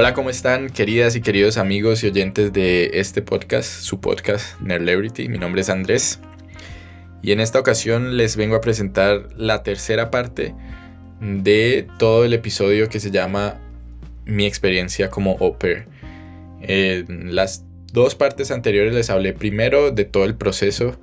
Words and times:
Hola, 0.00 0.14
¿cómo 0.14 0.30
están 0.30 0.70
queridas 0.70 1.16
y 1.16 1.20
queridos 1.20 1.58
amigos 1.58 2.04
y 2.04 2.06
oyentes 2.06 2.52
de 2.52 2.88
este 2.92 3.20
podcast, 3.20 3.68
su 3.68 4.00
podcast 4.00 4.56
Nerlebrity? 4.60 5.28
Mi 5.28 5.38
nombre 5.38 5.60
es 5.60 5.68
Andrés 5.70 6.20
y 7.20 7.32
en 7.32 7.40
esta 7.40 7.58
ocasión 7.58 8.16
les 8.16 8.36
vengo 8.36 8.54
a 8.54 8.60
presentar 8.60 9.28
la 9.36 9.64
tercera 9.64 10.08
parte 10.12 10.54
de 11.20 11.88
todo 11.98 12.24
el 12.24 12.32
episodio 12.32 12.88
que 12.88 13.00
se 13.00 13.10
llama 13.10 13.58
Mi 14.24 14.46
experiencia 14.46 15.10
como 15.10 15.36
au 15.40 15.58
pair. 15.58 15.88
En 16.60 17.34
las 17.34 17.64
dos 17.92 18.14
partes 18.14 18.52
anteriores 18.52 18.94
les 18.94 19.10
hablé 19.10 19.32
primero 19.32 19.90
de 19.90 20.04
todo 20.04 20.26
el 20.26 20.36
proceso 20.36 20.96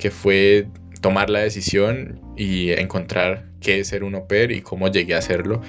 que 0.00 0.10
fue 0.10 0.66
tomar 1.00 1.30
la 1.30 1.38
decisión 1.38 2.20
y 2.36 2.72
encontrar 2.72 3.46
qué 3.60 3.78
es 3.78 3.86
ser 3.86 4.02
un 4.02 4.16
au 4.16 4.26
pair 4.26 4.50
y 4.50 4.60
cómo 4.60 4.88
llegué 4.88 5.14
a 5.14 5.18
hacerlo. 5.18 5.62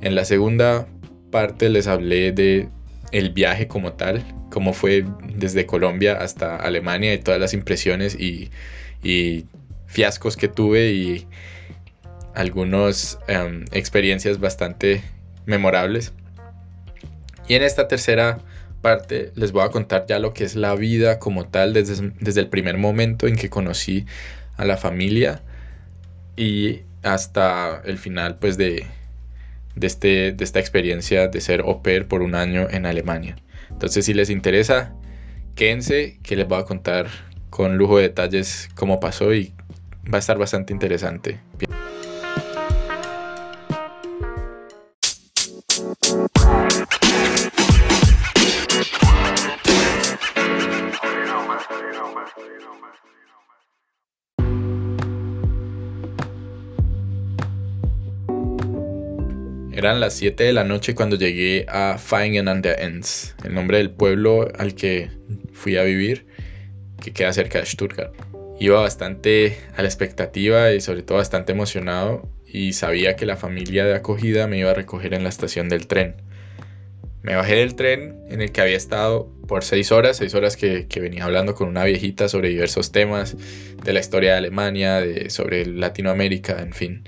En 0.00 0.14
la 0.14 0.24
segunda 0.24 0.88
parte 1.32 1.68
les 1.68 1.88
hablé 1.88 2.30
de 2.30 2.68
el 3.10 3.30
viaje 3.30 3.66
como 3.66 3.94
tal, 3.94 4.24
cómo 4.50 4.72
fue 4.72 5.04
desde 5.34 5.66
Colombia 5.66 6.14
hasta 6.14 6.54
Alemania 6.54 7.12
y 7.12 7.18
todas 7.18 7.40
las 7.40 7.54
impresiones 7.54 8.14
y, 8.14 8.50
fiascos 9.86 10.36
que 10.36 10.48
tuve 10.48 10.92
y 10.92 11.26
algunas 12.34 13.18
em, 13.26 13.64
experiencias 13.72 14.38
bastante 14.38 15.02
memorables. 15.44 16.12
Y 17.48 17.56
en 17.56 17.62
esta 17.62 17.88
tercera 17.88 18.38
parte 18.80 19.32
les 19.34 19.52
voy 19.52 19.64
a 19.64 19.68
contar 19.68 20.06
ya 20.08 20.18
lo 20.18 20.32
que 20.32 20.44
es 20.44 20.56
la 20.56 20.74
vida 20.74 21.18
como 21.18 21.46
tal 21.46 21.74
desde, 21.74 22.12
desde 22.20 22.40
el 22.40 22.48
primer 22.48 22.78
momento 22.78 23.26
en 23.26 23.36
que 23.36 23.50
conocí 23.50 24.06
a 24.56 24.64
la 24.64 24.76
familia 24.78 25.42
y 26.36 26.80
hasta 27.02 27.82
el 27.84 27.98
final 27.98 28.38
pues 28.38 28.56
de, 28.56 28.86
de, 29.74 29.86
este, 29.86 30.32
de 30.32 30.44
esta 30.44 30.60
experiencia 30.60 31.28
de 31.28 31.40
ser 31.40 31.60
au 31.60 31.82
pair 31.82 32.06
por 32.06 32.22
un 32.22 32.34
año 32.34 32.68
en 32.70 32.86
Alemania. 32.86 33.36
Entonces 33.70 34.04
si 34.04 34.14
les 34.14 34.30
interesa, 34.30 34.94
quédense 35.54 36.18
que 36.22 36.36
les 36.36 36.46
voy 36.46 36.60
a 36.60 36.64
contar 36.64 37.06
con 37.50 37.76
lujo 37.76 37.98
de 37.98 38.04
detalles 38.04 38.68
cómo 38.74 39.00
pasó 39.00 39.34
y 39.34 39.52
va 40.12 40.16
a 40.16 40.20
estar 40.20 40.38
bastante 40.38 40.72
interesante. 40.72 41.40
Eran 59.82 59.98
las 59.98 60.14
7 60.14 60.44
de 60.44 60.52
la 60.52 60.62
noche 60.62 60.94
cuando 60.94 61.16
llegué 61.16 61.66
a 61.68 61.98
Feingen 61.98 62.46
an 62.46 62.62
der 62.62 62.80
Enz, 62.80 63.34
el 63.44 63.52
nombre 63.52 63.78
del 63.78 63.90
pueblo 63.90 64.46
al 64.56 64.76
que 64.76 65.10
fui 65.52 65.76
a 65.76 65.82
vivir, 65.82 66.24
que 67.00 67.12
queda 67.12 67.32
cerca 67.32 67.58
de 67.58 67.66
Stuttgart. 67.66 68.14
Iba 68.60 68.80
bastante 68.80 69.58
a 69.74 69.82
la 69.82 69.88
expectativa 69.88 70.70
y 70.72 70.80
sobre 70.80 71.02
todo 71.02 71.18
bastante 71.18 71.50
emocionado 71.50 72.30
y 72.46 72.74
sabía 72.74 73.16
que 73.16 73.26
la 73.26 73.36
familia 73.36 73.84
de 73.84 73.96
acogida 73.96 74.46
me 74.46 74.56
iba 74.56 74.70
a 74.70 74.74
recoger 74.74 75.14
en 75.14 75.24
la 75.24 75.30
estación 75.30 75.68
del 75.68 75.88
tren. 75.88 76.14
Me 77.22 77.34
bajé 77.34 77.56
del 77.56 77.74
tren 77.74 78.20
en 78.30 78.40
el 78.40 78.52
que 78.52 78.60
había 78.60 78.76
estado 78.76 79.32
por 79.48 79.64
seis 79.64 79.90
horas, 79.90 80.16
seis 80.16 80.32
horas 80.36 80.56
que, 80.56 80.86
venía 81.00 81.24
hablando 81.24 81.56
con 81.56 81.66
una 81.66 81.82
viejita 81.82 82.28
sobre 82.28 82.50
diversos 82.50 82.92
temas 82.92 83.36
de 83.82 83.92
la 83.92 83.98
historia 83.98 84.30
de 84.30 84.38
Alemania, 84.38 85.00
de, 85.00 85.28
sobre 85.28 85.66
Latinoamérica, 85.66 86.62
en 86.62 86.72
fin. 86.72 87.02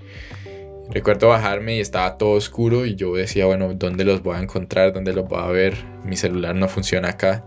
Recuerdo 0.91 1.29
bajarme 1.29 1.77
y 1.77 1.81
estaba 1.81 2.19
todo 2.19 2.33
oscuro 2.33 2.85
y 2.85 2.95
yo 2.95 3.15
decía, 3.15 3.47
bueno, 3.47 3.73
¿dónde 3.75 4.05
los 4.05 4.23
voy 4.23 4.37
a 4.37 4.41
encontrar? 4.41 4.93
¿Dónde 4.93 5.15
los 5.15 5.27
voy 5.27 5.41
a 5.41 5.47
ver? 5.47 5.75
Mi 6.05 6.17
celular 6.17 6.55
no 6.55 6.69
funciona 6.69 7.11
acá. 7.11 7.45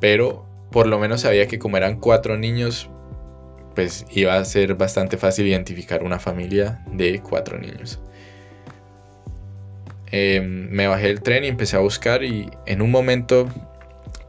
Pero 0.00 0.46
por 0.72 0.86
lo 0.86 0.98
menos 0.98 1.20
sabía 1.20 1.46
que 1.46 1.58
como 1.58 1.76
eran 1.76 2.00
cuatro 2.00 2.38
niños, 2.38 2.88
pues 3.74 4.06
iba 4.10 4.36
a 4.36 4.44
ser 4.44 4.74
bastante 4.74 5.18
fácil 5.18 5.46
identificar 5.46 6.02
una 6.02 6.18
familia 6.18 6.82
de 6.92 7.20
cuatro 7.20 7.58
niños. 7.58 8.00
Em, 10.10 10.68
me 10.70 10.86
bajé 10.86 11.08
del 11.08 11.20
tren 11.20 11.44
y 11.44 11.48
empecé 11.48 11.76
a 11.76 11.80
buscar 11.80 12.24
y 12.24 12.50
en 12.66 12.80
un 12.82 12.90
momento 12.90 13.48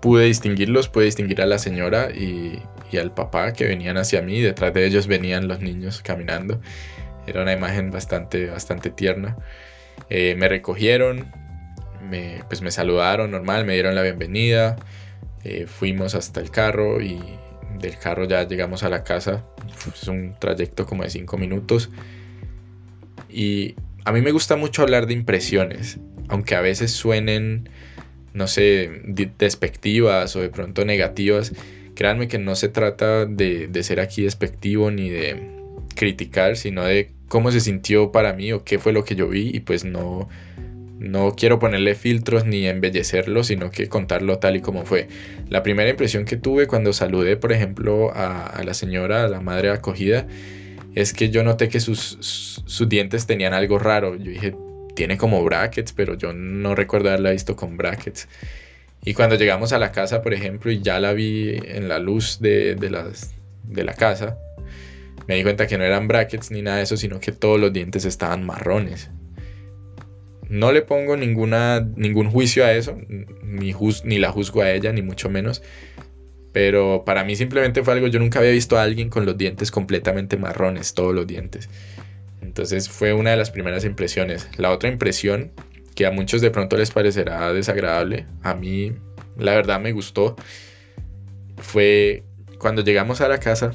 pude 0.02 0.26
distinguirlos, 0.26 0.90
pude 0.90 1.06
distinguir 1.06 1.42
a 1.42 1.46
la 1.46 1.58
señora 1.58 2.12
y, 2.12 2.62
y 2.92 2.98
al 2.98 3.14
papá 3.14 3.54
que 3.54 3.66
venían 3.66 3.98
hacia 3.98 4.22
mí, 4.22 4.42
detrás 4.42 4.74
de 4.74 4.86
ellos 4.86 5.08
venían 5.08 5.48
los 5.48 5.62
niños 5.62 6.02
caminando 6.02 6.60
era 7.28 7.42
una 7.42 7.54
imagen 7.54 7.92
bastante, 7.92 8.48
bastante 8.48 8.90
tierna. 8.90 9.38
Eh, 10.10 10.36
me 10.36 10.48
recogieron, 10.48 11.32
me, 12.10 12.44
pues 12.48 12.62
me 12.62 12.72
saludaron 12.72 13.32
normal, 13.32 13.66
me 13.66 13.74
dieron 13.74 13.96
la 13.96 14.02
bienvenida. 14.02 14.78
Eh, 15.44 15.66
fuimos 15.68 16.16
hasta 16.16 16.40
el 16.40 16.52
carro 16.52 17.02
y 17.02 17.20
del 17.80 17.98
carro 17.98 18.26
ya 18.26 18.48
llegamos 18.48 18.84
a 18.84 18.90
la 18.90 19.04
casa. 19.04 19.46
Es 19.94 20.08
un 20.08 20.36
trayecto 20.40 20.86
como 20.86 21.04
de 21.04 21.10
5 21.10 21.38
minutos. 21.38 21.90
Y 23.30 23.76
a 24.04 24.12
mí 24.12 24.22
me 24.22 24.32
gusta 24.32 24.56
mucho 24.56 24.82
hablar 24.82 25.08
de 25.08 25.14
impresiones, 25.14 26.00
aunque 26.28 26.56
a 26.56 26.62
veces 26.62 26.92
suenen, 26.92 27.70
no 28.34 28.48
sé, 28.48 29.02
despectivas 29.38 30.36
o 30.36 30.42
de 30.42 30.50
pronto 30.50 30.84
negativas. 30.86 31.54
Créanme 31.96 32.28
que 32.28 32.40
no 32.40 32.56
se 32.56 32.68
trata 32.68 33.26
de, 33.26 33.68
de 33.68 33.84
ser 33.84 34.00
aquí 34.00 34.24
despectivo 34.24 34.92
ni 34.92 35.10
de 35.10 35.61
criticar, 35.94 36.58
sino 36.58 36.84
de 36.84 37.12
cómo 37.28 37.52
se 37.52 37.60
sintió 37.60 38.12
para 38.12 38.34
mí 38.34 38.52
o 38.52 38.64
qué 38.64 38.80
fue 38.80 38.94
lo 38.94 39.06
que 39.06 39.16
yo 39.16 39.28
vi 39.30 39.52
y 39.54 39.62
pues 39.62 39.86
no, 39.86 40.28
no 41.02 41.36
quiero 41.36 41.58
ponerle 41.58 41.96
filtros 41.96 42.46
ni 42.46 42.68
embellecerlo, 42.68 43.44
sino 43.44 43.72
que 43.72 43.90
contarlo 43.90 44.38
tal 44.38 44.58
y 44.58 44.62
como 44.62 44.86
fue. 44.86 45.08
La 45.50 45.64
primera 45.64 45.90
impresión 45.90 46.26
que 46.26 46.38
tuve 46.38 46.68
cuando 46.68 46.94
saludé, 46.94 47.38
por 47.38 47.52
ejemplo, 47.52 48.12
a, 48.14 48.62
la 48.64 48.74
señora, 48.76 49.24
a 49.24 49.28
la 49.28 49.42
madre 49.42 49.72
acogida, 49.72 50.28
es 50.94 51.14
que 51.14 51.32
yo 51.32 51.44
noté 51.44 51.70
que 51.70 51.80
sus, 51.80 52.18
sus, 52.20 52.88
dientes 52.88 53.26
tenían 53.26 53.54
algo 53.54 53.80
raro. 53.80 54.16
Yo 54.16 54.30
dije, 54.30 54.54
tiene 54.94 55.18
como 55.18 55.44
brackets, 55.44 55.92
pero 55.92 56.16
yo 56.16 56.34
no 56.34 56.76
recuerdo 56.76 57.10
haberla 57.10 57.32
visto 57.32 57.56
con 57.56 57.78
brackets. 57.78 58.28
Y 59.04 59.16
cuando 59.16 59.36
llegamos 59.36 59.74
a 59.74 59.80
la 59.80 59.92
casa, 59.92 60.22
por 60.22 60.36
ejemplo, 60.36 60.72
y 60.72 60.82
ya 60.82 61.00
la 61.00 61.14
vi 61.14 61.60
en 61.66 61.90
la 61.90 61.98
luz 61.98 62.40
de, 62.40 62.76
de, 62.76 62.92
las, 62.92 63.34
de 63.64 63.84
la 63.84 63.94
casa, 63.94 64.38
me 65.32 65.38
di 65.38 65.44
cuenta 65.44 65.66
que 65.66 65.78
no 65.78 65.86
eran 65.86 66.10
brackets 66.10 66.52
ni 66.52 66.62
nada 66.62 66.76
de 66.76 66.84
eso, 66.84 66.98
sino 66.98 67.22
que 67.22 67.32
todos 67.32 67.58
los 67.58 67.72
dientes 67.72 68.04
estaban 68.04 68.46
marrones. 68.46 69.10
No 70.50 70.74
le 70.74 70.82
pongo 70.82 71.16
ninguna, 71.16 71.80
ningún 71.96 72.30
juicio 72.30 72.66
a 72.66 72.74
eso, 72.74 72.98
ni, 73.42 73.74
ni 74.04 74.20
la 74.20 74.30
juzgo 74.30 74.62
a 74.62 74.70
ella, 74.72 74.92
ni 74.92 75.02
mucho 75.02 75.30
menos. 75.30 75.64
Pero 76.52 77.04
para 77.06 77.24
mí 77.24 77.38
simplemente 77.38 77.82
fue 77.82 77.94
algo, 77.94 78.08
yo 78.08 78.20
nunca 78.20 78.40
había 78.40 78.52
visto 78.52 78.78
a 78.78 78.84
alguien 78.84 79.10
con 79.10 79.26
los 79.26 79.38
dientes 79.38 79.72
completamente 79.72 80.36
marrones, 80.36 80.94
todos 80.96 81.16
los 81.16 81.26
dientes. 81.26 81.70
Entonces 82.42 82.90
fue 82.90 83.14
una 83.14 83.32
de 83.32 83.38
las 83.38 83.52
primeras 83.52 83.86
impresiones. 83.86 84.50
La 84.58 84.70
otra 84.72 84.90
impresión, 84.90 85.54
que 85.96 86.06
a 86.06 86.12
muchos 86.12 86.42
de 86.42 86.52
pronto 86.52 86.76
les 86.76 86.92
parecerá 86.92 87.54
desagradable, 87.54 88.26
a 88.44 88.54
mí 88.54 88.92
la 89.38 89.56
verdad 89.56 89.80
me 89.80 89.94
gustó, 89.94 90.36
fue 91.56 92.26
cuando 92.58 92.84
llegamos 92.84 93.22
a 93.22 93.30
la 93.30 93.40
casa, 93.40 93.72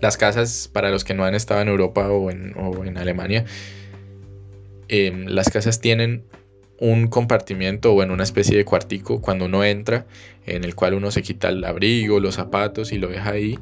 las 0.00 0.16
casas, 0.16 0.68
para 0.72 0.90
los 0.90 1.04
que 1.04 1.14
no 1.14 1.24
han 1.24 1.34
estado 1.34 1.60
en 1.60 1.68
Europa 1.68 2.08
o 2.10 2.30
en, 2.30 2.98
Alemania, 2.98 3.44
em, 4.88 5.26
las 5.26 5.50
casas 5.50 5.80
tienen 5.80 6.24
un 6.78 7.08
compartimiento 7.08 7.92
o 7.92 8.02
en 8.02 8.10
una 8.10 8.22
especie 8.22 8.56
de 8.56 8.64
cuartico 8.64 9.20
cuando 9.20 9.46
uno 9.46 9.64
entra, 9.64 10.06
en 10.44 10.64
el 10.64 10.74
cual 10.74 10.94
uno 10.94 11.10
se 11.10 11.22
quita 11.22 11.48
el 11.48 11.64
abrigo, 11.64 12.20
los 12.20 12.34
zapatos 12.34 12.92
y 12.92 12.98
lo 12.98 13.08
deja 13.08 13.30
ahí. 13.30 13.58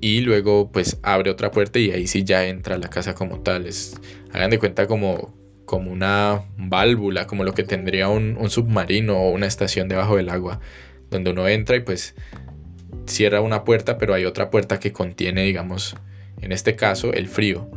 Y 0.00 0.20
luego 0.20 0.70
pues 0.70 0.98
abre 1.02 1.30
otra 1.30 1.50
puerta 1.50 1.78
y 1.78 1.90
ahí 1.90 2.06
sí 2.06 2.24
ya 2.24 2.46
entra 2.46 2.76
la 2.78 2.88
casa 2.88 3.14
como 3.14 3.40
tal. 3.40 3.66
hagan 4.32 4.50
de 4.50 4.58
cuenta 4.58 4.86
como, 4.86 5.34
como 5.64 5.90
una 5.90 6.44
válvula, 6.58 7.26
como 7.26 7.44
lo 7.44 7.54
que 7.54 7.64
tendría 7.64 8.08
un 8.08 8.50
submarino 8.50 9.16
o 9.16 9.30
una 9.30 9.46
estación 9.46 9.88
debajo 9.88 10.16
del 10.16 10.28
agua, 10.28 10.60
donde 11.10 11.30
uno 11.30 11.48
entra 11.48 11.76
y 11.76 11.80
pues 11.80 12.14
cierra 13.06 13.40
una 13.40 13.64
puerta, 13.64 13.98
pero 13.98 14.14
hay 14.14 14.24
otra 14.24 14.50
puerta 14.50 14.78
que 14.78 14.92
contiene, 14.92 15.42
digamos, 15.42 15.96
en 16.40 16.52
este 16.52 16.76
caso, 16.76 17.12
el 17.12 17.28
frío. 17.28 17.70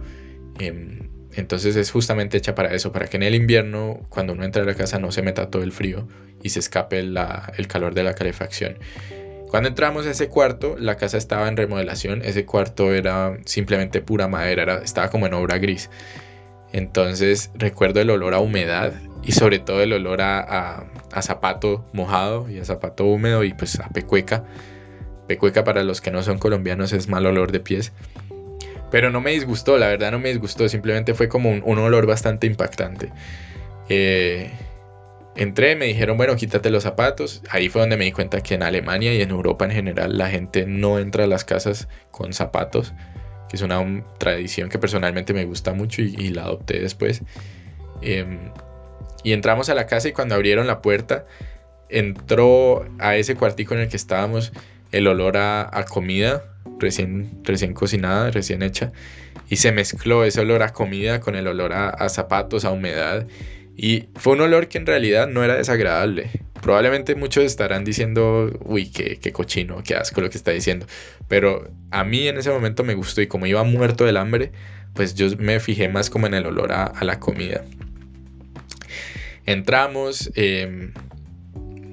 Em, 0.59 1.09
entonces 1.33 1.75
es 1.75 1.91
justamente 1.91 2.37
hecha 2.37 2.55
para 2.55 2.73
eso, 2.73 2.91
para 2.91 3.07
que 3.07 3.17
en 3.17 3.23
el 3.23 3.35
invierno, 3.35 4.05
cuando 4.09 4.33
uno 4.33 4.43
entra 4.43 4.63
a 4.63 4.65
la 4.65 4.75
casa, 4.75 4.99
no 4.99 5.11
se 5.11 5.21
meta 5.21 5.49
todo 5.49 5.63
el 5.63 5.71
frío 5.71 6.07
y 6.43 6.49
se 6.49 6.59
escape 6.59 6.99
el 6.99 7.67
calor 7.67 7.93
de 7.93 8.03
la 8.03 8.13
calefacción. 8.13 8.77
Cuando 9.49 9.69
entramos 9.69 10.05
a 10.05 10.11
ese 10.11 10.27
cuarto, 10.27 10.75
la 10.77 10.95
casa 10.95 11.17
estaba 11.17 11.47
en 11.47 11.57
remodelación. 11.57 12.21
Ese 12.23 12.45
cuarto 12.45 12.93
era 12.93 13.37
simplemente 13.45 13.99
pura 13.99 14.27
madera, 14.27 14.79
estaba 14.83 15.09
como 15.09 15.25
en 15.25 15.33
obra 15.33 15.57
gris. 15.57 15.89
Entonces 16.71 17.49
recuerdo 17.55 17.99
el 17.99 18.11
olor 18.11 18.35
a 18.35 18.39
humedad 18.39 18.93
y 19.23 19.31
sobre 19.31 19.57
todo 19.57 19.81
el 19.81 19.91
olor 19.93 20.21
a, 20.21 20.85
zapato 21.21 21.83
mojado 21.93 22.47
y 22.49 22.59
a 22.59 22.65
zapato 22.65 23.05
húmedo 23.05 23.43
y 23.43 23.53
pues 23.53 23.79
a 23.79 23.89
pecueca 23.89 24.43
Pecueca 25.29 25.63
para 25.63 25.83
los 25.83 26.01
que 26.01 26.09
no 26.09 26.23
son 26.23 26.39
colombianos 26.39 26.91
es 26.91 27.07
mal 27.07 27.25
olor 27.27 27.51
de 27.51 27.59
pies. 27.59 27.93
Pero 28.89 29.11
no 29.11 29.21
me 29.21 29.29
disgustó, 29.29 29.77
la 29.77 29.87
verdad 29.87 30.11
no 30.11 30.17
me 30.17 30.29
disgustó, 30.29 30.67
simplemente 30.67 31.13
fue 31.13 31.29
como 31.29 31.51
un, 31.51 31.77
olor 31.77 32.07
bastante 32.07 32.47
impactante. 32.47 33.13
Eh, 33.89 34.51
Entré, 35.35 35.75
me 35.75 35.85
dijeron, 35.85 36.17
bueno, 36.17 36.35
quítate 36.35 36.69
los 36.71 36.83
zapatos. 36.83 37.43
Ahí 37.49 37.69
fue 37.69 37.81
donde 37.81 37.95
me 37.95 38.05
di 38.05 38.11
cuenta 38.11 38.41
que 38.41 38.55
en 38.55 38.63
Alemania 38.63 39.13
y 39.13 39.21
en 39.21 39.29
Europa 39.29 39.65
en 39.65 39.71
general 39.71 40.17
la 40.17 40.29
gente 40.29 40.65
no 40.65 40.99
entra 40.99 41.25
a 41.25 41.27
las 41.27 41.45
casas 41.45 41.87
con 42.11 42.33
zapatos, 42.33 42.93
que 43.47 43.55
es 43.55 43.61
una 43.61 44.03
tradición 44.17 44.67
que 44.67 44.79
personalmente 44.79 45.33
me 45.33 45.45
gusta 45.45 45.73
mucho 45.73 46.01
y, 46.01 46.29
la 46.29 46.43
adopté 46.43 46.79
después. 46.79 47.21
Em, 48.01 48.51
y 49.23 49.33
entramos 49.33 49.69
a 49.69 49.75
la 49.75 49.85
casa 49.85 50.07
y 50.09 50.11
cuando 50.11 50.33
abrieron 50.33 50.65
la 50.65 50.81
puerta, 50.81 51.25
entró 51.87 52.85
a 52.97 53.15
ese 53.15 53.35
cuartico 53.35 53.75
en 53.75 53.81
el 53.81 53.89
que 53.89 53.97
estábamos 53.97 54.51
el 54.91 55.07
olor 55.07 55.37
a, 55.37 55.85
comida 55.89 56.43
recién, 56.79 57.41
recién 57.43 57.73
cocinada, 57.73 58.31
recién 58.31 58.61
hecha. 58.63 58.91
Y 59.49 59.57
se 59.57 59.71
mezcló 59.71 60.23
ese 60.23 60.41
olor 60.41 60.63
a 60.63 60.73
comida 60.73 61.19
con 61.19 61.35
el 61.35 61.47
olor 61.47 61.73
a 61.73 62.09
zapatos, 62.09 62.65
a 62.65 62.71
humedad. 62.71 63.25
Y 63.81 64.09
fue 64.15 64.33
un 64.33 64.41
olor 64.41 64.67
que 64.67 64.77
en 64.77 64.85
realidad 64.85 65.29
no 65.29 65.41
era 65.41 65.55
desagradable. 65.55 66.29
Probablemente 66.61 67.15
muchos 67.15 67.45
estarán 67.45 67.85
diciendo, 67.85 68.51
uy, 68.65 68.89
qué, 68.89 69.31
cochino, 69.31 69.81
qué 69.83 69.95
asco 69.95 70.19
lo 70.19 70.29
que 70.29 70.37
está 70.37 70.51
diciendo. 70.51 70.85
Pero 71.29 71.71
a 71.89 72.03
mí 72.03 72.27
en 72.27 72.37
ese 72.37 72.49
momento 72.49 72.83
me 72.83 72.93
gustó 72.93 73.21
y 73.21 73.27
como 73.27 73.45
iba 73.45 73.63
muerto 73.63 74.03
del 74.03 74.17
hambre, 74.17 74.51
pues 74.95 75.15
yo 75.15 75.27
me 75.37 75.61
fijé 75.61 75.87
más 75.87 76.09
como 76.09 76.27
en 76.27 76.33
el 76.33 76.45
olor 76.45 76.73
a, 76.73 76.93
la 77.01 77.21
comida. 77.21 77.63
Entramos, 79.45 80.29
em, 80.35 80.91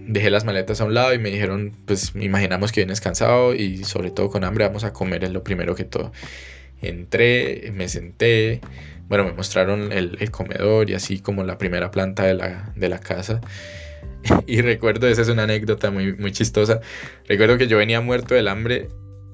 dejé 0.07 0.31
las 0.31 0.45
maletas 0.45 0.81
a 0.81 0.85
un 0.85 0.95
lado 0.95 1.13
y 1.15 1.19
me 1.19 1.31
dijeron, 1.31 1.73
pues 1.87 2.13
imaginamos 2.15 2.73
que 2.73 2.81
vienes 2.81 3.01
cansado 3.01 3.55
y 3.55 3.85
sobre 3.85 4.11
todo 4.11 4.31
con 4.31 4.45
hambre, 4.45 4.67
vamos 4.67 4.85
a 4.85 4.93
comer, 4.93 5.25
es 5.25 5.31
lo 5.31 5.43
primero 5.43 5.75
que 5.75 5.85
todo. 5.85 6.13
Entré, 6.81 7.73
me 7.75 7.89
senté, 7.89 8.61
bueno, 9.09 9.25
me 9.25 9.33
mostraron 9.33 9.93
el, 9.93 10.31
comedor 10.31 10.91
y 10.91 10.95
así 10.95 11.21
como 11.21 11.45
la 11.45 11.59
primera 11.59 11.91
planta 11.91 12.25
de 12.25 12.35
la, 12.89 12.99
casa. 12.99 13.41
Y 14.47 14.61
recuerdo, 14.61 15.07
esa 15.09 15.23
es 15.23 15.29
una 15.29 15.45
anécdota 15.45 15.91
muy, 15.91 16.15
muy 16.15 16.33
chistosa. 16.33 16.81
Recuerdo 17.29 17.59
que 17.59 17.69
yo 17.69 17.77
venía 17.77 18.01
muerto 18.01 18.35
del 18.35 18.49
hambre 18.49 18.89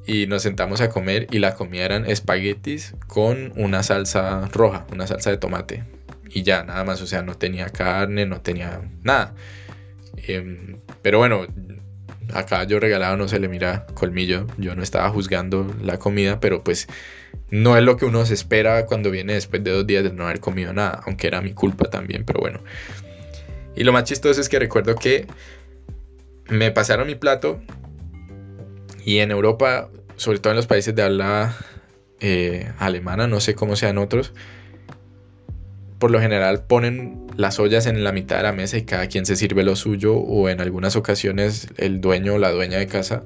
y 0.07 0.27
nos 0.27 0.43
sentamos 0.43 0.81
a 0.81 0.91
comer 0.91 1.27
y 1.31 1.39
la 1.39 1.55
comida 1.55 1.85
eran 1.85 2.05
espaguetis 2.05 2.95
con 3.07 3.53
una 3.57 3.83
salsa 3.83 4.49
roja, 4.53 4.87
una 4.93 5.07
salsa 5.07 5.31
de 5.31 5.39
tomate. 5.39 5.85
Y 6.29 6.43
ya, 6.43 6.65
nada 6.65 6.85
más, 6.85 7.01
o 7.03 7.07
sea, 7.07 7.23
no 7.23 7.37
tenía 7.37 7.69
carne, 7.69 8.27
no 8.27 8.41
tenía 8.41 8.81
nada. 9.03 9.35
Em, 10.27 10.77
pero 11.03 11.19
bueno, 11.19 11.47
acá 12.33 12.65
yo 12.65 12.81
regalado 12.81 13.17
no 13.17 13.29
se 13.29 13.39
le 13.39 13.49
mira 13.49 13.87
colmillo. 13.95 14.47
Yo 14.59 14.75
no 14.75 14.83
estaba 14.83 15.09
juzgando 15.11 15.75
la 15.83 15.99
comida, 15.99 16.41
pero 16.41 16.63
pues 16.63 16.89
no 17.51 17.77
es 17.77 17.83
lo 17.83 17.97
que 17.97 18.05
uno 18.05 18.25
se 18.25 18.35
espera 18.35 18.87
cuando 18.87 19.11
viene 19.11 19.35
después 19.35 19.63
de 19.63 19.71
dos 19.71 19.87
días 19.87 20.05
de 20.05 20.13
no 20.13 20.25
haber 20.25 20.41
comido 20.41 20.73
nada, 20.73 21.03
aunque 21.07 21.27
era 21.27 21.41
mi 21.41 21.53
culpa 21.53 21.91
también, 21.91 22.25
pero 22.25 22.41
bueno. 22.41 22.61
Y 23.75 23.85
lo 23.85 23.93
más 23.93 24.05
chistoso 24.05 24.41
es 24.41 24.49
que 24.49 24.59
recuerdo 24.59 24.95
que 24.95 25.27
me 26.49 26.71
pasaron 26.71 27.07
mi 27.07 27.15
plato 27.15 27.61
y 29.05 29.19
en 29.19 29.31
Europa, 29.31 29.91
sobre 30.17 30.39
todo 30.39 30.53
en 30.53 30.57
los 30.57 30.67
países 30.67 30.95
de 30.95 31.03
habla 31.03 31.57
eh, 32.21 32.71
alemana, 32.79 33.27
no 33.27 33.41
sé 33.41 33.55
cómo 33.55 33.77
sean 33.77 33.99
otros, 33.99 34.33
por 35.99 36.11
lo 36.11 36.21
general 36.21 36.65
ponen 36.65 37.22
las 37.37 37.59
ollas 37.59 37.87
en 37.87 38.03
la 38.05 38.13
mitad 38.13 38.37
de 38.37 38.43
la 38.45 38.53
mesa 38.53 38.77
y 38.79 38.83
cada 38.83 39.07
quien 39.07 39.27
se 39.27 39.37
sirve 39.37 39.63
lo 39.63 39.77
suyo 39.77 40.15
o 40.17 40.49
en 40.49 40.61
algunas 40.61 40.97
ocasiones 40.97 41.69
el 41.77 42.01
dueño 42.01 42.35
o 42.35 42.39
la 42.39 42.51
dueña 42.51 42.79
de 42.79 42.87
casa 42.87 43.25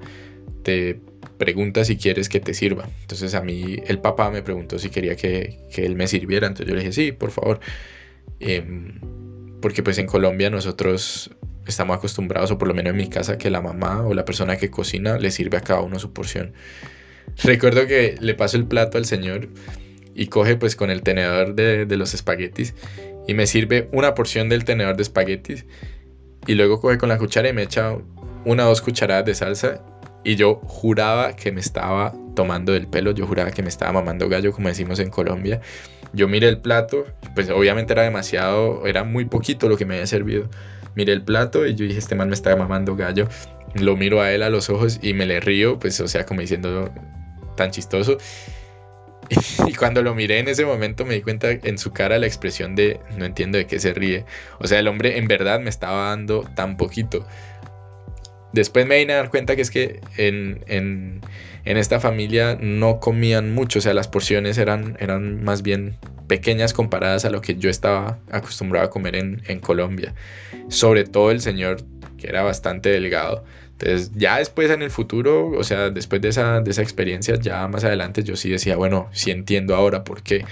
te 0.62 1.00
pregunta 1.38 1.84
si 1.84 1.96
quieres 1.96 2.28
que 2.28 2.40
te 2.40 2.54
sirva. 2.54 2.88
Entonces 3.02 3.34
a 3.34 3.42
mí 3.42 3.76
el 3.86 3.98
papá 4.00 4.30
me 4.30 4.42
preguntó 4.42 4.78
si 4.78 4.90
quería 4.90 5.16
que, 5.16 5.58
él 5.76 5.96
me 5.96 6.06
sirviera. 6.06 6.46
Entonces 6.46 6.68
yo 6.68 6.74
le 6.74 6.80
dije, 6.80 6.92
sí, 6.92 7.12
por 7.12 7.30
favor. 7.30 7.60
Em, 8.40 9.00
porque 9.60 9.82
pues 9.82 9.98
en 9.98 10.06
Colombia 10.06 10.50
nosotros 10.50 11.30
estamos 11.66 11.96
acostumbrados, 11.96 12.50
o 12.50 12.58
por 12.58 12.68
lo 12.68 12.74
menos 12.74 12.90
en 12.92 12.96
mi 12.96 13.08
casa, 13.08 13.38
que 13.38 13.50
la 13.50 13.60
mamá 13.60 14.02
o 14.02 14.14
la 14.14 14.24
persona 14.24 14.56
que 14.56 14.70
cocina 14.70 15.18
le 15.18 15.30
sirve 15.30 15.56
a 15.56 15.60
cada 15.60 15.80
uno 15.80 15.98
su 15.98 16.12
porción. 16.12 16.52
Recuerdo 17.42 17.86
que 17.86 18.16
le 18.20 18.34
paso 18.34 18.56
el 18.56 18.66
plato 18.66 18.98
al 18.98 19.04
señor 19.04 19.48
y 20.14 20.28
coge 20.28 20.56
pues 20.56 20.76
con 20.76 20.90
el 20.90 21.02
tenedor 21.02 21.54
de, 21.54 21.86
de 21.86 21.96
los 21.96 22.14
espaguetis 22.14 22.74
y 23.26 23.34
me 23.34 23.46
sirve 23.46 23.88
una 23.92 24.14
porción 24.14 24.48
del 24.48 24.64
tenedor 24.64 24.96
de 24.96 25.02
espaguetis 25.02 25.66
y 26.46 26.54
luego 26.54 26.80
coge 26.80 26.98
con 26.98 27.08
la 27.08 27.18
cuchara 27.18 27.48
y 27.48 27.52
me 27.52 27.62
echa 27.62 27.96
una 28.44 28.66
o 28.66 28.68
dos 28.68 28.80
cucharadas 28.80 29.24
de 29.24 29.34
salsa 29.34 29.80
y 30.24 30.36
yo 30.36 30.56
juraba 30.64 31.34
que 31.36 31.52
me 31.52 31.60
estaba 31.60 32.12
tomando 32.34 32.72
del 32.72 32.88
pelo, 32.88 33.12
yo 33.12 33.26
juraba 33.26 33.50
que 33.50 33.62
me 33.62 33.68
estaba 33.68 33.92
mamando 33.92 34.28
gallo, 34.28 34.52
como 34.52 34.68
decimos 34.68 34.98
en 34.98 35.10
Colombia. 35.10 35.60
Yo 36.12 36.28
miré 36.28 36.48
el 36.48 36.58
plato, 36.58 37.06
pues 37.34 37.48
obviamente 37.50 37.92
era 37.92 38.02
demasiado, 38.02 38.86
era 38.86 39.04
muy 39.04 39.24
poquito 39.24 39.68
lo 39.68 39.76
que 39.76 39.84
me 39.84 39.94
había 39.94 40.06
servido. 40.06 40.48
Miré 40.94 41.12
el 41.12 41.22
plato 41.22 41.66
y 41.66 41.74
yo 41.74 41.84
dije, 41.84 41.98
este 41.98 42.14
man 42.14 42.28
me 42.28 42.34
está 42.34 42.54
mamando 42.56 42.96
gallo. 42.96 43.28
Lo 43.74 43.96
miro 43.96 44.20
a 44.20 44.32
él 44.32 44.42
a 44.42 44.50
los 44.50 44.70
ojos 44.70 44.98
y 45.02 45.14
me 45.14 45.26
le 45.26 45.40
río, 45.40 45.78
pues 45.78 46.00
o 46.00 46.08
sea, 46.08 46.26
como 46.26 46.40
diciendo 46.40 46.90
tan 47.56 47.70
chistoso. 47.70 48.18
Y 49.66 49.74
cuando 49.74 50.02
lo 50.02 50.14
miré 50.14 50.38
en 50.38 50.48
ese 50.48 50.64
momento 50.64 51.04
me 51.04 51.14
di 51.14 51.22
cuenta 51.22 51.50
en 51.50 51.78
su 51.78 51.92
cara 51.92 52.18
la 52.18 52.26
expresión 52.26 52.74
de 52.76 53.00
no 53.16 53.24
entiendo 53.24 53.58
de 53.58 53.66
qué 53.66 53.78
se 53.78 53.92
ríe. 53.94 54.24
O 54.58 54.66
sea, 54.66 54.78
el 54.78 54.88
hombre 54.88 55.18
en 55.18 55.26
verdad 55.28 55.60
me 55.60 55.70
estaba 55.70 56.10
dando 56.10 56.42
tan 56.54 56.76
poquito. 56.76 57.26
Después 58.52 58.86
me 58.86 58.98
vine 58.98 59.12
a 59.12 59.16
dar 59.16 59.30
cuenta 59.30 59.54
que 59.54 59.62
es 59.62 59.70
que 59.70 60.00
en, 60.16 61.20
esta 61.64 62.00
familia 62.00 62.56
no 62.58 63.00
comían 63.00 63.52
mucho, 63.52 63.80
o 63.80 63.82
sea, 63.82 63.92
las 63.92 64.08
porciones 64.08 64.56
eran, 64.56 64.96
eran 64.98 65.44
más 65.44 65.62
bien 65.62 65.96
pequeñas 66.26 66.72
comparadas 66.72 67.24
a 67.24 67.30
lo 67.30 67.40
que 67.40 67.56
yo 67.56 67.68
estaba 67.68 68.18
acostumbrado 68.30 68.86
a 68.86 68.90
comer 68.90 69.16
en, 69.16 69.60
Colombia. 69.60 70.14
Sobre 70.68 71.04
todo 71.04 71.32
el 71.32 71.40
señor, 71.40 71.82
que 72.16 72.28
era 72.28 72.42
bastante 72.42 72.88
delgado. 72.88 73.44
Entonces, 73.78 74.10
ya 74.14 74.38
después 74.38 74.70
en 74.70 74.82
el 74.82 74.90
futuro, 74.90 75.50
o 75.50 75.62
sea, 75.62 75.90
después 75.90 76.22
de 76.22 76.28
esa, 76.28 76.60
de 76.60 76.70
esa 76.70 76.80
experiencia, 76.80 77.36
ya 77.38 77.68
más 77.68 77.84
adelante 77.84 78.22
yo 78.22 78.34
sí 78.34 78.48
decía, 78.48 78.76
bueno, 78.76 79.08
sí 79.12 79.30
entiendo 79.30 79.74
ahora 79.74 80.02
por 80.02 80.22
qué. 80.22 80.46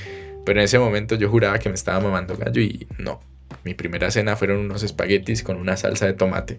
Pero 0.44 0.60
en 0.60 0.64
ese 0.64 0.78
momento 0.78 1.14
yo 1.14 1.30
juraba 1.30 1.58
que 1.58 1.70
me 1.70 1.74
estaba 1.74 2.00
mamando 2.00 2.36
gallo 2.36 2.60
y 2.60 2.86
no. 2.98 3.20
Mi 3.64 3.72
primera 3.72 4.10
cena 4.10 4.36
fueron 4.36 4.58
unos 4.58 4.82
espaguetis 4.82 5.42
con 5.42 5.56
una 5.56 5.76
salsa 5.78 6.04
de 6.04 6.12
tomate. 6.12 6.58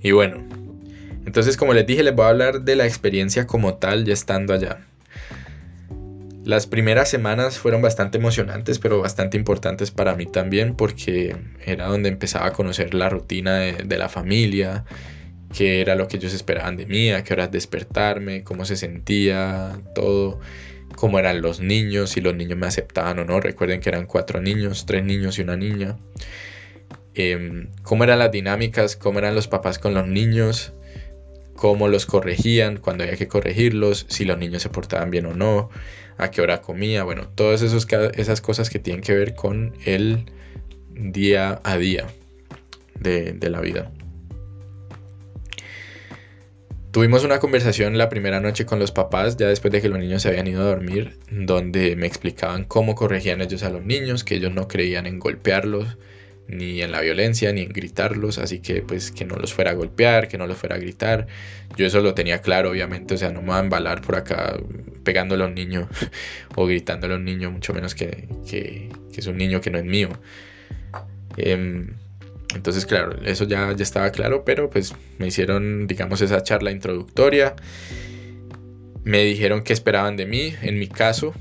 Y 0.00 0.12
bueno, 0.12 0.42
entonces 1.26 1.58
como 1.58 1.74
les 1.74 1.86
dije, 1.86 2.02
les 2.02 2.14
voy 2.14 2.24
a 2.24 2.28
hablar 2.28 2.62
de 2.62 2.76
la 2.76 2.86
experiencia 2.86 3.46
como 3.46 3.74
tal 3.74 4.06
ya 4.06 4.14
estando 4.14 4.54
allá. 4.54 4.86
Las 6.44 6.66
primeras 6.66 7.08
semanas 7.08 7.58
fueron 7.58 7.80
bastante 7.80 8.18
emocionantes, 8.18 8.78
pero 8.78 9.00
bastante 9.00 9.38
importantes 9.38 9.90
para 9.90 10.14
mí 10.14 10.26
también, 10.26 10.76
porque 10.76 11.34
era 11.64 11.86
donde 11.86 12.10
empezaba 12.10 12.46
a 12.48 12.52
conocer 12.52 12.92
la 12.92 13.08
rutina 13.08 13.60
de, 13.60 13.96
la 13.96 14.10
familia, 14.10 14.84
qué 15.56 15.80
era 15.80 15.94
lo 15.94 16.06
que 16.06 16.18
ellos 16.18 16.34
esperaban 16.34 16.76
de 16.76 16.84
mí, 16.84 17.10
a 17.10 17.24
qué 17.24 17.32
horas 17.32 17.50
despertarme, 17.50 18.44
cómo 18.44 18.66
se 18.66 18.76
sentía, 18.76 19.80
todo, 19.94 20.38
cómo 20.96 21.18
eran 21.18 21.40
los 21.40 21.60
niños, 21.60 22.10
si 22.10 22.20
los 22.20 22.34
niños 22.34 22.58
me 22.58 22.66
aceptaban 22.66 23.18
o 23.20 23.24
no. 23.24 23.40
Recuerden 23.40 23.80
que 23.80 23.88
eran 23.88 24.04
cuatro 24.04 24.42
niños, 24.42 24.84
tres 24.84 25.02
niños 25.02 25.38
y 25.38 25.42
una 25.42 25.56
niña. 25.56 25.96
Em, 27.14 27.68
cómo 27.82 28.04
eran 28.04 28.18
las 28.18 28.30
dinámicas, 28.30 28.96
cómo 28.96 29.18
eran 29.18 29.34
los 29.34 29.48
papás 29.48 29.78
con 29.78 29.94
los 29.94 30.06
niños, 30.06 30.74
cómo 31.56 31.88
los 31.88 32.04
corregían 32.04 32.76
cuando 32.76 33.04
había 33.04 33.16
que 33.16 33.28
corregirlos, 33.28 34.04
si 34.10 34.26
los 34.26 34.36
niños 34.36 34.60
se 34.60 34.68
portaban 34.68 35.10
bien 35.10 35.24
o 35.24 35.34
no, 35.34 35.70
a 36.18 36.30
qué 36.30 36.40
hora 36.40 36.60
comía, 36.60 37.04
bueno, 37.04 37.28
todas 37.34 37.62
esas 37.62 38.40
cosas 38.40 38.70
que 38.70 38.78
tienen 38.78 39.02
que 39.02 39.14
ver 39.14 39.34
con 39.34 39.74
el 39.84 40.26
día 40.90 41.60
a 41.64 41.76
día 41.76 42.06
de, 42.98 43.32
de 43.32 43.50
la 43.50 43.60
vida. 43.60 43.90
Tuvimos 46.94 47.24
una 47.24 47.40
conversación 47.40 47.98
la 47.98 48.08
primera 48.08 48.38
noche 48.38 48.66
con 48.66 48.78
los 48.78 48.92
papás, 48.92 49.36
ya 49.36 49.48
después 49.48 49.72
de 49.72 49.82
que 49.82 49.88
los 49.88 49.98
niños 49.98 50.22
se 50.22 50.28
habían 50.28 50.46
ido 50.46 50.62
a 50.62 50.66
dormir, 50.66 51.18
donde 51.28 51.96
me 51.96 52.06
explicaban 52.06 52.64
cómo 52.64 52.94
corregían 52.94 53.40
ellos 53.40 53.64
a 53.64 53.70
los 53.70 53.84
niños, 53.84 54.22
que 54.22 54.36
ellos 54.36 54.52
no 54.52 54.68
creían 54.68 55.06
en 55.06 55.18
golpearlos, 55.18 55.98
ni 56.48 56.82
en 56.82 56.92
la 56.92 57.00
violencia, 57.00 57.52
ni 57.52 57.62
en 57.62 57.72
gritarlos, 57.72 58.38
así 58.38 58.60
que 58.60 58.82
pues 58.82 59.10
que 59.10 59.24
no 59.24 59.36
los 59.36 59.54
fuera 59.54 59.70
a 59.70 59.74
golpear, 59.74 60.28
que 60.28 60.38
no 60.38 60.46
los 60.46 60.56
fuera 60.56 60.76
a 60.76 60.78
gritar. 60.78 61.26
Yo 61.76 61.86
eso 61.86 62.00
lo 62.00 62.14
tenía 62.14 62.40
claro, 62.40 62.70
obviamente, 62.70 63.14
o 63.14 63.16
sea, 63.16 63.30
no 63.30 63.42
me 63.42 63.48
va 63.48 63.58
a 63.58 63.60
embalar 63.60 64.02
por 64.02 64.16
acá 64.16 64.56
pegándole 65.04 65.44
a 65.44 65.46
un 65.46 65.54
niño 65.54 65.88
o 66.56 66.66
gritándole 66.66 67.14
a 67.14 67.16
un 67.16 67.24
niño, 67.24 67.50
mucho 67.50 67.72
menos 67.72 67.94
que, 67.94 68.28
que, 68.48 68.90
es 69.16 69.26
un 69.26 69.36
niño 69.36 69.60
que 69.60 69.70
no 69.70 69.78
es 69.78 69.84
mío. 69.84 70.10
Em, 71.36 71.94
entonces, 72.54 72.86
claro, 72.86 73.16
eso 73.24 73.44
ya, 73.44 73.72
ya 73.72 73.82
estaba 73.82 74.10
claro, 74.10 74.44
pero 74.44 74.70
pues 74.70 74.94
me 75.18 75.26
hicieron, 75.26 75.86
digamos, 75.86 76.20
esa 76.20 76.42
charla 76.42 76.70
introductoria. 76.70 77.56
Me 79.02 79.24
dijeron 79.24 79.64
qué 79.64 79.72
esperaban 79.72 80.16
de 80.16 80.26
mí, 80.26 80.54
en 80.62 80.78
mi 80.78 80.88
caso, 80.88 81.34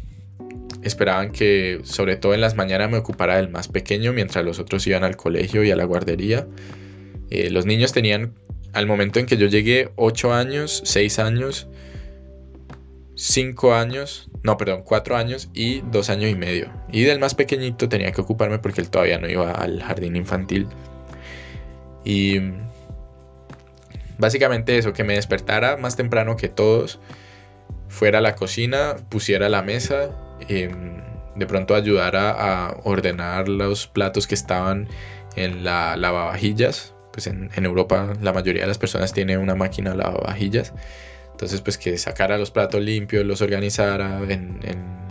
esperaban 0.83 1.31
que 1.31 1.79
sobre 1.83 2.15
todo 2.15 2.33
en 2.33 2.41
las 2.41 2.55
mañanas 2.55 2.89
me 2.89 2.97
ocupara 2.97 3.37
del 3.37 3.49
más 3.49 3.67
pequeño 3.67 4.13
mientras 4.13 4.43
los 4.45 4.59
otros 4.59 4.85
iban 4.87 5.03
al 5.03 5.15
colegio 5.15 5.63
y 5.63 5.71
a 5.71 5.75
la 5.75 5.85
guardería. 5.85 6.47
Eh, 7.29 7.49
los 7.49 7.65
niños 7.65 7.93
tenían, 7.93 8.33
al 8.73 8.87
momento 8.87 9.19
en 9.19 9.25
que 9.25 9.37
yo 9.37 9.47
llegué, 9.47 9.91
8 9.95 10.33
años, 10.33 10.81
6 10.85 11.19
años, 11.19 11.67
cinco 13.15 13.73
años, 13.73 14.29
no, 14.43 14.57
perdón, 14.57 14.83
cuatro 14.83 15.15
años 15.15 15.49
y 15.53 15.81
dos 15.91 16.09
años 16.09 16.31
y 16.31 16.35
medio. 16.35 16.71
Y 16.91 17.03
del 17.03 17.19
más 17.19 17.35
pequeñito 17.35 17.87
tenía 17.89 18.11
que 18.11 18.21
ocuparme 18.21 18.59
porque 18.59 18.81
él 18.81 18.89
todavía 18.89 19.19
no 19.19 19.29
iba 19.29 19.51
al 19.51 19.81
jardín 19.81 20.15
infantil. 20.15 20.67
Y 22.03 22.39
básicamente 24.17 24.77
eso, 24.77 24.93
que 24.93 25.03
me 25.03 25.15
despertara 25.15 25.77
más 25.77 25.95
temprano 25.95 26.35
que 26.35 26.49
todos, 26.49 26.99
fuera 27.87 28.17
a 28.17 28.21
la 28.21 28.35
cocina, 28.35 28.95
pusiera 29.09 29.49
la 29.49 29.61
mesa, 29.61 30.11
em, 30.49 31.01
de 31.35 31.45
pronto 31.45 31.75
ayudara 31.75 32.31
a 32.31 32.77
ordenar 32.83 33.49
los 33.49 33.87
platos 33.87 34.27
que 34.27 34.35
estaban 34.35 34.87
en 35.35 35.63
la 35.63 35.95
lavavajillas. 35.97 36.93
Pues 37.11 37.27
en, 37.27 37.49
en 37.55 37.65
Europa 37.65 38.13
la 38.21 38.33
mayoría 38.33 38.63
de 38.63 38.67
las 38.67 38.79
personas 38.79 39.13
tienen 39.13 39.39
una 39.39 39.55
máquina 39.55 39.93
lavavajillas. 39.93 40.73
Entonces, 41.33 41.61
pues 41.61 41.77
que 41.79 41.97
sacara 41.97 42.37
los 42.37 42.51
platos 42.51 42.81
limpios, 42.81 43.25
los 43.25 43.41
organizara 43.41 44.21
en, 44.29 44.59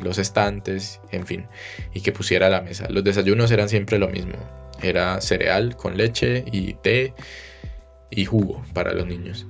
los 0.02 0.18
estantes, 0.18 1.00
en 1.10 1.26
fin, 1.26 1.46
y 1.94 2.00
que 2.00 2.10
pusiera 2.12 2.48
la 2.48 2.60
mesa. 2.60 2.88
Los 2.88 3.04
desayunos 3.04 3.50
eran 3.50 3.68
siempre 3.68 3.98
lo 3.98 4.08
mismo. 4.08 4.34
Era 4.82 5.20
cereal 5.20 5.76
con 5.76 5.96
leche 5.96 6.44
y 6.50 6.74
té 6.74 7.12
y 8.10 8.24
jugo 8.24 8.64
para 8.72 8.94
los 8.94 9.06
niños. 9.06 9.46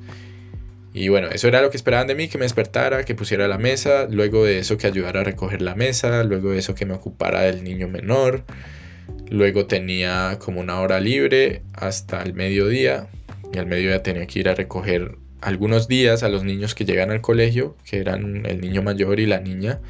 Y 0.94 1.08
bueno, 1.08 1.28
eso 1.28 1.49
era 1.49 1.62
lo 1.62 1.70
que 1.70 1.76
esperaban 1.76 2.06
de 2.06 2.14
mí, 2.14 2.28
que 2.28 2.38
me 2.38 2.44
despertara, 2.44 3.04
que 3.04 3.14
pusiera 3.14 3.49
la 3.49 3.58
mesa, 3.58 4.06
luego 4.11 4.44
de 4.44 4.58
eso 4.58 4.76
que 4.76 4.87
ayudara 4.87 5.20
a 5.20 5.25
recoger 5.25 5.62
la 5.62 5.75
mesa, 5.75 6.22
luego 6.22 6.50
de 6.50 6.58
eso 6.58 6.75
que 6.75 6.84
me 6.84 6.92
ocupara 6.92 7.42
del 7.42 7.64
niño 7.64 7.88
menor, 7.88 8.44
luego 9.30 9.66
tenía 9.66 10.38
como 10.38 10.61
una 10.61 10.80
hora 10.80 11.00
libre 11.00 11.62
hasta 11.72 12.22
el 12.22 12.34
mediodía, 12.34 13.08
y 13.54 13.58
al 13.58 13.66
mediodía 13.66 14.02
tenía 14.02 14.26
que 14.26 14.40
ir 14.40 14.49
a 14.49 14.54
recoger 14.54 15.16
algunos 15.40 15.88
días 15.88 16.22
a 16.22 16.28
los 16.28 16.44
niños 16.44 16.75
que 16.75 16.84
llegan 16.84 17.11
al 17.11 17.22
colegio, 17.22 17.76
que 17.88 17.99
eran 17.99 18.44
el 18.46 18.61
niño 18.61 18.82
mayor 18.82 19.18
y 19.18 19.26
la 19.26 19.40
niña, 19.40 19.80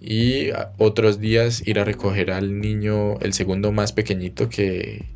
y 0.00 0.50
otros 0.76 1.18
días 1.18 1.66
ir 1.66 1.78
a 1.78 1.84
recoger 1.84 2.30
al 2.30 2.60
niño, 2.60 3.18
el 3.20 3.32
segundo 3.32 3.72
más 3.72 3.92
pequeñito, 3.92 4.50
que, 4.50 5.06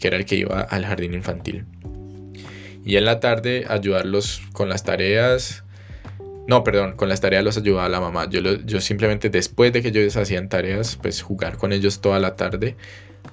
era 0.00 0.16
el 0.16 0.24
que 0.24 0.36
iba 0.36 0.62
al 0.62 0.86
jardín 0.86 1.12
infantil. 1.12 1.66
Y 2.88 2.96
en 2.96 3.04
la 3.04 3.20
tarde 3.20 3.66
ayudarlos 3.68 4.40
con 4.54 4.70
las 4.70 4.82
tareas. 4.82 5.62
No, 6.46 6.64
perdón, 6.64 6.96
con 6.96 7.10
las 7.10 7.20
tareas 7.20 7.44
los 7.44 7.58
ayudaba 7.58 7.86
la 7.90 8.00
mamá. 8.00 8.30
Yo, 8.30 8.40
yo 8.40 8.80
simplemente 8.80 9.28
después 9.28 9.74
de 9.74 9.82
que 9.82 9.88
ellos 9.88 10.16
hacían 10.16 10.48
tareas, 10.48 10.96
pues 10.96 11.20
jugar 11.20 11.58
con 11.58 11.74
ellos 11.74 12.00
toda 12.00 12.18
la 12.18 12.34
tarde 12.34 12.76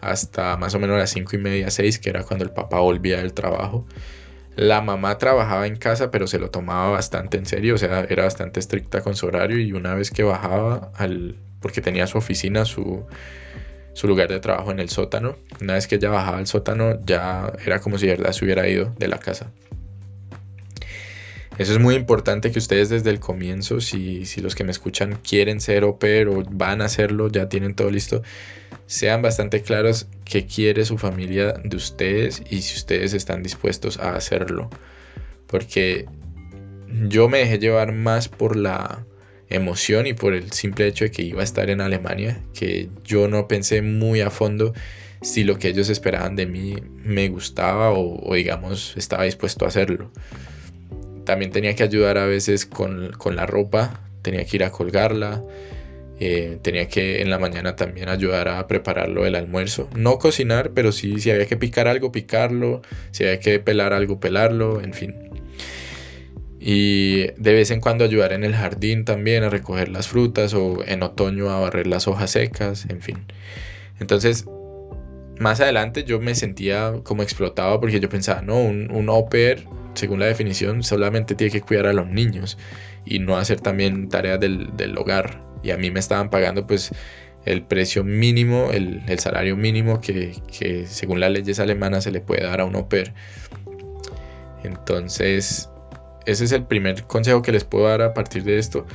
hasta 0.01 0.57
más 0.57 0.75
o 0.75 0.79
menos 0.79 0.97
las 0.97 1.11
cinco 1.11 1.37
y 1.37 1.39
media, 1.39 1.71
seis, 1.71 1.99
que 1.99 2.09
era 2.09 2.25
cuando 2.25 2.43
el 2.43 2.51
papá 2.51 2.81
volvía 2.81 3.19
del 3.19 3.31
trabajo. 3.31 3.87
La 4.57 4.81
mamá 4.81 5.17
trabajaba 5.19 5.67
en 5.67 5.77
casa, 5.77 6.11
pero 6.11 6.27
se 6.27 6.37
lo 6.37 6.49
tomaba 6.49 6.89
bastante 6.89 7.37
en 7.37 7.45
serio, 7.45 7.75
o 7.75 7.77
sea, 7.77 8.05
era 8.09 8.25
bastante 8.25 8.59
estricta 8.59 9.03
con 9.03 9.15
su 9.15 9.25
horario 9.25 9.57
y 9.59 9.71
una 9.71 9.95
vez 9.95 10.11
que 10.11 10.23
bajaba 10.23 10.91
al 10.97 11.37
porque 11.61 11.79
tenía 11.79 12.07
su 12.07 12.17
oficina, 12.17 12.65
su, 12.65 13.05
su 13.95 14.09
lugar 14.09 14.27
de 14.27 14.41
trabajo 14.41 14.71
en 14.71 14.81
el 14.81 14.89
sótano, 14.89 15.37
una 15.61 15.75
vez 15.75 15.87
que 15.87 15.95
ella 15.95 16.09
bajaba 16.09 16.37
al 16.37 16.47
sótano 16.47 16.99
ya 17.05 17.53
era 17.65 17.79
como 17.79 17.97
si 17.97 18.07
de 18.07 18.17
verdad 18.17 18.33
se 18.33 18.43
hubiera 18.43 18.67
ido 18.67 18.93
de 18.99 19.07
la 19.07 19.19
casa. 19.19 19.51
Eso 21.57 21.71
es 21.71 21.79
muy 21.79 21.95
importante 21.95 22.51
que 22.51 22.59
ustedes 22.59 22.89
desde 22.89 23.09
el 23.09 23.21
comienzo, 23.21 23.79
si, 23.79 24.25
si 24.25 24.41
los 24.41 24.53
que 24.53 24.65
me 24.65 24.71
escuchan 24.71 25.17
quieren 25.23 25.61
ser 25.61 25.83
au 25.83 25.97
pair 25.97 26.27
o 26.27 26.43
van 26.43 26.81
a 26.81 26.85
hacerlo, 26.85 27.29
ya 27.29 27.47
tienen 27.47 27.73
todo 27.73 27.89
listo, 27.89 28.21
sean 28.85 29.21
bastante 29.21 29.61
claros 29.61 30.07
qué 30.25 30.45
quiere 30.45 30.83
su 30.83 30.97
familia 30.97 31.53
de 31.63 31.77
ustedes 31.77 32.43
y 32.49 32.61
si 32.63 32.75
ustedes 32.75 33.13
están 33.13 33.43
dispuestos 33.43 33.97
a 33.97 34.17
hacerlo. 34.17 34.69
Porque 35.47 36.05
yo 37.07 37.29
me 37.29 37.37
dejé 37.37 37.59
llevar 37.59 37.93
más 37.93 38.27
por 38.27 38.57
la 38.57 39.05
emoción 39.49 40.07
y 40.07 40.13
por 40.13 40.33
el 40.33 40.51
simple 40.51 40.87
hecho 40.87 41.05
de 41.05 41.11
que 41.11 41.21
iba 41.21 41.41
a 41.41 41.43
estar 41.43 41.69
en 41.69 41.81
Alemania, 41.81 42.41
que 42.53 42.89
yo 43.03 43.27
no 43.27 43.47
pensé 43.47 43.81
muy 43.81 44.21
a 44.21 44.29
fondo 44.29 44.73
si 45.21 45.43
lo 45.43 45.57
que 45.57 45.69
ellos 45.69 45.89
esperaban 45.89 46.35
de 46.35 46.45
mí 46.45 46.75
me 47.03 47.29
gustaba 47.29 47.91
o, 47.91 48.21
o 48.27 48.35
digamos 48.35 48.95
estaba 48.97 49.23
dispuesto 49.23 49.65
a 49.65 49.69
hacerlo. 49.69 50.11
También 51.25 51.51
tenía 51.51 51.75
que 51.75 51.83
ayudar 51.83 52.17
a 52.17 52.25
veces 52.25 52.65
con, 52.65 53.11
la 53.35 53.45
ropa, 53.45 53.99
tenía 54.21 54.45
que 54.45 54.57
ir 54.57 54.63
a 54.63 54.71
colgarla, 54.71 55.43
eh, 56.19 56.59
tenía 56.61 56.87
que 56.87 57.21
en 57.21 57.29
la 57.31 57.39
mañana 57.39 57.75
también 57.75 58.09
ayudar 58.09 58.47
a 58.47 58.67
prepararlo 58.67 59.25
el 59.25 59.35
almuerzo. 59.35 59.89
No 59.95 60.19
cocinar, 60.19 60.71
pero 60.75 60.91
sí, 60.91 61.19
si 61.19 61.31
había 61.31 61.47
que 61.47 61.57
picar 61.57 61.87
algo, 61.87 62.11
picarlo, 62.11 62.83
si 63.11 63.23
había 63.23 63.39
que 63.39 63.59
pelar 63.59 63.91
algo, 63.91 64.19
pelarlo, 64.19 64.81
en 64.81 64.93
fin. 64.93 65.24
Y 66.67 67.27
de 67.37 67.53
vez 67.53 67.69
en 67.69 67.79
cuando 67.79 68.05
ayudar 68.05 68.33
en 68.33 68.43
el 68.43 68.55
jardín 68.55 69.05
también 69.05 69.43
a 69.43 69.51
recoger 69.51 69.87
las 69.89 70.07
frutas 70.07 70.55
o 70.55 70.83
en 70.83 71.03
otoño 71.03 71.51
a 71.51 71.59
barrer 71.59 71.85
las 71.85 72.07
hojas 72.07 72.31
secas, 72.31 72.87
en 72.89 73.01
fin. 73.01 73.23
Entonces, 73.99 74.45
más 75.39 75.61
adelante 75.61 76.05
yo 76.05 76.19
me 76.19 76.33
sentía 76.33 76.93
como 77.03 77.21
explotado 77.21 77.79
porque 77.79 77.99
yo 77.99 78.09
pensaba, 78.09 78.41
no, 78.41 78.57
un, 78.57 78.89
un 78.89 79.09
au 79.09 79.29
pair 79.29 79.67
según 79.93 80.19
la 80.19 80.25
definición, 80.25 80.81
solamente 80.81 81.35
tiene 81.35 81.51
que 81.51 81.61
cuidar 81.61 81.85
a 81.85 81.93
los 81.93 82.07
niños 82.07 82.57
y 83.05 83.19
no 83.19 83.37
hacer 83.37 83.61
también 83.61 84.09
tareas 84.09 84.39
del, 84.39 84.97
hogar. 84.97 85.43
Y 85.61 85.69
a 85.69 85.77
mí 85.77 85.91
me 85.91 85.99
estaban 85.99 86.31
pagando 86.31 86.65
pues 86.65 86.91
el 87.45 87.61
precio 87.61 88.03
mínimo, 88.03 88.71
el, 88.71 89.03
salario 89.19 89.55
mínimo 89.55 90.01
que, 90.01 90.33
que, 90.57 90.87
según 90.87 91.19
las 91.19 91.29
leyes 91.29 91.59
alemanas 91.59 92.05
se 92.05 92.11
le 92.11 92.21
puede 92.21 92.43
dar 92.43 92.61
a 92.61 92.65
un 92.65 92.75
au 92.75 92.89
pair. 92.89 93.13
Entonces, 94.63 95.69
ese 96.25 96.45
es 96.45 96.51
el 96.51 96.63
primer 96.63 97.03
consejo 97.03 97.41
que 97.41 97.51
les 97.51 97.63
puedo 97.63 97.87
dar 97.87 98.01
a 98.01 98.13
partir 98.13 98.43
de 98.43 98.57
esto. 98.57 98.85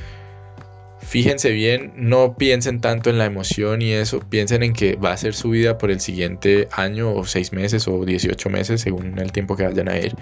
Fíjense 0.99 1.49
bien, 1.49 1.93
no 1.95 2.37
piensen 2.37 2.79
tanto 2.79 3.09
en 3.09 3.17
la 3.17 3.25
emoción 3.25 3.81
y 3.81 3.91
eso, 3.91 4.19
piensen 4.19 4.63
en 4.63 4.73
que 4.73 4.95
va 4.95 5.11
a 5.11 5.17
ser 5.17 5.33
su 5.33 5.49
vida 5.49 5.77
por 5.77 5.91
el 5.91 5.99
siguiente 5.99 6.67
año 6.71 7.13
o 7.13 7.25
seis 7.25 7.51
meses 7.51 7.87
o 7.87 8.05
18 8.05 8.49
meses 8.49 8.81
según 8.81 9.17
el 9.19 9.31
tiempo 9.31 9.57
que 9.57 9.63
vayan 9.63 9.89
a 9.89 9.97
ir 9.97 10.15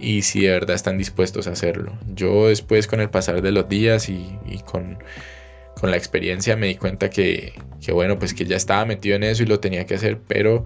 y 0.00 0.22
si 0.22 0.42
de 0.42 0.50
verdad 0.50 0.74
están 0.74 0.98
dispuestos 0.98 1.46
a 1.46 1.52
hacerlo. 1.52 1.92
Yo 2.14 2.48
después 2.48 2.86
con 2.86 3.00
el 3.00 3.10
pasar 3.10 3.42
de 3.42 3.52
los 3.52 3.68
días 3.68 4.08
y, 4.08 4.38
con, 4.64 4.98
la 5.82 5.96
experiencia 5.96 6.56
me 6.56 6.66
di 6.66 6.74
cuenta 6.74 7.10
que, 7.10 7.52
bueno, 7.92 8.18
pues 8.18 8.34
que 8.34 8.44
ya 8.44 8.56
estaba 8.56 8.84
metido 8.84 9.16
en 9.16 9.22
eso 9.22 9.42
y 9.42 9.46
lo 9.46 9.60
tenía 9.60 9.86
que 9.86 9.94
hacer, 9.94 10.18
pero 10.26 10.64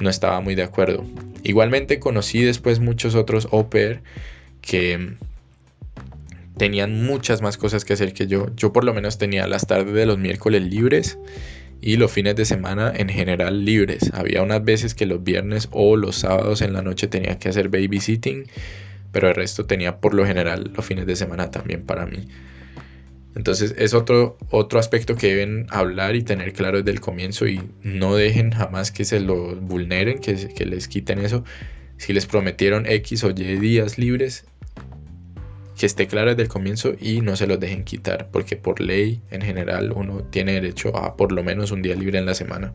no 0.00 0.10
estaba 0.10 0.40
muy 0.40 0.54
de 0.54 0.62
acuerdo. 0.62 1.04
Igualmente 1.44 1.98
conocí 1.98 2.42
después 2.42 2.80
muchos 2.80 3.14
otros 3.14 3.48
au 3.52 3.68
que 4.60 5.16
tenían 6.60 7.04
muchas 7.04 7.40
más 7.40 7.56
cosas 7.56 7.84
que 7.84 7.94
hacer 7.94 8.12
que 8.12 8.26
yo. 8.26 8.54
Yo 8.54 8.72
por 8.72 8.84
lo 8.84 8.92
menos 8.92 9.16
tenía 9.16 9.46
las 9.46 9.66
tardes 9.66 9.94
de 9.94 10.04
los 10.04 10.18
miércoles 10.18 10.62
libres 10.62 11.18
y 11.80 11.96
los 11.96 12.12
fines 12.12 12.36
de 12.36 12.44
semana 12.44 12.92
en 12.94 13.08
general 13.08 13.64
libres. 13.64 14.10
Había 14.12 14.42
unas 14.42 14.62
veces 14.62 14.94
que 14.94 15.06
los 15.06 15.24
viernes 15.24 15.68
o 15.70 15.96
los 15.96 16.16
sábados 16.16 16.60
en 16.60 16.74
la 16.74 16.82
noche 16.82 17.06
tenía 17.06 17.38
que 17.38 17.48
hacer 17.48 17.70
babysitting, 17.70 18.44
pero 19.12 19.28
el 19.28 19.34
resto 19.34 19.64
tenía 19.64 20.00
por 20.00 20.12
lo 20.12 20.26
general 20.26 20.70
los 20.74 20.84
fines 20.84 21.06
de 21.06 21.16
semana 21.16 21.50
también 21.50 21.84
para 21.84 22.06
mí. 22.06 22.28
Entonces 23.34 23.74
es 23.78 23.94
otro, 23.94 24.36
otro 24.50 24.78
aspecto 24.78 25.14
que 25.14 25.28
deben 25.28 25.66
hablar 25.70 26.16
y 26.16 26.22
tener 26.22 26.52
claro 26.52 26.78
desde 26.78 26.90
el 26.90 27.00
comienzo 27.00 27.46
y 27.46 27.62
no 27.82 28.16
dejen 28.16 28.50
jamás 28.50 28.90
que 28.90 29.04
se 29.04 29.20
lo 29.20 29.56
vulneren, 29.56 30.18
que, 30.18 30.48
que 30.48 30.66
les 30.66 30.88
quiten 30.88 31.20
eso. 31.20 31.44
Si 31.96 32.12
les 32.12 32.26
prometieron 32.26 32.86
X 32.86 33.24
o 33.24 33.30
Y 33.30 33.32
días 33.32 33.98
libres, 33.98 34.44
que 35.80 35.86
esté 35.86 36.06
claro 36.06 36.28
desde 36.28 36.42
el 36.42 36.48
comienzo 36.48 36.92
y 37.00 37.22
no 37.22 37.36
se 37.36 37.46
los 37.46 37.58
dejen 37.58 37.84
quitar, 37.84 38.28
porque 38.30 38.54
por 38.54 38.82
ley 38.82 39.22
en 39.30 39.40
general 39.40 39.92
uno 39.92 40.24
tiene 40.24 40.52
derecho 40.52 40.94
a 40.94 41.16
por 41.16 41.32
lo 41.32 41.42
menos 41.42 41.70
un 41.70 41.80
día 41.80 41.94
libre 41.94 42.18
en 42.18 42.26
la 42.26 42.34
semana. 42.34 42.74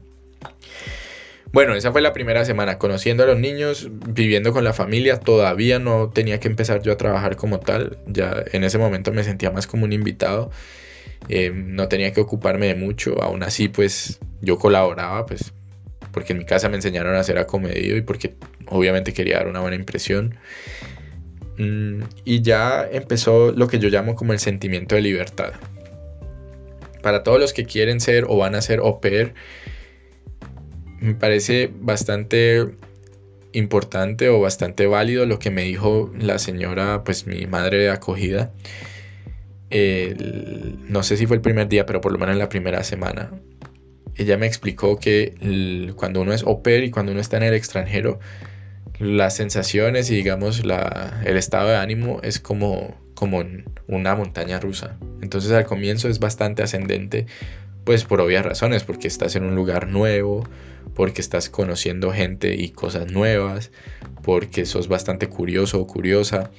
Bueno, 1.52 1.76
esa 1.76 1.92
fue 1.92 2.02
la 2.02 2.14
primera 2.14 2.44
semana, 2.46 2.80
conociendo 2.80 3.22
a 3.22 3.28
los 3.28 3.38
niños, 3.38 3.90
viviendo 3.92 4.54
con 4.54 4.64
la 4.64 4.74
familia, 4.74 5.20
todavía 5.20 5.78
no 5.78 6.10
tenía 6.10 6.40
que 6.40 6.48
empezar 6.48 6.82
yo 6.82 6.94
a 6.94 6.98
trabajar 6.98 7.36
como 7.36 7.60
tal, 7.60 8.00
ya 8.08 8.44
en 8.52 8.64
ese 8.64 8.80
momento 8.80 9.12
me 9.12 9.24
sentía 9.24 9.52
más 9.52 9.68
como 9.68 9.86
un 9.86 9.94
invitado, 9.94 10.50
eh, 11.30 11.52
no 11.54 11.88
tenía 11.88 12.12
que 12.12 12.22
ocuparme 12.22 12.66
de 12.66 12.76
mucho, 12.76 13.22
aún 13.22 13.44
así 13.44 13.68
pues 13.68 14.20
yo 14.42 14.58
colaboraba, 14.58 15.28
pues 15.28 15.54
porque 16.12 16.34
en 16.34 16.40
mi 16.40 16.46
casa 16.46 16.70
me 16.70 16.78
enseñaron 16.78 17.14
a 17.14 17.24
ser 17.24 17.38
acomedido 17.38 17.98
y 17.98 18.02
porque 18.02 18.34
obviamente 18.66 19.14
quería 19.14 19.38
dar 19.38 19.48
una 19.48 19.60
buena 19.60 19.76
impresión. 19.76 20.38
Mm, 21.58 22.04
y 22.26 22.42
ya 22.42 22.88
empezó 22.92 23.52
lo 23.52 23.68
que 23.68 23.80
yo 23.80 23.90
llamo 23.90 24.16
como 24.16 24.34
el 24.34 24.40
sentimiento 24.40 24.96
de 24.96 25.02
libertad. 25.02 25.54
Para 27.02 27.24
todos 27.24 27.40
los 27.40 27.54
que 27.54 27.66
quieren 27.66 28.00
ser 28.00 28.26
o 28.28 28.38
van 28.38 28.56
a 28.56 28.62
ser 28.62 28.80
au 28.80 29.00
pair, 29.00 29.34
me 31.00 31.14
parece 31.14 31.72
bastante 31.80 32.66
importante 33.54 34.30
o 34.30 34.40
bastante 34.42 34.86
válido 34.88 35.26
lo 35.26 35.40
que 35.40 35.50
me 35.52 35.64
dijo 35.64 36.12
la 36.20 36.40
señora, 36.40 37.04
pues 37.04 37.28
mi 37.28 37.48
madre 37.48 37.78
de 37.78 37.90
acogida. 37.90 38.52
no 40.90 41.04
sé 41.04 41.18
si 41.18 41.26
fue 41.26 41.38
el 41.38 41.42
primer 41.42 41.68
día, 41.68 41.86
pero 41.86 42.02
por 42.02 42.12
lo 42.12 42.18
menos 42.18 42.34
en 42.34 42.40
la 42.40 42.50
primera 42.50 42.84
semana. 42.84 43.32
Ella 44.16 44.38
me 44.38 44.48
explicó 44.48 44.98
que 44.98 45.94
cuando 45.96 46.22
uno 46.22 46.34
es 46.34 46.44
au 46.44 46.62
pair 46.64 46.84
y 46.84 46.92
cuando 46.92 47.12
uno 47.12 47.22
está 47.22 47.38
en 47.38 47.44
el 47.44 47.54
extranjero, 47.54 48.20
las 49.00 49.36
sensaciones 49.36 50.10
y 50.10 50.16
digamos 50.16 50.66
la, 50.66 51.22
el 51.25 51.38
estado 51.38 51.70
de 51.70 51.78
ánimo 51.78 52.20
es 52.24 52.40
como, 52.40 52.96
como 53.14 53.44
una 53.88 54.16
montaña 54.16 54.60
rusa. 54.60 54.98
Entonces 55.22 55.52
al 55.52 55.66
comienzo 55.66 56.08
es 56.08 56.20
bastante 56.20 56.64
ascendente, 56.64 57.25
pues 57.84 58.04
por 58.04 58.22
obvias 58.22 58.46
razones, 58.46 58.84
porque 58.84 59.08
estás 59.08 59.36
en 59.36 59.44
un 59.44 59.56
lugar 59.56 59.88
nuevo, 59.88 60.48
porque 60.94 61.22
estás 61.22 61.50
conociendo 61.50 62.12
gente 62.12 62.56
y 62.56 62.70
cosas 62.70 63.12
nuevas, 63.12 63.72
porque 64.24 64.66
sos 64.66 64.88
bastante 64.88 65.28
curioso 65.28 65.80
o 65.80 65.88
curiosa 65.88 66.52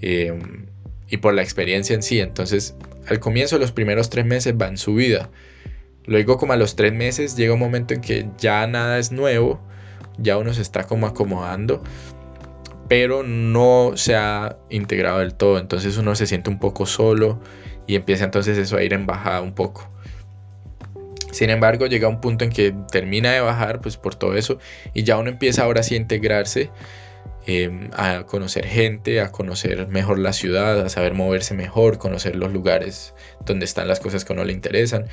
em, 0.00 0.66
y 1.08 1.16
por 1.18 1.34
la 1.34 1.42
experiencia 1.42 1.94
en 1.94 2.02
sí. 2.02 2.20
Entonces 2.20 2.76
al 3.08 3.20
comienzo 3.20 3.58
los 3.58 3.72
primeros 3.72 4.10
tres 4.10 4.24
meses 4.24 4.56
van 4.56 4.76
su 4.78 4.94
vida. 4.94 5.30
Luego 6.06 6.36
como 6.36 6.52
a 6.52 6.56
los 6.56 6.76
tres 6.76 6.92
meses 6.92 7.36
llega 7.36 7.54
un 7.54 7.60
momento 7.60 7.94
en 7.94 8.00
que 8.00 8.26
ya 8.38 8.66
nada 8.66 8.98
es 8.98 9.10
nuevo 9.10 9.60
ya 10.18 10.36
uno 10.38 10.54
se 10.54 10.62
está 10.62 10.84
como 10.84 11.06
acomodando, 11.06 11.82
pero 12.88 13.22
no 13.22 13.92
se 13.96 14.14
ha 14.14 14.56
integrado 14.70 15.20
del 15.20 15.34
todo, 15.34 15.58
entonces 15.58 15.96
uno 15.96 16.14
se 16.14 16.26
siente 16.26 16.50
un 16.50 16.58
poco 16.58 16.86
solo 16.86 17.40
y 17.86 17.96
empieza 17.96 18.24
entonces 18.24 18.58
eso 18.58 18.76
a 18.76 18.82
ir 18.82 18.92
en 18.92 19.06
bajada 19.06 19.40
un 19.40 19.54
poco. 19.54 19.90
Sin 21.32 21.50
embargo, 21.50 21.86
llega 21.86 22.06
un 22.06 22.20
punto 22.20 22.44
en 22.44 22.50
que 22.50 22.72
termina 22.92 23.32
de 23.32 23.40
bajar, 23.40 23.80
pues 23.80 23.96
por 23.96 24.14
todo 24.14 24.36
eso, 24.36 24.58
y 24.92 25.02
ya 25.02 25.16
uno 25.16 25.30
empieza 25.30 25.64
ahora 25.64 25.82
sí 25.82 25.94
a 25.94 25.98
integrarse, 25.98 26.70
em, 27.46 27.90
a 27.92 28.22
conocer 28.24 28.64
gente, 28.66 29.20
a 29.20 29.32
conocer 29.32 29.88
mejor 29.88 30.20
la 30.20 30.32
ciudad, 30.32 30.80
a 30.80 30.88
saber 30.88 31.14
moverse 31.14 31.54
mejor, 31.54 31.98
conocer 31.98 32.36
los 32.36 32.52
lugares 32.52 33.14
donde 33.44 33.64
están 33.64 33.88
las 33.88 33.98
cosas 33.98 34.24
que 34.24 34.32
a 34.32 34.34
uno 34.34 34.44
le 34.44 34.52
interesan. 34.52 35.06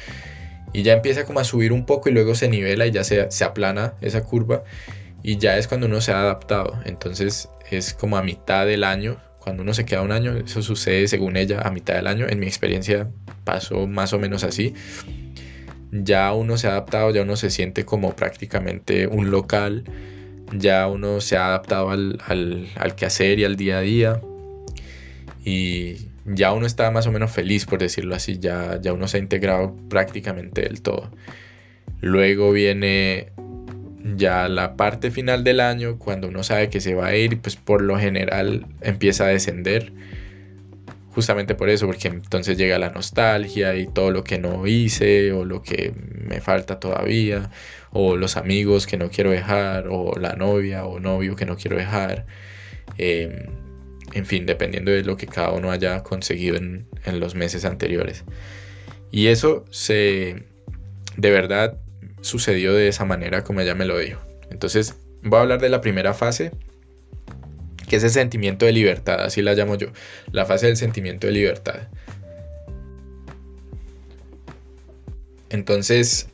Y 0.73 0.83
ya 0.83 0.93
empieza 0.93 1.25
como 1.25 1.39
a 1.39 1.43
subir 1.43 1.73
un 1.73 1.85
poco 1.85 2.09
y 2.09 2.13
luego 2.13 2.35
se 2.35 2.47
nivela 2.47 2.85
y 2.87 2.91
ya 2.91 3.03
se, 3.03 3.29
se 3.31 3.43
aplana 3.43 3.93
esa 4.01 4.23
curva 4.23 4.63
y 5.23 5.37
ya 5.37 5.57
es 5.57 5.67
cuando 5.67 5.87
uno 5.87 6.01
se 6.01 6.11
ha 6.11 6.21
adaptado. 6.21 6.79
Entonces 6.85 7.49
es 7.69 7.93
como 7.93 8.17
a 8.17 8.23
mitad 8.23 8.65
del 8.65 8.83
año, 8.83 9.17
cuando 9.39 9.63
uno 9.63 9.73
se 9.73 9.85
queda 9.85 10.01
un 10.01 10.11
año, 10.11 10.37
eso 10.37 10.61
sucede 10.61 11.07
según 11.07 11.35
ella 11.35 11.61
a 11.61 11.71
mitad 11.71 11.95
del 11.95 12.07
año. 12.07 12.27
En 12.29 12.39
mi 12.39 12.45
experiencia 12.47 13.09
pasó 13.43 13.87
más 13.87 14.13
o 14.13 14.19
menos 14.19 14.43
así. 14.43 14.73
Ya 15.91 16.31
uno 16.33 16.57
se 16.57 16.67
ha 16.67 16.71
adaptado, 16.71 17.11
ya 17.11 17.23
uno 17.23 17.35
se 17.35 17.49
siente 17.49 17.83
como 17.83 18.15
prácticamente 18.15 19.07
un 19.07 19.31
local, 19.31 19.83
ya 20.53 20.87
uno 20.87 21.21
se 21.21 21.37
ha 21.37 21.47
adaptado 21.47 21.89
al, 21.89 22.19
al, 22.27 22.67
al 22.75 22.95
quehacer 22.95 23.39
y 23.39 23.45
al 23.45 23.55
día 23.55 23.79
a 23.79 23.81
día. 23.81 24.21
Y 25.43 26.10
ya 26.25 26.53
uno 26.53 26.65
está 26.65 26.91
más 26.91 27.07
o 27.07 27.11
menos 27.11 27.31
feliz, 27.31 27.65
por 27.65 27.79
decirlo 27.79 28.15
así, 28.15 28.39
ya, 28.39 28.79
ya 28.81 28.93
uno 28.93 29.07
se 29.07 29.17
ha 29.17 29.19
integrado 29.19 29.75
prácticamente 29.89 30.61
del 30.61 30.81
todo. 30.81 31.11
Luego 32.01 32.51
viene 32.51 33.31
ya 34.15 34.47
la 34.47 34.75
parte 34.75 35.11
final 35.11 35.43
del 35.43 35.59
año, 35.59 35.97
cuando 35.97 36.27
uno 36.27 36.43
sabe 36.43 36.69
que 36.69 36.81
se 36.81 36.95
va 36.95 37.07
a 37.07 37.15
ir, 37.15 37.39
pues 37.39 37.55
por 37.55 37.81
lo 37.81 37.97
general 37.99 38.65
empieza 38.81 39.25
a 39.25 39.27
descender. 39.27 39.93
Justamente 41.13 41.55
por 41.55 41.69
eso, 41.69 41.87
porque 41.87 42.07
entonces 42.07 42.57
llega 42.57 42.79
la 42.79 42.89
nostalgia 42.89 43.75
y 43.75 43.85
todo 43.85 44.11
lo 44.11 44.23
que 44.23 44.39
no 44.39 44.65
hice 44.65 45.33
o 45.33 45.43
lo 45.43 45.61
que 45.61 45.93
me 45.95 46.39
falta 46.39 46.79
todavía, 46.79 47.49
o 47.91 48.15
los 48.15 48.37
amigos 48.37 48.87
que 48.87 48.97
no 48.97 49.09
quiero 49.09 49.31
dejar, 49.31 49.87
o 49.89 50.17
la 50.17 50.33
novia 50.35 50.85
o 50.85 50.99
novio 50.99 51.35
que 51.35 51.45
no 51.45 51.57
quiero 51.57 51.77
dejar. 51.77 52.25
Em, 52.97 53.47
en 54.13 54.25
fin, 54.25 54.45
dependiendo 54.45 54.91
de 54.91 55.03
lo 55.03 55.17
que 55.17 55.27
cada 55.27 55.51
uno 55.51 55.71
haya 55.71 56.03
conseguido 56.03 56.57
en, 56.57 56.85
los 57.19 57.35
meses 57.35 57.65
anteriores. 57.65 58.23
Y 59.11 59.27
eso 59.27 59.65
se, 59.69 60.43
de 61.17 61.31
verdad, 61.31 61.77
sucedió 62.21 62.73
de 62.73 62.87
esa 62.87 63.05
manera 63.05 63.43
como 63.43 63.61
ella 63.61 63.75
me 63.75 63.85
lo 63.85 63.97
dijo. 63.97 64.21
Entonces, 64.49 64.95
voy 65.23 65.37
a 65.37 65.41
hablar 65.41 65.61
de 65.61 65.69
la 65.69 65.81
primera 65.81 66.13
fase, 66.13 66.51
que 67.87 67.97
es 67.97 68.03
el 68.03 68.09
sentimiento 68.11 68.65
de 68.65 68.71
libertad, 68.71 69.21
así 69.21 69.41
la 69.41 69.53
llamo 69.53 69.75
yo, 69.75 69.87
la 70.31 70.45
fase 70.45 70.67
del 70.67 70.77
sentimiento 70.77 71.27
de 71.27 71.33
libertad. 71.33 71.87
Entonces, 75.49 76.27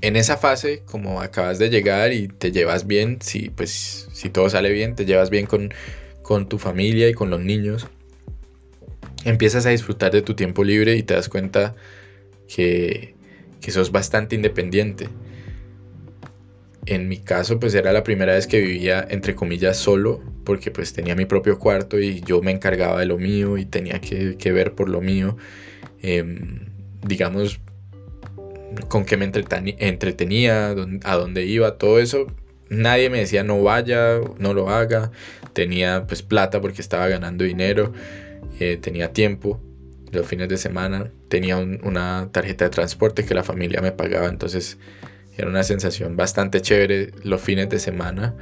en 0.00 0.14
esa 0.14 0.36
fase, 0.36 0.82
como 0.86 1.20
acabas 1.20 1.58
de 1.58 1.70
llegar 1.70 2.12
y 2.12 2.28
te 2.28 2.52
llevas 2.52 2.86
bien, 2.86 3.18
si 3.20 3.50
pues 3.50 4.08
si 4.12 4.30
todo 4.30 4.48
sale 4.48 4.70
bien, 4.70 4.94
te 4.94 5.04
llevas 5.04 5.30
bien 5.30 5.46
con 5.46 5.72
con 6.26 6.48
tu 6.48 6.58
familia 6.58 7.08
y 7.08 7.14
con 7.14 7.30
los 7.30 7.40
niños, 7.40 7.86
empiezas 9.24 9.64
a 9.64 9.70
disfrutar 9.70 10.10
de 10.10 10.22
tu 10.22 10.34
tiempo 10.34 10.64
libre 10.64 10.96
y 10.96 11.04
te 11.04 11.14
das 11.14 11.28
cuenta 11.28 11.76
que, 12.52 13.14
que 13.60 13.70
sos 13.70 13.92
bastante 13.92 14.34
independiente. 14.34 15.08
En 16.84 17.06
mi 17.06 17.18
caso, 17.18 17.60
pues 17.60 17.76
era 17.76 17.92
la 17.92 18.02
primera 18.02 18.34
vez 18.34 18.48
que 18.48 18.60
vivía, 18.60 19.06
entre 19.08 19.36
comillas, 19.36 19.76
solo, 19.76 20.20
porque 20.44 20.72
pues 20.72 20.92
tenía 20.92 21.14
mi 21.14 21.26
propio 21.26 21.60
cuarto 21.60 22.00
y 22.00 22.20
yo 22.22 22.42
me 22.42 22.50
encargaba 22.50 22.98
de 22.98 23.06
lo 23.06 23.18
mío 23.18 23.56
y 23.56 23.64
tenía 23.64 24.00
que, 24.00 24.52
ver 24.52 24.72
por 24.72 24.88
lo 24.88 25.00
mío. 25.00 25.36
Em, 26.02 26.66
digamos, 27.06 27.60
con 28.88 29.04
qué 29.04 29.16
me 29.16 29.26
entretenía, 29.26 30.74
a 31.04 31.14
dónde 31.14 31.44
iba, 31.44 31.78
todo 31.78 32.00
eso. 32.00 32.26
Nadie 32.68 33.10
me 33.10 33.18
decía 33.18 33.44
no 33.44 33.62
vaya, 33.62 34.18
no 34.38 34.54
lo 34.54 34.70
haga 34.70 35.12
tenía 35.56 36.06
pues 36.06 36.22
plata 36.22 36.60
porque 36.60 36.82
estaba 36.82 37.08
ganando 37.08 37.42
dinero, 37.42 37.94
eh, 38.60 38.76
tenía 38.76 39.14
tiempo 39.14 39.58
los 40.12 40.26
fines 40.26 40.50
de 40.50 40.58
semana, 40.58 41.10
tenía 41.28 41.56
una 41.56 42.28
tarjeta 42.30 42.66
de 42.66 42.70
transporte 42.70 43.24
que 43.24 43.34
la 43.34 43.42
familia 43.42 43.80
me 43.80 43.90
pagaba, 43.90 44.28
entonces 44.28 44.76
era 45.38 45.48
una 45.48 45.62
sensación 45.62 46.14
bastante 46.14 46.60
chévere 46.60 47.10
los 47.24 47.40
fines 47.40 47.70
de 47.70 47.78
semana, 47.78 48.34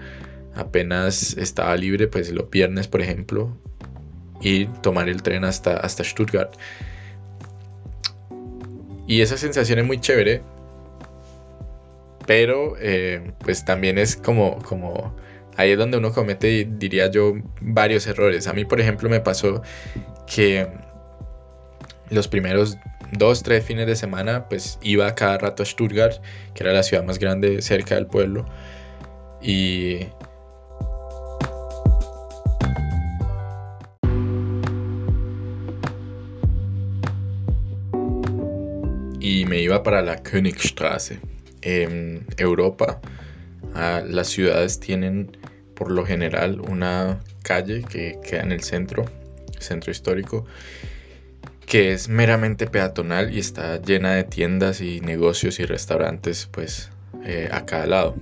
apenas 0.56 1.36
estaba 1.36 1.76
libre, 1.76 2.08
pues 2.08 2.32
los 2.32 2.50
viernes 2.50 2.88
por 2.88 3.00
ejemplo, 3.00 3.56
y 4.40 4.66
tomar 4.82 5.08
el 5.08 5.22
tren 5.22 5.44
hasta, 5.44 5.76
hasta 5.76 6.02
Stuttgart. 6.02 6.52
Y 9.06 9.20
esa 9.20 9.36
sensación 9.36 9.78
es 9.78 9.86
muy 9.86 10.00
chévere, 10.00 10.42
pero 12.26 12.74
eh, 12.80 13.32
pues 13.38 13.64
también 13.64 13.98
es 13.98 14.16
como, 14.16 14.58
como 14.62 15.14
ahí 15.56 15.72
es 15.72 15.78
donde 15.78 15.98
uno 15.98 16.12
comete, 16.12 16.68
diría 16.70 17.10
yo, 17.10 17.34
varios 17.60 18.06
errores. 18.06 18.46
A 18.46 18.52
mí, 18.52 18.64
por 18.64 18.80
ejemplo, 18.80 19.08
me 19.08 19.20
pasó 19.20 19.62
que 20.26 20.68
los 22.10 22.28
primeros 22.28 22.76
dos, 23.12 23.42
tres 23.42 23.64
fines 23.64 23.86
de 23.86 23.96
semana, 23.96 24.48
pues 24.48 24.78
iba 24.82 25.14
cada 25.14 25.38
rato 25.38 25.62
a 25.62 25.66
Stuttgart, 25.66 26.22
que 26.54 26.64
era 26.64 26.72
la 26.72 26.82
ciudad 26.82 27.04
más 27.04 27.18
grande 27.18 27.62
cerca 27.62 27.94
del 27.94 28.06
pueblo, 28.06 28.46
y... 29.40 30.06
Y 39.20 39.46
me 39.46 39.58
iba 39.58 39.82
para 39.82 40.02
la 40.02 40.22
Königstraße. 40.22 41.18
En 41.62 42.26
Europa, 42.36 43.00
las 43.74 44.28
ciudades 44.28 44.78
tienen 44.78 45.34
por 45.74 45.90
lo 45.90 46.04
general 46.04 46.60
una 46.60 47.20
calle 47.42 47.82
que 47.82 48.18
queda 48.22 48.42
en 48.42 48.52
el 48.52 48.62
centro, 48.62 49.04
centro 49.58 49.90
histórico, 49.90 50.46
que 51.66 51.92
es 51.92 52.08
meramente 52.08 52.66
peatonal 52.66 53.34
y 53.34 53.38
está 53.38 53.80
llena 53.80 54.14
de 54.14 54.24
tiendas 54.24 54.80
y 54.80 55.00
negocios 55.00 55.58
y 55.60 55.64
restaurantes 55.64 56.48
pues 56.50 56.90
eh, 57.24 57.48
a 57.50 57.64
cada 57.64 57.86
lado. 57.86 58.16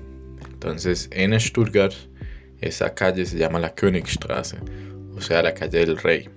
Entonces 0.52 1.08
en 1.12 1.38
Stuttgart 1.38 1.94
esa 2.60 2.94
calle 2.94 3.26
se 3.26 3.36
llama 3.36 3.58
la 3.58 3.74
Königstraße, 3.74 4.58
o 5.16 5.20
sea 5.20 5.42
la 5.42 5.54
calle 5.54 5.80
del 5.80 5.98
rey. 5.98 6.28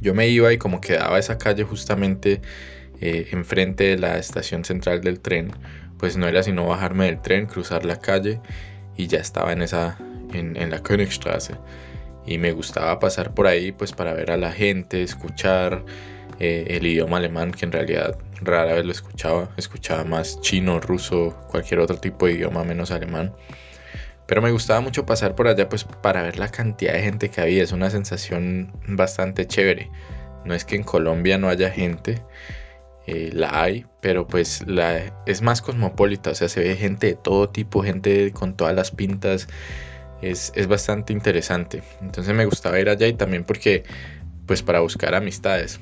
Yo 0.00 0.14
me 0.14 0.28
iba 0.28 0.52
y 0.52 0.58
como 0.58 0.80
quedaba 0.80 1.18
esa 1.18 1.38
calle 1.38 1.62
justamente 1.62 2.40
eh, 3.00 3.28
enfrente 3.32 3.84
de 3.84 3.98
la 3.98 4.18
estación 4.18 4.64
central 4.64 5.02
del 5.02 5.20
tren, 5.20 5.52
pues 5.98 6.16
no 6.16 6.26
era 6.26 6.42
sino 6.42 6.66
bajarme 6.66 7.06
del 7.06 7.20
tren, 7.22 7.46
cruzar 7.46 7.84
la 7.84 8.00
calle 8.00 8.40
y 9.00 9.06
ya 9.06 9.18
estaba 9.18 9.52
en 9.52 9.62
esa 9.62 9.96
en, 10.32 10.70
la 10.70 10.82
Königstraße 10.82 11.54
y 12.26 12.38
me 12.38 12.52
gustaba 12.52 12.98
pasar 12.98 13.32
por 13.34 13.46
ahí 13.46 13.72
pues 13.72 13.92
para 13.92 14.12
ver 14.12 14.30
a 14.30 14.36
la 14.36 14.52
gente, 14.52 15.02
escuchar 15.02 15.84
eh, 16.38 16.66
el 16.68 16.86
idioma 16.86 17.16
alemán 17.16 17.50
que 17.50 17.64
en 17.64 17.72
realidad 17.72 18.18
rara 18.42 18.74
vez 18.74 18.84
lo 18.84 18.92
escuchaba, 18.92 19.48
escuchaba 19.56 20.04
más 20.04 20.40
chino, 20.40 20.80
ruso, 20.80 21.36
cualquier 21.50 21.80
otro 21.80 21.96
tipo 21.96 22.26
de 22.26 22.32
idioma 22.32 22.62
menos 22.62 22.90
alemán. 22.90 23.34
Pero 24.26 24.42
me 24.42 24.52
gustaba 24.52 24.80
mucho 24.80 25.06
pasar 25.06 25.34
por 25.34 25.48
allá 25.48 25.68
pues 25.68 25.84
para 25.84 26.22
ver 26.22 26.38
la 26.38 26.48
cantidad 26.48 26.92
de 26.92 27.02
gente 27.02 27.30
que 27.30 27.40
había, 27.40 27.62
es 27.62 27.72
una 27.72 27.90
sensación 27.90 28.70
bastante 28.86 29.46
chévere. 29.46 29.90
No 30.44 30.54
es 30.54 30.64
que 30.64 30.76
en 30.76 30.84
Colombia 30.84 31.36
no 31.36 31.48
haya 31.48 31.70
gente, 31.70 32.22
eh, 33.12 33.30
la 33.32 33.60
hay, 33.60 33.86
pero 34.00 34.28
pues 34.28 34.64
la, 34.68 35.12
es 35.26 35.42
más 35.42 35.62
cosmopolita, 35.62 36.30
o 36.30 36.34
sea, 36.36 36.48
se 36.48 36.60
ve 36.60 36.76
gente 36.76 37.08
de 37.08 37.14
todo 37.16 37.48
tipo, 37.48 37.82
gente 37.82 38.30
con 38.30 38.56
todas 38.56 38.72
las 38.72 38.92
pintas, 38.92 39.48
es, 40.22 40.52
bastante 40.68 41.12
interesante. 41.12 41.82
Entonces 42.00 42.32
me 42.36 42.44
gustaba 42.44 42.78
ir 42.78 42.88
allá 42.88 43.08
y 43.08 43.14
también 43.14 43.42
porque, 43.42 43.82
pues 44.46 44.62
para 44.62 44.78
buscar 44.78 45.16
amistades. 45.16 45.80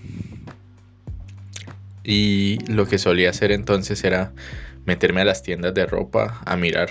Y 2.02 2.64
lo 2.72 2.86
que 2.86 2.96
solía 2.96 3.28
hacer 3.28 3.52
entonces 3.52 4.02
era 4.04 4.32
meterme 4.86 5.20
a 5.20 5.26
las 5.26 5.42
tiendas 5.42 5.74
de 5.74 5.84
ropa 5.84 6.40
a 6.46 6.56
mirar 6.56 6.88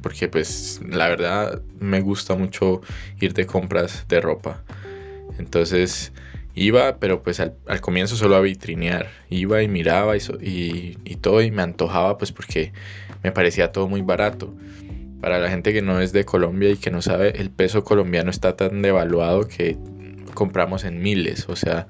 porque 0.00 0.28
pues 0.28 0.80
la 0.88 1.08
verdad 1.08 1.60
me 1.80 2.00
gusta 2.00 2.36
mucho 2.36 2.82
ir 3.20 3.34
de 3.34 3.46
compras 3.46 4.04
de 4.06 4.20
ropa. 4.20 4.62
Entonces 5.40 6.12
iba, 6.54 6.98
pero 6.98 7.22
pues 7.22 7.40
al, 7.40 7.54
comienzo 7.80 8.16
solo 8.16 8.36
a 8.36 8.40
vitrinear. 8.40 9.08
Iba 9.28 9.62
y 9.62 9.68
miraba 9.68 10.16
y, 10.16 10.96
y, 11.04 11.16
todo 11.16 11.42
y 11.42 11.50
me 11.50 11.62
antojaba 11.62 12.18
pues 12.18 12.32
porque 12.32 12.72
me 13.22 13.32
parecía 13.32 13.72
todo 13.72 13.88
muy 13.88 14.02
barato. 14.02 14.54
Para 15.20 15.38
la 15.38 15.50
gente 15.50 15.72
que 15.72 15.82
no 15.82 16.00
es 16.00 16.12
de 16.12 16.24
Colombia 16.24 16.70
y 16.70 16.76
que 16.76 16.90
no 16.90 17.02
sabe, 17.02 17.40
el 17.40 17.50
peso 17.50 17.84
colombiano 17.84 18.30
está 18.30 18.56
tan 18.56 18.80
devaluado 18.82 19.46
que 19.46 19.76
compramos 20.34 20.84
en 20.84 21.02
miles. 21.02 21.46
O 21.48 21.56
sea, 21.56 21.86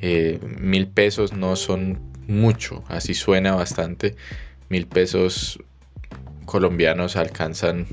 eh, 0.00 0.38
mil 0.60 0.88
pesos 0.88 1.32
no 1.32 1.56
son 1.56 1.98
mucho, 2.28 2.84
así 2.88 3.14
suena 3.14 3.54
bastante. 3.54 4.14
Mil 4.68 4.86
pesos 4.86 5.58
colombianos 6.44 7.16
alcanzan 7.16 7.86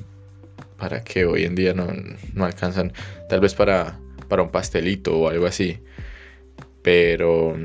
para 0.78 1.04
que 1.04 1.26
hoy 1.26 1.44
en 1.44 1.56
día 1.56 1.74
no, 1.74 1.88
no 2.34 2.46
alcanzan, 2.46 2.94
tal 3.28 3.42
vez 3.42 3.54
para, 3.54 4.00
para 4.28 4.44
un 4.44 4.50
pastelito 4.50 5.18
o 5.18 5.30
algo 5.30 5.46
así. 5.46 5.80
Pero 6.82 7.56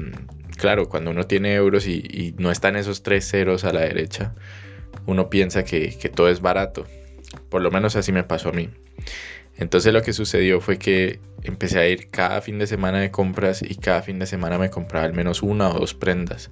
claro, 0.57 0.89
cuando 0.89 1.11
uno 1.11 1.25
tiene 1.25 1.55
euros 1.55 1.87
y, 1.87 2.35
no 2.39 2.51
están 2.51 2.77
esos 2.77 3.03
tres 3.03 3.29
ceros 3.29 3.65
a 3.65 3.73
la 3.73 3.81
derecha, 3.81 4.35
uno 5.07 5.31
piensa 5.31 5.65
que, 5.65 5.91
todo 6.15 6.29
es 6.29 6.41
barato. 6.41 6.87
Por 7.49 7.63
lo 7.63 7.71
menos 7.71 7.97
así 7.97 8.13
me 8.13 8.25
pasó 8.25 8.51
a 8.51 8.53
mí. 8.53 8.71
Entonces 9.57 9.93
lo 9.93 10.03
que 10.03 10.13
sucedió 10.13 10.61
fue 10.61 10.79
que 10.79 11.21
empecé 11.43 11.79
a 11.79 11.89
ir 11.89 12.11
cada 12.11 12.41
fin 12.41 12.59
de 12.59 12.67
semana 12.67 13.01
de 13.01 13.11
compras 13.11 13.63
y 13.63 13.77
cada 13.77 14.03
fin 14.03 14.19
de 14.19 14.27
semana 14.27 14.59
me 14.59 14.71
compraba 14.71 15.05
al 15.05 15.13
menos 15.13 15.43
una 15.43 15.69
o 15.69 15.79
dos 15.79 15.95
prendas 15.95 16.51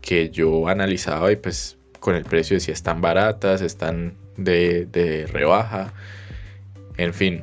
que 0.00 0.30
yo 0.30 0.68
analizaba 0.68 1.32
y 1.32 1.36
pues 1.36 1.76
con 1.98 2.14
el 2.14 2.24
precio 2.24 2.56
de 2.56 2.60
si 2.60 2.70
están 2.70 3.00
baratas, 3.00 3.62
están 3.62 4.14
de, 4.36 4.86
de 4.86 5.26
rebaja, 5.26 5.92
en 6.98 7.14
fin. 7.14 7.42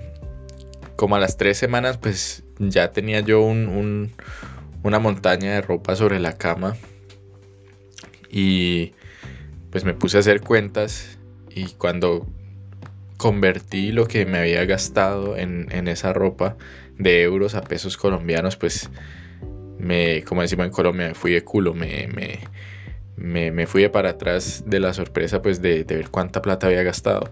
Como 0.96 1.16
a 1.16 1.20
las 1.20 1.36
tres 1.36 1.58
semanas 1.58 1.98
pues 1.98 2.43
ya 2.70 2.92
tenía 2.92 3.22
yo 3.22 3.42
un, 3.42 4.12
una 4.84 5.00
montaña 5.00 5.54
de 5.54 5.62
ropa 5.62 5.96
sobre 5.96 6.20
la 6.20 6.38
cama 6.38 6.76
y 8.30 8.94
pues 9.72 9.86
me 9.86 9.94
puse 9.94 10.18
a 10.18 10.20
hacer 10.20 10.42
cuentas 10.42 11.18
y 11.50 11.68
cuando 11.74 12.28
convertí 13.18 13.92
lo 13.92 14.08
que 14.08 14.26
me 14.26 14.40
había 14.40 14.66
gastado 14.66 15.38
en, 15.38 15.88
esa 15.88 16.14
ropa 16.14 16.58
de 16.98 17.24
euros 17.24 17.56
a 17.56 17.62
pesos 17.62 17.96
colombianos, 17.96 18.58
pues 18.58 18.90
me, 19.78 20.24
como 20.24 20.42
decimos 20.42 20.66
en 20.66 20.72
Colombia, 20.72 21.08
me 21.08 21.14
fui 21.14 21.32
de 21.32 21.44
culo, 21.44 21.74
me, 21.74 22.10
me, 23.16 23.68
fui 23.68 23.84
de 23.84 23.90
para 23.90 24.12
atrás 24.12 24.64
de 24.66 24.80
la 24.80 24.94
sorpresa 24.94 25.42
pues 25.42 25.62
de, 25.62 25.84
ver 25.84 26.10
cuánta 26.10 26.42
plata 26.42 26.68
había 26.68 26.84
gastado. 26.84 27.32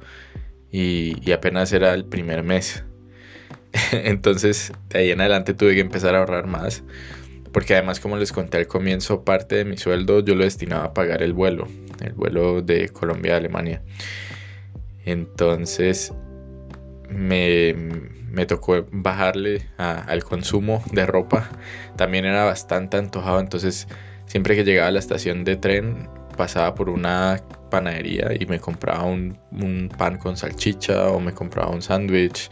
Y, 0.72 1.32
apenas 1.32 1.74
era 1.74 1.94
el 1.94 2.06
primer 2.06 2.44
mes. 2.44 2.86
Entonces 3.92 4.72
de 4.90 5.00
ahí 5.00 5.12
en 5.12 5.22
adelante 5.22 5.54
tuve 5.54 5.76
que 5.76 5.82
empezar 5.82 6.16
a 6.16 6.20
ahorrar 6.20 6.48
más. 6.48 6.84
Porque 7.52 7.74
además, 7.74 8.00
como 8.00 8.16
les 8.16 8.32
conté 8.32 8.58
al 8.58 8.68
comienzo, 8.68 9.26
parte 9.26 9.56
de 9.56 9.66
mi 9.66 9.78
sueldo 9.78 10.22
yo 10.22 10.36
lo 10.36 10.46
destinaba 10.46 10.86
a 10.86 10.94
pagar 10.94 11.22
el 11.22 11.34
vuelo, 11.34 11.68
el 12.02 12.14
vuelo 12.14 12.62
de 12.62 12.88
Colombia 12.90 13.34
a 13.34 13.38
Alemania. 13.38 13.82
Entonces 15.06 16.14
me, 17.10 17.76
tocó 18.48 18.86
bajarle 18.92 19.68
al 19.78 20.24
consumo 20.24 20.84
de 20.92 21.06
ropa. 21.06 21.50
También 21.98 22.26
era 22.26 22.46
bastante 22.46 22.98
antojado, 22.98 23.40
entonces 23.40 23.88
siempre 24.26 24.56
que 24.56 24.64
llegaba 24.64 24.88
a 24.88 24.92
la 24.92 25.00
estación 25.00 25.44
de 25.44 25.58
tren 25.58 26.10
pasaba 26.38 26.74
por 26.74 26.90
una 26.90 27.42
panadería 27.70 28.30
y 28.40 28.46
me 28.46 28.60
compraba 28.60 29.04
un, 29.04 29.38
pan 29.98 30.18
con 30.18 30.38
salchicha 30.38 31.10
o 31.10 31.20
me 31.20 31.34
compraba 31.34 31.70
un 31.72 31.82
sándwich 31.82 32.50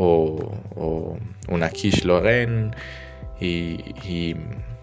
o, 0.00 1.18
una 1.48 1.70
quiche 1.70 2.04
Lorraine 2.04 2.70
y, 3.40 3.94
y 4.04 4.36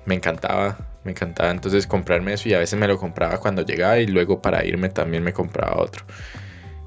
me 0.05 0.15
encantaba 0.15 0.77
me 1.05 1.11
encantaba 1.11 1.51
entonces 1.51 1.85
comprarme 1.85 2.33
eso 2.33 2.49
y 2.49 2.53
a 2.55 2.59
veces 2.59 2.79
me 2.79 2.87
lo 2.87 2.97
compraba 2.97 3.39
cuando 3.39 3.61
llegaba 3.61 3.99
y 3.99 4.07
luego 4.07 4.41
para 4.41 4.65
irme 4.65 4.89
también 4.89 5.23
me 5.23 5.33
compraba 5.33 5.77
otro. 5.77 6.03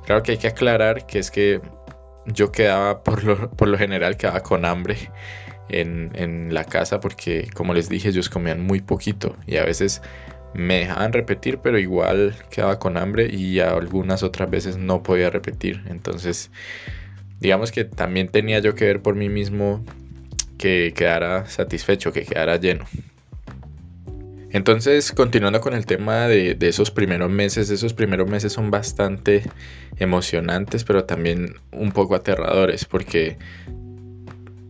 Claro 0.04 0.22
que 0.22 0.32
hay 0.32 0.38
que 0.38 0.48
aclarar 0.48 1.06
que 1.06 1.20
es 1.20 1.30
que 1.30 1.60
yo 2.26 2.52
quedaba, 2.52 3.02
por 3.02 3.22
lo, 3.68 3.78
general, 3.78 4.16
quedaba 4.16 4.40
con 4.40 4.64
hambre 4.64 4.96
en, 5.68 6.52
la 6.52 6.64
casa 6.64 7.00
porque, 7.00 7.48
como 7.54 7.74
les 7.74 7.88
dije, 7.88 8.08
ellos 8.08 8.28
comían 8.28 8.60
muy 8.60 8.80
poquito 8.80 9.36
y 9.46 9.56
a 9.56 9.64
veces 9.64 10.02
me 10.54 10.80
dejaban 10.80 11.12
repetir, 11.12 11.58
pero 11.58 11.78
igual 11.78 12.34
quedaba 12.50 12.78
con 12.78 12.96
hambre 12.96 13.28
y 13.30 13.60
algunas 13.60 14.22
otras 14.22 14.50
veces 14.50 14.76
no 14.76 15.02
podía 15.02 15.30
repetir. 15.30 15.84
Entonces, 15.88 16.50
digamos 17.40 17.72
que 17.72 17.85
también 17.85 18.29
tenía 18.29 18.59
yo 18.59 18.74
que 18.74 18.85
ver 18.85 19.03
por 19.03 19.14
mí 19.14 19.29
mismo 19.29 19.85
que 20.59 20.92
quedara 20.94 21.46
satisfecho, 21.46 22.12
que 22.12 22.22
quedara 22.24 22.57
lleno. 22.57 22.85
Entonces, 24.51 25.12
continuando 25.12 25.61
con 25.61 25.74
el 25.74 25.85
tema 25.85 26.27
de, 26.27 26.57
esos 26.61 26.90
primeros 26.90 27.31
meses, 27.31 27.68
esos 27.70 27.92
primeros 27.92 28.29
meses 28.29 28.53
son 28.53 28.70
bastante 28.70 29.42
emocionantes, 29.98 30.85
pero 30.85 31.05
también 31.05 31.57
un 31.70 31.92
poco 31.92 32.14
aterradores, 32.14 32.87
porque 32.87 33.37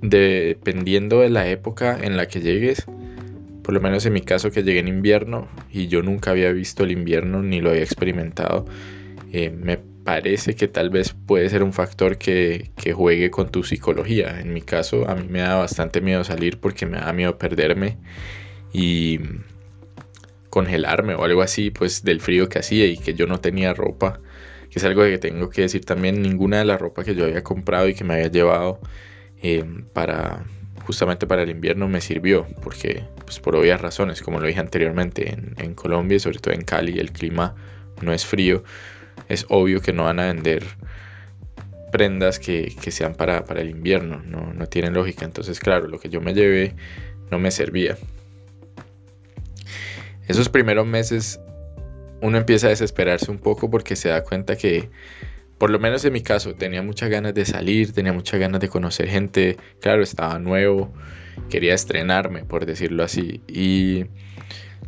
dependiendo 0.03 1.21
de 1.21 1.31
la 1.31 1.49
época 1.49 1.97
en 2.01 2.17
la 2.17 2.27
que 2.27 2.41
llegues, 2.41 2.87
por 3.63 3.73
lo 3.73 3.81
menos 3.81 4.05
en 4.05 4.15
mi 4.15 4.21
caso 4.21 4.51
que 4.51 4.63
llegué 4.63 4.81
en 4.81 4.89
invierno 4.89 5.47
y 5.71 5.87
yo 5.87 6.03
nunca 6.03 6.33
había 6.33 6.51
visto 6.53 6.83
el 6.83 6.91
invierno 6.91 7.43
ni 7.43 7.61
lo 7.61 7.71
había 7.71 7.83
experimentado, 7.83 8.67
eh, 9.33 9.51
me 9.51 9.79
parece 10.09 10.55
que 10.55 10.69
tal 10.69 10.89
vez 10.89 11.15
puede 11.27 11.51
ser 11.51 11.63
un 11.63 11.75
factor 11.75 12.17
que, 12.17 12.71
que, 12.77 12.95
juegue 12.95 13.31
con 13.31 13.51
tu 13.51 13.63
psicología. 13.63 14.41
En 14.41 14.55
mi 14.55 14.63
caso, 14.63 15.07
a 15.07 15.15
mí 15.15 15.27
me 15.29 15.41
da 15.41 15.57
bastante 15.57 16.01
miedo 16.01 16.25
salir 16.25 16.59
porque 16.59 16.87
me 16.87 16.97
da 16.97 17.13
miedo 17.13 17.37
perderme 17.37 17.99
y 18.73 19.21
congelarme 20.49 21.15
o 21.15 21.25
algo 21.25 21.43
así, 21.43 21.71
pues 21.71 22.05
del 22.05 22.23
frío 22.23 22.49
que 22.49 22.59
hacía 22.59 22.87
y 22.87 22.97
que 22.97 23.13
yo 23.13 23.27
no 23.27 23.41
tenía 23.41 23.75
ropa, 23.75 24.19
que 24.71 24.79
es 24.79 24.85
algo 24.87 25.03
que 25.03 25.19
tengo 25.19 25.51
que 25.51 25.61
decir 25.61 25.85
también, 25.85 26.23
ninguna 26.23 26.57
de 26.57 26.65
la 26.65 26.79
ropa 26.79 27.05
que 27.05 27.15
yo 27.15 27.27
había 27.27 27.45
comprado 27.45 27.87
y 27.87 27.93
que 27.93 28.05
me 28.05 28.15
había 28.15 28.29
llevado 28.29 28.81
eh, 29.43 29.63
para 29.93 30.47
justamente 30.87 31.27
para 31.27 31.43
el 31.43 31.51
invierno 31.51 31.87
me 31.87 32.01
sirvió, 32.01 32.47
porque 32.63 33.05
pues 33.27 33.41
por 33.41 33.55
obvias 33.57 33.79
razones, 33.79 34.23
como 34.23 34.41
lo 34.41 34.47
dije 34.47 34.61
anteriormente, 34.61 35.37
en, 35.59 35.75
Colombia 35.75 36.17
y 36.17 36.21
sobre 36.21 36.39
todo 36.39 36.55
en 36.55 36.63
Cali 36.63 36.99
el 36.99 37.13
clima 37.13 37.55
no 38.01 38.15
es 38.15 38.25
frío, 38.25 38.65
es 39.29 39.47
obvio 39.49 39.81
que 39.81 39.93
no 39.93 40.05
van 40.05 40.21
a 40.21 40.27
vender 40.27 40.65
prendas 41.91 42.39
que, 42.39 42.71
sean 42.91 43.15
para, 43.15 43.45
para 43.45 43.61
el 43.61 43.71
invierno, 43.71 44.23
no, 44.25 44.53
no 44.53 44.67
tienen 44.67 44.95
lógica, 44.95 45.25
entonces 45.25 45.59
claro, 45.59 45.89
lo 45.89 45.99
que 45.99 46.09
yo 46.09 46.21
me 46.21 46.35
llevé 46.35 46.75
no 47.31 47.39
me 47.39 47.51
servía. 47.51 47.97
Esos 50.27 50.49
primeros 50.49 50.87
meses 50.87 51.41
uno 52.21 52.37
empieza 52.37 52.67
a 52.67 52.71
desesperarse 52.71 53.31
un 53.31 53.39
poco 53.39 53.71
porque 53.71 53.97
se 53.97 54.09
da 54.09 54.23
cuenta 54.23 54.57
que, 54.57 54.91
por 55.57 55.71
lo 55.71 55.79
menos 55.79 56.05
en 56.05 56.13
mi 56.13 56.21
caso, 56.21 56.55
tenía 56.55 56.83
muchas 56.83 57.09
ganas 57.09 57.35
de 57.35 57.45
salir, 57.45 57.93
tenía 57.93 58.13
muchas 58.13 58.39
ganas 58.39 58.61
de 58.61 58.69
conocer 58.69 59.09
gente, 59.09 59.57
claro, 59.81 60.03
estaba 60.03 60.39
nuevo, 60.39 60.93
quería 61.49 61.75
estrenarme, 61.75 62.45
por 62.45 62.67
decirlo 62.67 63.05
así. 63.05 63.41
Y 63.49 64.07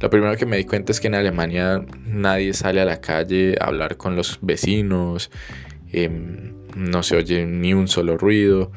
lo 0.01 0.11
primero 0.11 0.37
que 0.37 0.47
me 0.47 0.57
di 0.57 0.65
cuenta 0.65 0.93
es 0.93 1.01
que 1.01 1.09
en 1.09 1.15
Alemania 1.15 1.85
nadie 2.07 2.55
sale 2.55 2.81
a 2.81 2.85
la 2.85 3.01
calle 3.01 3.57
a 3.61 3.67
hablar 3.67 3.97
con 3.97 4.17
los 4.17 4.39
vecinos, 4.41 5.31
em, 5.93 6.55
no 6.75 7.03
se 7.03 7.17
oye 7.17 7.47
ni 7.47 7.75
un 7.75 7.89
solo 7.89 8.17
ruido 8.17 8.73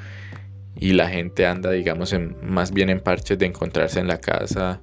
y 0.76 0.94
la 0.94 1.10
gente 1.10 1.46
anda, 1.46 1.72
digamos, 1.72 2.14
más 2.42 2.74
bien 2.74 2.90
en 2.90 3.00
parches 3.00 3.38
de 3.38 3.46
encontrarse 3.46 4.00
en 4.00 4.08
la 4.08 4.20
casa 4.20 4.82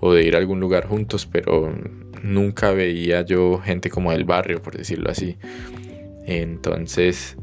o 0.00 0.14
de 0.14 0.24
ir 0.24 0.36
a 0.36 0.38
algún 0.38 0.60
lugar 0.60 0.86
juntos, 0.86 1.26
pero 1.26 1.74
nunca 2.22 2.72
veía 2.72 3.22
yo 3.22 3.58
gente 3.58 3.90
como 3.90 4.12
del 4.12 4.24
barrio, 4.24 4.62
por 4.62 4.76
decirlo 4.76 5.10
así. 5.10 5.36
Entonces, 6.26 7.36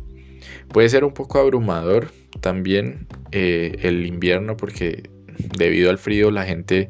puede 0.69 0.89
ser 0.89 1.03
un 1.03 1.13
poco 1.13 1.39
abrumador 1.39 2.11
también 2.39 3.07
eh, 3.31 3.77
el 3.83 4.05
invierno 4.05 4.57
porque 4.57 5.09
debido 5.57 5.89
al 5.89 5.97
frío 5.97 6.31
la 6.31 6.45
gente 6.45 6.89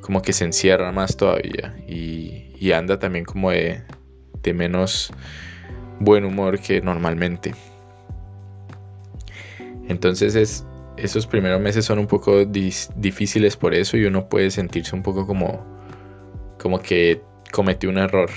como 0.00 0.22
que 0.22 0.32
se 0.32 0.44
encierra 0.44 0.92
más 0.92 1.16
todavía 1.16 1.76
y, 1.86 2.52
y 2.58 2.72
anda 2.72 2.98
también 2.98 3.24
como 3.24 3.50
de, 3.50 3.82
de 4.42 4.54
menos 4.54 5.12
buen 5.98 6.24
humor 6.24 6.60
que 6.60 6.80
normalmente. 6.80 7.54
Entonces 9.88 10.34
es 10.34 10.64
esos 11.02 11.26
primeros 11.26 11.60
meses 11.60 11.84
son 11.84 11.98
un 11.98 12.06
poco 12.06 12.44
difíciles 12.44 13.56
por 13.56 13.74
eso 13.74 13.96
y 13.96 14.04
uno 14.04 14.28
puede 14.28 14.50
sentirse 14.50 14.94
un 14.94 15.02
poco 15.02 15.26
como, 15.26 15.64
como 16.58 16.80
que 16.80 17.22
cometí 17.52 17.86
un 17.86 17.98
error. 17.98 18.30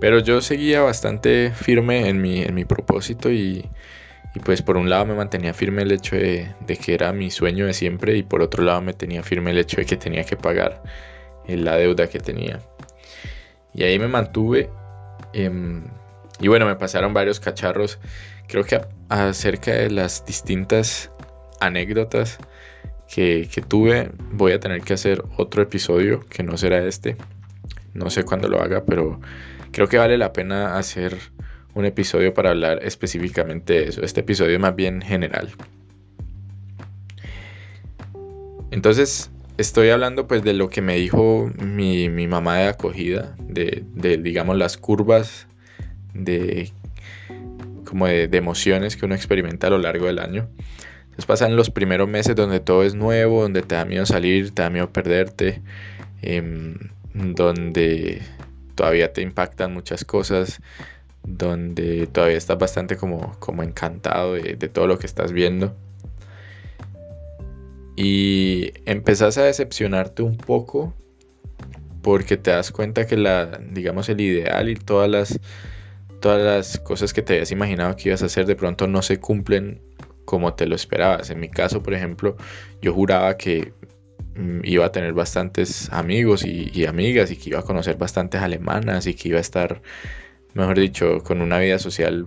Pero 0.00 0.20
yo 0.20 0.40
seguía 0.40 0.80
bastante 0.80 1.52
firme 1.54 2.08
en 2.08 2.22
mi, 2.22 2.42
en 2.42 2.54
mi 2.54 2.64
propósito 2.64 3.30
y, 3.30 3.68
pues 4.38 4.62
por 4.62 4.76
un 4.76 4.88
lado 4.88 5.06
me 5.06 5.14
mantenía 5.14 5.52
firme 5.52 5.82
el 5.82 5.90
hecho 5.90 6.16
de, 6.16 6.54
que 6.80 6.94
era 6.94 7.12
mi 7.12 7.30
sueño 7.30 7.66
de 7.66 7.74
siempre 7.74 8.16
y 8.16 8.22
por 8.22 8.42
otro 8.42 8.62
lado 8.62 8.80
me 8.80 8.92
tenía 8.92 9.22
firme 9.22 9.50
el 9.50 9.58
hecho 9.58 9.78
de 9.78 9.86
que 9.86 9.96
tenía 9.96 10.24
que 10.24 10.36
pagar 10.36 10.82
la 11.48 11.76
deuda 11.76 12.06
que 12.08 12.20
tenía. 12.20 12.60
Y 13.74 13.82
ahí 13.82 13.98
me 13.98 14.08
mantuve. 14.08 14.70
Em, 15.32 15.84
Y 16.40 16.48
bueno, 16.48 16.66
me 16.66 16.76
pasaron 16.76 17.12
varios 17.12 17.38
cacharros, 17.40 17.98
creo 18.48 18.64
que 18.64 18.80
acerca 19.10 19.72
de 19.72 19.90
las 19.90 20.24
distintas 20.24 21.10
anécdotas 21.60 22.38
que, 23.14 23.48
que, 23.52 23.60
tuve, 23.62 24.10
voy 24.32 24.52
a 24.52 24.60
tener 24.60 24.82
que 24.82 24.94
hacer 24.94 25.22
otro 25.36 25.62
episodio 25.62 26.20
que 26.30 26.42
no 26.42 26.56
será 26.56 26.78
este. 26.86 27.16
No 27.94 28.10
sé 28.10 28.24
cuándo 28.24 28.48
lo 28.48 28.60
haga, 28.62 28.84
pero 28.84 29.20
creo 29.72 29.88
que 29.88 29.98
vale 29.98 30.16
la 30.18 30.32
pena 30.32 30.78
hacer 30.78 31.18
un 31.74 31.84
episodio 31.84 32.34
para 32.34 32.50
hablar 32.50 32.80
específicamente 32.82 33.74
de 33.74 33.84
eso. 33.88 34.02
Este 34.02 34.20
episodio 34.20 34.54
es 34.54 34.60
más 34.60 34.74
bien 34.74 35.00
general. 35.00 35.50
Entonces, 38.70 39.30
estoy 39.58 39.90
hablando 39.90 40.26
pues 40.26 40.42
de 40.42 40.54
lo 40.54 40.68
que 40.68 40.80
me 40.80 40.96
dijo 40.96 41.50
mi, 41.58 42.08
mamá 42.08 42.58
de 42.58 42.68
acogida, 42.68 43.36
de, 43.38 43.84
digamos 44.22 44.56
las 44.56 44.76
curvas 44.76 45.46
de 46.14 46.70
como 47.84 48.06
de, 48.06 48.28
emociones 48.32 48.96
que 48.96 49.04
uno 49.04 49.14
experimenta 49.14 49.66
a 49.66 49.70
lo 49.70 49.78
largo 49.78 50.06
del 50.06 50.20
año. 50.20 50.48
Entonces 51.02 51.26
pasan 51.26 51.56
los 51.56 51.70
primeros 51.70 52.08
meses 52.08 52.36
donde 52.36 52.60
todo 52.60 52.84
es 52.84 52.94
nuevo, 52.94 53.42
donde 53.42 53.62
te 53.62 53.74
da 53.74 53.84
miedo 53.84 54.06
salir, 54.06 54.54
te 54.54 54.62
da 54.62 54.70
miedo 54.70 54.92
perderte, 54.92 55.60
em, 56.22 56.76
donde 57.12 58.22
todavía 58.76 59.12
te 59.12 59.22
impactan 59.22 59.74
muchas 59.74 60.04
cosas, 60.04 60.60
donde 61.24 62.06
todavía 62.06 62.36
estás 62.36 62.58
bastante 62.58 62.96
como, 62.96 63.38
como 63.38 63.62
encantado 63.62 64.34
de, 64.34 64.56
todo 64.68 64.86
lo 64.86 64.98
que 64.98 65.06
estás 65.06 65.32
viendo. 65.32 65.74
Y 67.96 68.72
empezás 68.86 69.36
a 69.38 69.44
decepcionarte 69.44 70.22
un 70.22 70.36
poco 70.36 70.94
porque 72.02 72.36
te 72.36 72.50
das 72.50 72.72
cuenta 72.72 73.06
que 73.06 73.16
la, 73.16 73.60
digamos, 73.70 74.08
el 74.08 74.20
ideal 74.20 74.70
y 74.70 74.74
todas 74.74 75.10
las, 75.10 75.38
todas 76.20 76.42
las 76.42 76.78
cosas 76.78 77.12
que 77.12 77.22
te 77.22 77.34
habías 77.34 77.52
imaginado 77.52 77.96
que 77.96 78.08
ibas 78.08 78.22
a 78.22 78.26
hacer 78.26 78.46
de 78.46 78.56
pronto 78.56 78.86
no 78.86 79.02
se 79.02 79.18
cumplen 79.18 79.80
como 80.30 80.54
te 80.54 80.64
lo 80.66 80.76
esperabas. 80.76 81.28
En 81.30 81.40
mi 81.40 81.48
caso, 81.48 81.82
por 81.82 81.92
ejemplo, 81.92 82.36
yo 82.80 82.94
juraba 82.94 83.36
que 83.36 83.72
mm, 84.36 84.60
iba 84.62 84.86
a 84.86 84.92
tener 84.92 85.12
bastantes 85.12 85.92
amigos 85.92 86.44
y, 86.44 86.86
amigas 86.86 87.32
y 87.32 87.36
que 87.36 87.50
iba 87.50 87.58
a 87.58 87.62
conocer 87.62 87.96
bastantes 87.96 88.40
alemanas 88.40 89.08
y 89.08 89.14
que 89.14 89.30
iba 89.30 89.38
a 89.38 89.40
estar, 89.40 89.82
mejor 90.54 90.78
dicho, 90.78 91.22
con 91.22 91.40
una 91.40 91.58
vida 91.58 91.78
social 91.78 92.26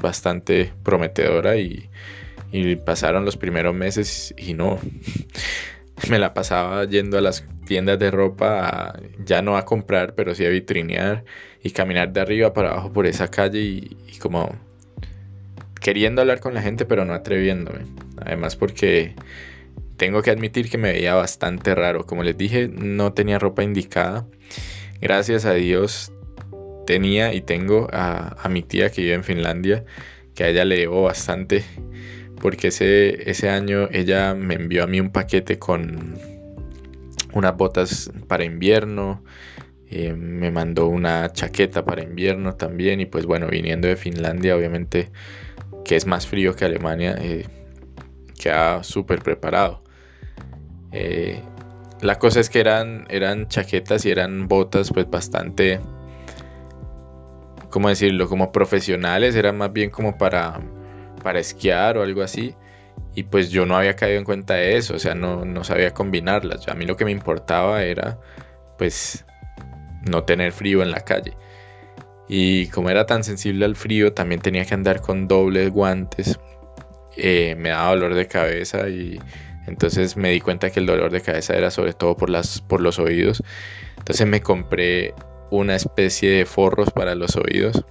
bastante 0.00 0.72
prometedora 0.82 1.56
y, 1.56 1.88
y 2.52 2.76
pasaron 2.76 3.24
los 3.24 3.36
primeros 3.36 3.74
meses 3.74 4.34
y 4.36 4.54
no. 4.54 4.78
Me 6.08 6.18
la 6.18 6.32
pasaba 6.32 6.84
yendo 6.84 7.18
a 7.18 7.20
las 7.20 7.44
tiendas 7.66 7.98
de 7.98 8.10
ropa, 8.10 8.98
ya 9.24 9.42
no 9.42 9.56
a 9.56 9.64
comprar, 9.64 10.14
pero 10.14 10.34
sí 10.34 10.44
a 10.44 10.48
vitrinear 10.48 11.24
y 11.62 11.70
caminar 11.70 12.12
de 12.12 12.20
arriba 12.20 12.52
para 12.52 12.70
abajo 12.70 12.92
por 12.92 13.06
esa 13.06 13.28
calle 13.28 13.60
y, 13.60 14.18
como 14.20 14.54
queriendo 15.80 16.22
hablar 16.22 16.40
con 16.40 16.54
la 16.54 16.62
gente, 16.62 16.86
pero 16.86 17.04
no 17.04 17.14
atreviéndome. 17.14 17.80
Además 18.16 18.56
porque 18.56 19.14
tengo 19.96 20.22
que 20.22 20.30
admitir 20.30 20.70
que 20.70 20.78
me 20.78 20.92
veía 20.92 21.14
bastante 21.14 21.74
raro. 21.74 22.06
Como 22.06 22.22
les 22.22 22.38
dije, 22.38 22.68
no 22.68 23.12
tenía 23.12 23.38
ropa 23.38 23.62
indicada. 23.62 24.26
Gracias 25.00 25.44
a 25.44 25.54
Dios 25.54 26.12
tenía 26.88 27.34
y 27.34 27.42
tengo 27.42 27.86
a, 27.92 28.48
mi 28.48 28.62
tía 28.62 28.88
que 28.90 29.02
vive 29.02 29.12
en 29.12 29.22
Finlandia, 29.22 29.84
que 30.34 30.44
a 30.44 30.48
ella 30.48 30.64
le 30.64 30.78
debo 30.78 31.02
bastante 31.02 31.62
porque 32.40 32.68
ese, 32.68 33.30
ese 33.30 33.50
año 33.50 33.90
ella 33.92 34.34
me 34.34 34.54
envió 34.54 34.84
a 34.84 34.86
mí 34.86 34.98
un 34.98 35.10
paquete 35.10 35.58
con 35.58 36.16
unas 37.34 37.56
botas 37.58 38.10
para 38.26 38.44
invierno, 38.44 39.22
eh, 39.90 40.14
me 40.14 40.50
mandó 40.50 40.86
una 40.86 41.30
chaqueta 41.30 41.84
para 41.84 42.02
invierno 42.02 42.54
también 42.54 43.02
y 43.02 43.04
pues 43.04 43.26
bueno, 43.26 43.48
viniendo 43.48 43.86
de 43.86 43.96
Finlandia 43.96 44.56
obviamente 44.56 45.10
que 45.84 45.94
es 45.94 46.06
más 46.06 46.26
frío 46.26 46.56
que 46.56 46.64
Alemania, 46.64 47.18
eh, 47.20 47.44
queda 48.40 48.82
súper 48.82 49.18
preparado. 49.18 49.82
Eh, 50.92 51.42
la 52.00 52.18
cosa 52.18 52.40
es 52.40 52.48
que 52.48 52.60
eran, 52.60 53.06
eran 53.10 53.48
chaquetas 53.48 54.06
y 54.06 54.10
eran 54.10 54.48
botas 54.48 54.90
pues 54.90 55.10
bastante, 55.10 55.80
¿cómo 57.70 57.88
decirlo? 57.88 58.28
Como 58.28 58.52
profesionales, 58.52 59.34
eran 59.36 59.58
más 59.58 59.72
bien 59.72 59.90
como 59.90 60.18
para 60.18 60.60
para 61.22 61.40
esquiar 61.40 61.98
o 61.98 62.02
algo 62.02 62.22
así. 62.22 62.54
Y 63.14 63.24
pues 63.24 63.50
yo 63.50 63.66
no 63.66 63.76
había 63.76 63.96
caído 63.96 64.18
en 64.18 64.24
cuenta 64.24 64.54
de 64.54 64.76
eso, 64.76 64.94
o 64.94 64.98
sea, 64.98 65.14
no, 65.14 65.44
no 65.44 65.64
sabía 65.64 65.92
combinarlas. 65.92 66.68
A 66.68 66.74
mí 66.74 66.86
lo 66.86 66.96
que 66.96 67.04
me 67.04 67.10
importaba 67.10 67.82
era 67.82 68.18
pues 68.78 69.24
no 70.08 70.24
tener 70.24 70.52
frío 70.52 70.82
en 70.82 70.90
la 70.90 71.00
calle. 71.00 71.36
Y 72.28 72.68
como 72.68 72.90
era 72.90 73.06
tan 73.06 73.24
sensible 73.24 73.64
al 73.64 73.74
frío, 73.76 74.12
también 74.12 74.40
tenía 74.40 74.64
que 74.64 74.74
andar 74.74 75.00
con 75.00 75.28
dobles 75.28 75.70
guantes. 75.70 76.38
Eh, 77.16 77.56
me 77.58 77.70
daba 77.70 77.90
dolor 77.90 78.14
de 78.14 78.26
cabeza 78.26 78.88
y 78.88 79.18
entonces 79.66 80.16
me 80.16 80.30
di 80.30 80.40
cuenta 80.40 80.70
que 80.70 80.80
el 80.80 80.86
dolor 80.86 81.10
de 81.10 81.20
cabeza 81.20 81.56
era 81.56 81.70
sobre 81.70 81.92
todo 81.92 82.16
por, 82.16 82.30
las, 82.30 82.60
por 82.60 82.80
los 82.80 82.98
oídos. 82.98 83.42
Entonces 83.96 84.26
me 84.26 84.40
compré 84.40 85.14
una 85.50 85.76
especie 85.76 86.30
de 86.30 86.46
forros 86.46 86.90
para 86.90 87.14
los 87.14 87.36
oídos. 87.36 87.84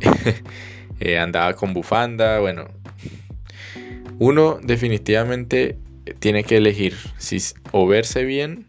Eh, 0.98 1.18
andaba 1.18 1.52
con 1.52 1.74
bufanda, 1.74 2.40
bueno. 2.40 2.68
Uno 4.18 4.58
definitivamente 4.62 5.78
tiene 6.20 6.42
que 6.42 6.56
elegir 6.56 6.96
si 7.18 7.36
o 7.72 7.86
verse 7.86 8.24
bien 8.24 8.66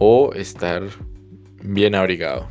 o 0.00 0.32
estar 0.34 0.82
bien 1.62 1.94
abrigado. 1.94 2.48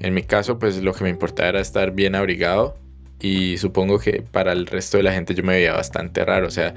En 0.00 0.12
mi 0.12 0.24
caso, 0.24 0.58
pues 0.58 0.82
lo 0.82 0.92
que 0.92 1.04
me 1.04 1.10
importaba 1.10 1.50
era 1.50 1.60
estar 1.60 1.92
bien 1.92 2.16
abrigado 2.16 2.76
y 3.20 3.58
supongo 3.58 4.00
que 4.00 4.22
para 4.22 4.50
el 4.50 4.66
resto 4.66 4.96
de 4.96 5.04
la 5.04 5.12
gente 5.12 5.34
yo 5.34 5.44
me 5.44 5.54
veía 5.54 5.74
bastante 5.74 6.24
raro. 6.24 6.48
O 6.48 6.50
sea, 6.50 6.74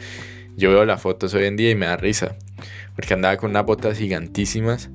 yo 0.56 0.70
veo 0.70 0.86
las 0.86 1.02
fotos 1.02 1.34
hoy 1.34 1.46
en 1.46 1.58
día 1.58 1.72
y 1.72 1.76
me 1.76 1.88
da 1.88 1.98
risa 1.98 2.36
porque 2.96 3.14
andaba 3.14 3.38
con 3.38 3.52
unas 3.52 3.66
botas 3.66 3.98
gigantísimas 3.98 4.90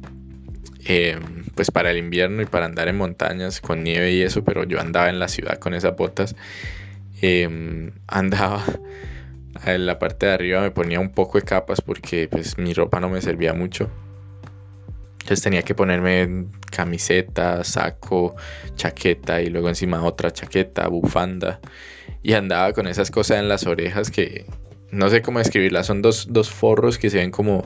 eh, 0.86 1.18
pues 1.54 1.70
para 1.70 1.90
el 1.90 1.98
invierno 1.98 2.42
y 2.42 2.46
para 2.46 2.66
andar 2.66 2.88
en 2.88 2.96
montañas 2.96 3.60
con 3.60 3.82
nieve 3.82 4.12
y 4.12 4.22
eso, 4.22 4.44
pero 4.44 4.64
yo 4.64 4.80
andaba 4.80 5.08
en 5.08 5.18
la 5.18 5.28
ciudad 5.28 5.58
con 5.58 5.74
esas 5.74 5.96
botas. 5.96 6.34
Eh, 7.22 7.90
andaba 8.06 8.62
en 9.66 9.86
la 9.86 9.98
parte 9.98 10.26
de 10.26 10.32
arriba, 10.32 10.60
me 10.60 10.70
ponía 10.70 11.00
un 11.00 11.10
poco 11.10 11.38
de 11.38 11.44
capas 11.44 11.80
porque 11.80 12.28
pues 12.28 12.58
mi 12.58 12.74
ropa 12.74 13.00
no 13.00 13.08
me 13.08 13.20
servía 13.20 13.54
mucho. 13.54 13.90
Entonces 15.14 15.42
tenía 15.42 15.62
que 15.62 15.74
ponerme 15.74 16.46
camiseta, 16.70 17.64
saco, 17.64 18.36
chaqueta 18.74 19.40
y 19.40 19.46
luego 19.46 19.70
encima 19.70 20.02
otra 20.04 20.30
chaqueta, 20.30 20.86
bufanda. 20.88 21.60
Y 22.22 22.34
andaba 22.34 22.72
con 22.74 22.86
esas 22.86 23.10
cosas 23.10 23.38
en 23.38 23.48
las 23.48 23.66
orejas 23.66 24.10
que 24.10 24.44
no 24.90 25.08
sé 25.08 25.22
cómo 25.22 25.38
describirlas. 25.38 25.86
Son 25.86 26.02
dos, 26.02 26.26
dos 26.30 26.50
forros 26.50 26.98
que 26.98 27.08
se 27.08 27.18
ven 27.18 27.30
como 27.30 27.64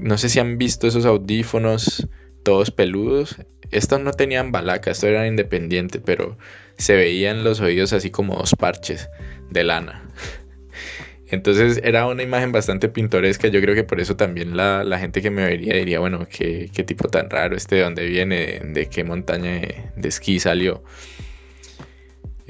no 0.00 0.16
sé 0.18 0.28
si 0.28 0.40
han 0.40 0.58
visto 0.58 0.86
esos 0.86 1.04
audífonos 1.04 2.08
todos 2.50 2.72
peludos. 2.72 3.36
Estos 3.70 4.00
no 4.00 4.10
tenían 4.10 4.50
balaca, 4.50 4.90
estos 4.90 5.08
eran 5.08 5.28
independientes, 5.28 6.02
pero 6.04 6.36
se 6.78 6.96
veían 6.96 7.44
los 7.44 7.60
oídos 7.60 7.92
así 7.92 8.10
como 8.10 8.34
dos 8.34 8.56
parches 8.56 9.08
de 9.50 9.62
lana. 9.62 10.02
Entonces 11.30 11.80
era 11.84 12.08
una 12.08 12.24
imagen 12.24 12.50
bastante 12.50 12.88
pintoresca. 12.88 13.46
Yo 13.46 13.60
creo 13.60 13.76
que 13.76 13.84
por 13.84 14.00
eso 14.00 14.16
también 14.16 14.56
la, 14.56 14.98
gente 14.98 15.22
que 15.22 15.30
me 15.30 15.44
vería 15.44 15.76
diría, 15.76 16.00
bueno, 16.00 16.26
qué, 16.28 16.68
qué, 16.74 16.82
tipo 16.82 17.06
tan 17.06 17.30
raro 17.30 17.54
este, 17.54 17.76
de 17.76 17.82
dónde 17.82 18.04
viene, 18.06 18.60
de, 18.64 18.86
qué 18.86 19.04
montaña 19.04 19.60
de 19.94 20.08
esquí 20.08 20.40
salió. 20.40 20.82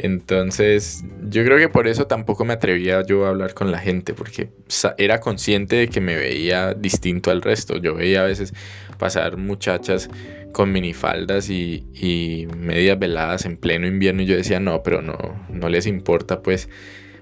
Entonces, 0.03 1.05
yo 1.29 1.45
creo 1.45 1.59
que 1.59 1.69
por 1.69 1.87
eso 1.87 2.07
tampoco 2.07 2.47
me 2.47 2.55
atrevía 2.55 3.05
yo 3.05 3.27
a 3.27 3.29
hablar 3.29 3.53
con 3.53 3.71
la 3.71 3.79
gente, 3.79 4.15
porque 4.15 4.49
era 4.97 5.21
consciente 5.21 5.77
de 5.77 5.89
que 5.89 6.01
me 6.01 6.17
veía 6.17 6.73
distinto 6.73 7.31
al 7.31 7.43
resto. 7.43 7.77
Yo 7.77 7.95
veía 7.95 8.23
a 8.23 8.27
veces 8.27 8.55
pasar 8.99 9.37
muchachas 9.37 10.09
con 10.53 10.73
minifaldas 10.73 11.51
y, 11.51 11.85
y 11.95 12.47
medias 12.57 12.99
veladas 12.99 13.45
en 13.45 13.59
pleno 13.59 13.87
invierno 13.87 14.23
y 14.23 14.27
yo 14.27 14.37
decía, 14.37 14.59
no, 14.59 14.83
pero 14.83 15.03
no, 15.03 15.19
no 15.51 15.69
les 15.69 15.87
importa 15.87 16.41
pues 16.41 16.71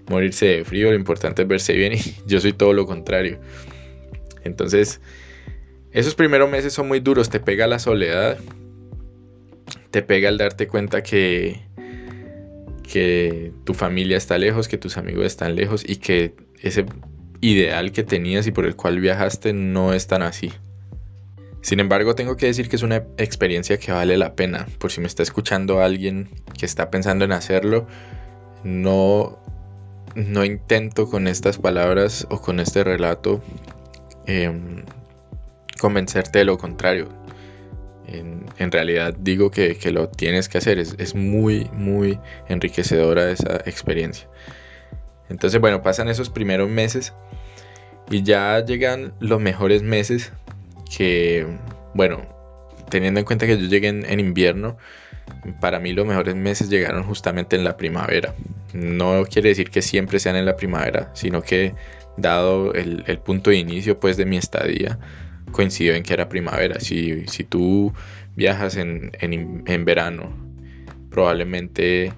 morirse 0.09 0.47
de 0.47 0.65
frío, 0.65 0.91
lo 0.91 0.97
importante 0.97 1.43
es 1.43 1.49
verse 1.49 1.73
bien 1.73 1.93
y 1.95 2.15
yo 2.27 2.41
soy 2.41 2.53
todo 2.53 2.73
lo 2.75 2.87
contrario. 2.87 3.41
Entonces, 4.45 5.01
esos 5.91 6.15
primeros 6.15 6.49
meses 6.49 6.73
son 6.73 6.87
muy 6.87 7.01
duros, 7.01 7.29
te 7.29 7.41
pega 7.41 7.67
la 7.67 7.81
soledad, 7.81 8.39
te 9.91 10.03
pega 10.03 10.29
el 10.29 10.39
darte 10.39 10.69
cuenta 10.69 11.03
que 11.03 11.68
que 12.91 13.53
tu 13.65 13.75
familia 13.75 14.17
está 14.17 14.39
lejos, 14.39 14.67
que 14.67 14.79
tus 14.79 14.97
amigos 14.97 15.27
están 15.27 15.55
lejos 15.55 15.85
y 15.87 15.97
que 15.97 16.35
ese 16.61 16.87
ideal 17.41 17.93
que 17.93 18.03
tenías 18.03 18.47
y 18.47 18.51
por 18.51 18.65
el 18.65 18.75
cual 18.75 18.99
viajaste 19.01 19.53
no 19.53 19.93
es 19.93 20.07
tan 20.07 20.23
así. 20.23 20.51
Sin 21.61 21.81
embargo, 21.81 22.15
tengo 22.15 22.37
que 22.37 22.47
decir 22.47 22.69
que 22.69 22.77
es 22.77 22.83
una 22.83 23.05
experiencia 23.19 23.79
que 23.79 23.93
vale 23.93 24.17
la 24.17 24.35
pena. 24.35 24.67
Por 24.79 24.91
si 24.91 25.01
me 25.01 25.07
está 25.07 25.23
escuchando 25.23 25.83
alguien 25.83 26.31
que 26.59 26.65
está 26.65 26.91
pensando 26.91 27.25
en 27.25 27.33
hacerlo, 27.33 27.87
no, 28.65 29.39
no 30.15 30.45
intento 30.45 31.11
con 31.11 31.29
estas 31.29 31.59
palabras 31.59 32.27
o 32.31 32.41
con 32.41 32.59
este 32.59 32.85
relato 32.85 33.43
em, 34.27 34.83
convencerte 35.79 36.39
de 36.39 36.45
lo 36.47 36.57
contrario. 36.59 37.09
En, 38.09 38.73
realidad 38.73 39.15
digo 39.19 39.51
que, 39.51 39.79
lo 39.93 40.09
tienes 40.09 40.49
que 40.49 40.59
hacer. 40.59 40.79
Es, 40.79 40.95
es, 40.99 41.15
muy, 41.15 41.69
muy 41.73 42.19
enriquecedora 42.49 43.31
esa 43.31 43.57
experiencia. 43.67 44.29
Entonces, 45.29 45.61
bueno, 45.61 45.83
pasan 45.83 46.09
esos 46.09 46.31
primeros 46.31 46.69
meses 46.69 47.13
y 48.11 48.23
ya 48.23 48.65
llegan 48.65 49.13
los 49.21 49.41
mejores 49.41 49.83
meses 49.83 50.33
que, 50.97 51.47
bueno, 51.95 52.27
teniendo 52.89 53.21
en 53.21 53.27
cuenta 53.27 53.47
que 53.47 53.59
yo 53.59 53.67
llegué 53.67 53.89
en, 53.89 54.21
invierno, 54.21 54.77
para 55.61 55.79
mí 55.79 55.93
los 55.93 56.07
mejores 56.07 56.35
meses 56.35 56.71
llegaron 56.71 57.05
justamente 57.05 57.57
en 57.57 57.65
la 57.65 57.77
primavera. 57.77 58.35
No 58.73 59.25
quiere 59.27 59.51
decir 59.51 59.71
que 59.71 59.83
siempre 59.83 60.19
sean 60.19 60.37
en 60.37 60.47
la 60.47 60.57
primavera, 60.57 61.11
sino 61.15 61.43
que 61.43 61.75
dado 62.17 62.73
el, 62.75 63.19
punto 63.25 63.51
de 63.51 63.57
inicio 63.57 64.01
pues 64.01 64.17
de 64.17 64.25
mi 64.25 64.37
estadía, 64.37 64.99
coincidió 65.53 65.95
en 65.95 66.03
que 66.03 66.15
era 66.15 66.29
primavera. 66.29 66.81
Si, 66.81 67.27
si 67.27 67.45
tú 67.45 67.93
viajas 68.37 68.77
en, 68.77 69.13
en, 69.21 69.85
verano, 69.85 70.33
probablemente 71.11 72.13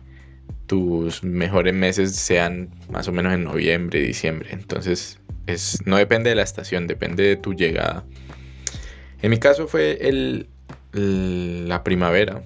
tus 0.67 1.25
mejores 1.25 1.75
meses 1.75 2.15
sean 2.15 2.69
más 2.91 3.09
o 3.09 3.13
menos 3.13 3.33
en 3.33 3.45
noviembre, 3.45 4.01
diciembre. 4.01 4.51
Entonces, 4.53 5.19
es, 5.47 5.79
no 5.87 5.97
depende 5.97 6.31
de 6.31 6.37
la 6.37 6.43
estación, 6.43 6.87
depende 6.87 7.23
de 7.23 7.37
tu 7.37 7.55
llegada. 7.55 8.05
En 9.23 9.31
mi 9.31 9.39
caso 9.39 9.67
fue 9.67 9.99
el, 10.09 10.49
la 10.93 11.83
primavera. 11.83 12.43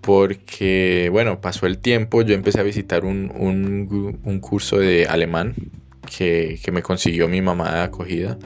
Porque, 0.00 1.08
bueno, 1.10 1.40
pasó 1.40 1.66
el 1.66 1.78
tiempo, 1.78 2.22
yo 2.22 2.34
empecé 2.34 2.60
a 2.60 2.62
visitar 2.62 3.04
un, 3.04 3.32
un, 4.22 4.40
curso 4.40 4.78
de 4.78 5.06
alemán 5.06 5.54
que, 6.18 6.60
que, 6.62 6.72
me 6.72 6.82
consiguió 6.82 7.26
mi 7.26 7.40
mamá 7.40 7.72
de 7.72 7.80
acogida. 7.80 8.38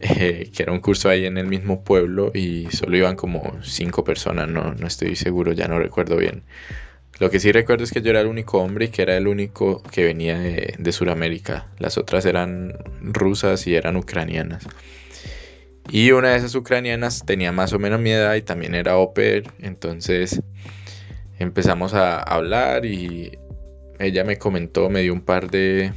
Eh, 0.00 0.50
que 0.54 0.62
era 0.62 0.72
un 0.72 0.80
curso 0.80 1.08
ahí 1.08 1.24
en 1.24 1.38
el 1.38 1.46
mismo 1.46 1.82
pueblo 1.82 2.30
y 2.34 2.68
solo 2.70 2.96
iban 2.96 3.16
como 3.16 3.58
cinco 3.62 4.04
personas, 4.04 4.48
no, 4.48 4.74
no 4.74 4.86
estoy 4.86 5.16
seguro, 5.16 5.52
ya 5.52 5.68
no 5.68 5.78
recuerdo 5.78 6.16
bien. 6.16 6.42
Lo 7.18 7.30
que 7.30 7.40
sí 7.40 7.50
recuerdo 7.50 7.84
es 7.84 7.92
que 7.92 8.02
yo 8.02 8.10
era 8.10 8.20
el 8.20 8.26
único 8.26 8.58
hombre 8.58 8.86
y 8.86 8.88
que 8.88 9.02
era 9.02 9.16
el 9.16 9.26
único 9.26 9.82
que 9.84 10.04
venía 10.04 10.38
de, 10.38 10.74
de 10.78 10.92
Sudamérica. 10.92 11.68
Las 11.78 11.96
otras 11.96 12.26
eran 12.26 12.74
rusas 13.00 13.66
y 13.66 13.74
eran 13.74 13.96
ucranianas. 13.96 14.66
Y 15.90 16.10
una 16.10 16.30
de 16.30 16.36
esas 16.38 16.54
ucranianas 16.54 17.24
tenía 17.24 17.52
más 17.52 17.72
o 17.72 17.78
menos 17.78 18.00
mi 18.00 18.10
edad 18.10 18.34
y 18.34 18.42
también 18.42 18.74
era 18.74 18.98
oper. 18.98 19.44
Entonces 19.60 20.42
empezamos 21.38 21.94
a 21.94 22.20
hablar 22.22 22.84
y 22.84 23.38
ella 23.98 24.24
me 24.24 24.36
comentó, 24.36 24.90
me 24.90 25.00
dio 25.00 25.14
un 25.14 25.22
par 25.22 25.50
de, 25.50 25.92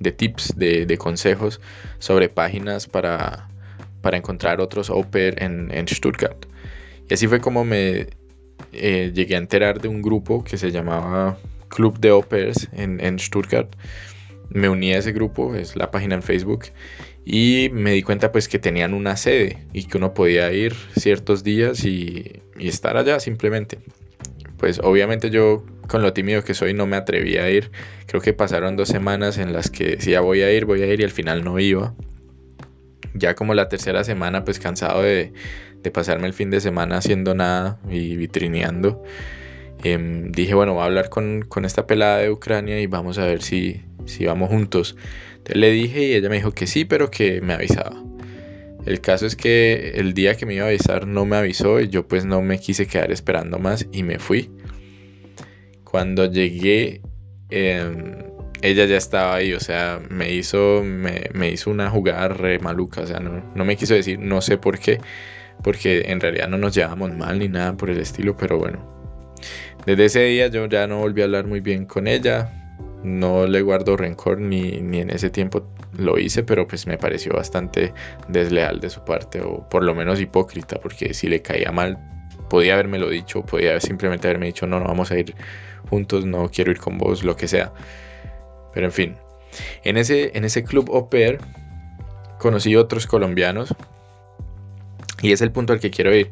de 0.00 0.12
tips, 0.12 0.54
de, 0.56 0.86
de, 0.86 0.98
consejos 0.98 1.60
sobre 1.98 2.28
páginas 2.28 2.88
para, 2.88 3.48
para 4.00 4.16
encontrar 4.16 4.60
otros 4.60 4.90
oper 4.90 5.42
en, 5.42 5.70
en 5.72 5.86
Stuttgart. 5.86 6.46
Y 7.08 7.14
así 7.14 7.28
fue 7.28 7.40
como 7.40 7.64
me 7.64 8.08
eh, 8.72 9.12
llegué 9.14 9.34
a 9.34 9.38
enterar 9.38 9.80
de 9.80 9.88
un 9.88 10.02
grupo 10.02 10.42
que 10.42 10.56
se 10.56 10.70
llamaba 10.70 11.38
Club 11.68 11.98
de 11.98 12.10
Opers 12.10 12.68
en, 12.72 13.00
en 13.00 13.18
Stuttgart. 13.18 13.74
Me 14.48 14.68
uní 14.68 14.92
a 14.92 14.98
ese 14.98 15.12
grupo, 15.12 15.54
es 15.54 15.76
la 15.76 15.90
página 15.90 16.16
en 16.16 16.22
Facebook, 16.22 16.66
y 17.24 17.68
me 17.72 17.92
di 17.92 18.02
cuenta 18.02 18.32
pues 18.32 18.48
que 18.48 18.58
tenían 18.58 18.94
una 18.94 19.16
sede 19.16 19.58
y 19.72 19.84
que 19.84 19.98
uno 19.98 20.12
podía 20.12 20.52
ir 20.52 20.74
ciertos 20.96 21.44
días 21.44 21.84
y, 21.84 22.42
y 22.58 22.68
estar 22.68 22.96
allá 22.96 23.20
simplemente. 23.20 23.78
Pues 24.56 24.80
obviamente 24.80 25.30
yo 25.30 25.64
con 25.90 26.02
lo 26.02 26.12
tímido 26.12 26.44
que 26.44 26.54
soy 26.54 26.72
no 26.72 26.86
me 26.86 26.96
atreví 26.96 27.36
a 27.36 27.50
ir. 27.50 27.72
Creo 28.06 28.22
que 28.22 28.32
pasaron 28.32 28.76
dos 28.76 28.88
semanas 28.88 29.38
en 29.38 29.52
las 29.52 29.70
que 29.70 29.96
decía 29.96 30.20
voy 30.20 30.42
a 30.42 30.52
ir, 30.52 30.64
voy 30.64 30.82
a 30.82 30.86
ir 30.86 31.00
y 31.00 31.04
al 31.04 31.10
final 31.10 31.42
no 31.42 31.58
iba. 31.58 31.94
Ya 33.12 33.34
como 33.34 33.54
la 33.54 33.68
tercera 33.68 34.04
semana 34.04 34.44
pues 34.44 34.60
cansado 34.60 35.02
de, 35.02 35.32
de 35.82 35.90
pasarme 35.90 36.28
el 36.28 36.32
fin 36.32 36.48
de 36.48 36.60
semana 36.60 36.98
haciendo 36.98 37.34
nada 37.34 37.80
y 37.90 38.14
vitrineando, 38.14 39.02
em, 39.82 40.30
dije, 40.30 40.54
bueno, 40.54 40.74
voy 40.74 40.82
a 40.82 40.84
hablar 40.84 41.08
con, 41.08 41.44
esta 41.64 41.88
pelada 41.88 42.18
de 42.18 42.30
Ucrania 42.30 42.80
y 42.80 42.86
vamos 42.86 43.18
a 43.18 43.26
ver 43.26 43.42
si, 43.42 43.82
si 44.06 44.26
vamos 44.26 44.48
juntos. 44.48 44.96
Entonces 45.38 45.56
le 45.56 45.72
dije 45.72 46.04
y 46.04 46.14
ella 46.14 46.28
me 46.28 46.36
dijo 46.36 46.52
que 46.52 46.68
sí, 46.68 46.84
pero 46.84 47.10
que 47.10 47.40
me 47.40 47.52
avisaba. 47.52 48.00
El 48.86 49.00
caso 49.00 49.26
es 49.26 49.34
que 49.34 49.94
el 49.96 50.14
día 50.14 50.36
que 50.36 50.46
me 50.46 50.54
iba 50.54 50.66
a 50.66 50.68
avisar 50.68 51.08
no 51.08 51.26
me 51.26 51.36
avisó 51.36 51.80
y 51.80 51.88
yo 51.88 52.06
pues 52.06 52.24
no 52.24 52.42
me 52.42 52.60
quise 52.60 52.86
quedar 52.86 53.10
esperando 53.10 53.58
más 53.58 53.88
y 53.90 54.04
me 54.04 54.20
fui. 54.20 54.50
Cuando 55.90 56.26
llegué, 56.26 57.00
em, 57.50 58.16
ella 58.62 58.84
ya 58.84 58.96
estaba 58.96 59.34
ahí, 59.34 59.52
o 59.54 59.60
sea, 59.60 60.00
me 60.08 60.32
hizo, 60.32 60.82
me, 60.84 61.48
hizo 61.50 61.70
una 61.70 61.90
jugada 61.90 62.28
re 62.28 62.58
maluca, 62.58 63.00
o 63.02 63.06
sea, 63.06 63.18
no, 63.20 63.42
no 63.54 63.64
me 63.64 63.76
quiso 63.76 63.94
decir, 63.94 64.18
no 64.18 64.40
sé 64.40 64.56
por 64.58 64.78
qué, 64.78 65.00
porque 65.64 66.02
en 66.06 66.20
realidad 66.20 66.48
no 66.48 66.58
nos 66.58 66.74
llevamos 66.74 67.12
mal 67.16 67.38
ni 67.38 67.48
nada 67.48 67.76
por 67.76 67.90
el 67.90 67.98
estilo, 67.98 68.36
pero 68.36 68.58
bueno. 68.58 68.78
Desde 69.86 70.04
ese 70.04 70.24
día 70.24 70.48
yo 70.48 70.66
ya 70.66 70.86
no 70.86 70.98
volví 70.98 71.22
a 71.22 71.24
hablar 71.24 71.46
muy 71.46 71.60
bien 71.60 71.86
con 71.86 72.06
ella, 72.06 72.52
no 73.02 73.46
le 73.46 73.62
guardo 73.62 73.96
rencor 73.96 74.38
ni, 74.38 74.80
ni 74.80 75.00
en 75.00 75.10
ese 75.10 75.30
tiempo 75.30 75.66
lo 75.96 76.18
hice, 76.18 76.42
pero 76.42 76.68
pues 76.68 76.86
me 76.86 76.98
pareció 76.98 77.32
bastante 77.32 77.92
desleal 78.28 78.80
de 78.80 78.90
su 78.90 79.04
parte, 79.04 79.40
o 79.40 79.68
por 79.68 79.82
lo 79.82 79.94
menos 79.94 80.20
hipócrita, 80.20 80.78
porque 80.80 81.14
si 81.14 81.28
le 81.28 81.42
caía 81.42 81.72
mal, 81.72 81.98
podía 82.48 82.80
lo 82.82 83.08
dicho, 83.08 83.42
podía 83.42 83.80
simplemente 83.80 84.28
haberme 84.28 84.46
dicho, 84.46 84.66
no, 84.66 84.78
no 84.78 84.86
vamos 84.86 85.10
a 85.10 85.18
ir 85.18 85.34
juntos, 85.88 86.24
no 86.26 86.50
quiero 86.50 86.70
ir 86.70 86.78
con 86.78 86.98
vos, 86.98 87.24
lo 87.24 87.36
que 87.36 87.48
sea. 87.48 87.72
Pero 88.72 88.86
en 88.86 88.92
fin, 88.92 89.16
en 89.84 89.96
ese, 89.96 90.36
en 90.36 90.44
ese 90.44 90.64
club 90.64 90.90
au 90.92 91.08
pair 91.08 91.38
conocí 92.38 92.76
otros 92.76 93.06
colombianos 93.06 93.74
y 95.22 95.32
es 95.32 95.40
el 95.40 95.52
punto 95.52 95.72
al 95.72 95.80
que 95.80 95.90
quiero 95.90 96.14
ir. 96.14 96.30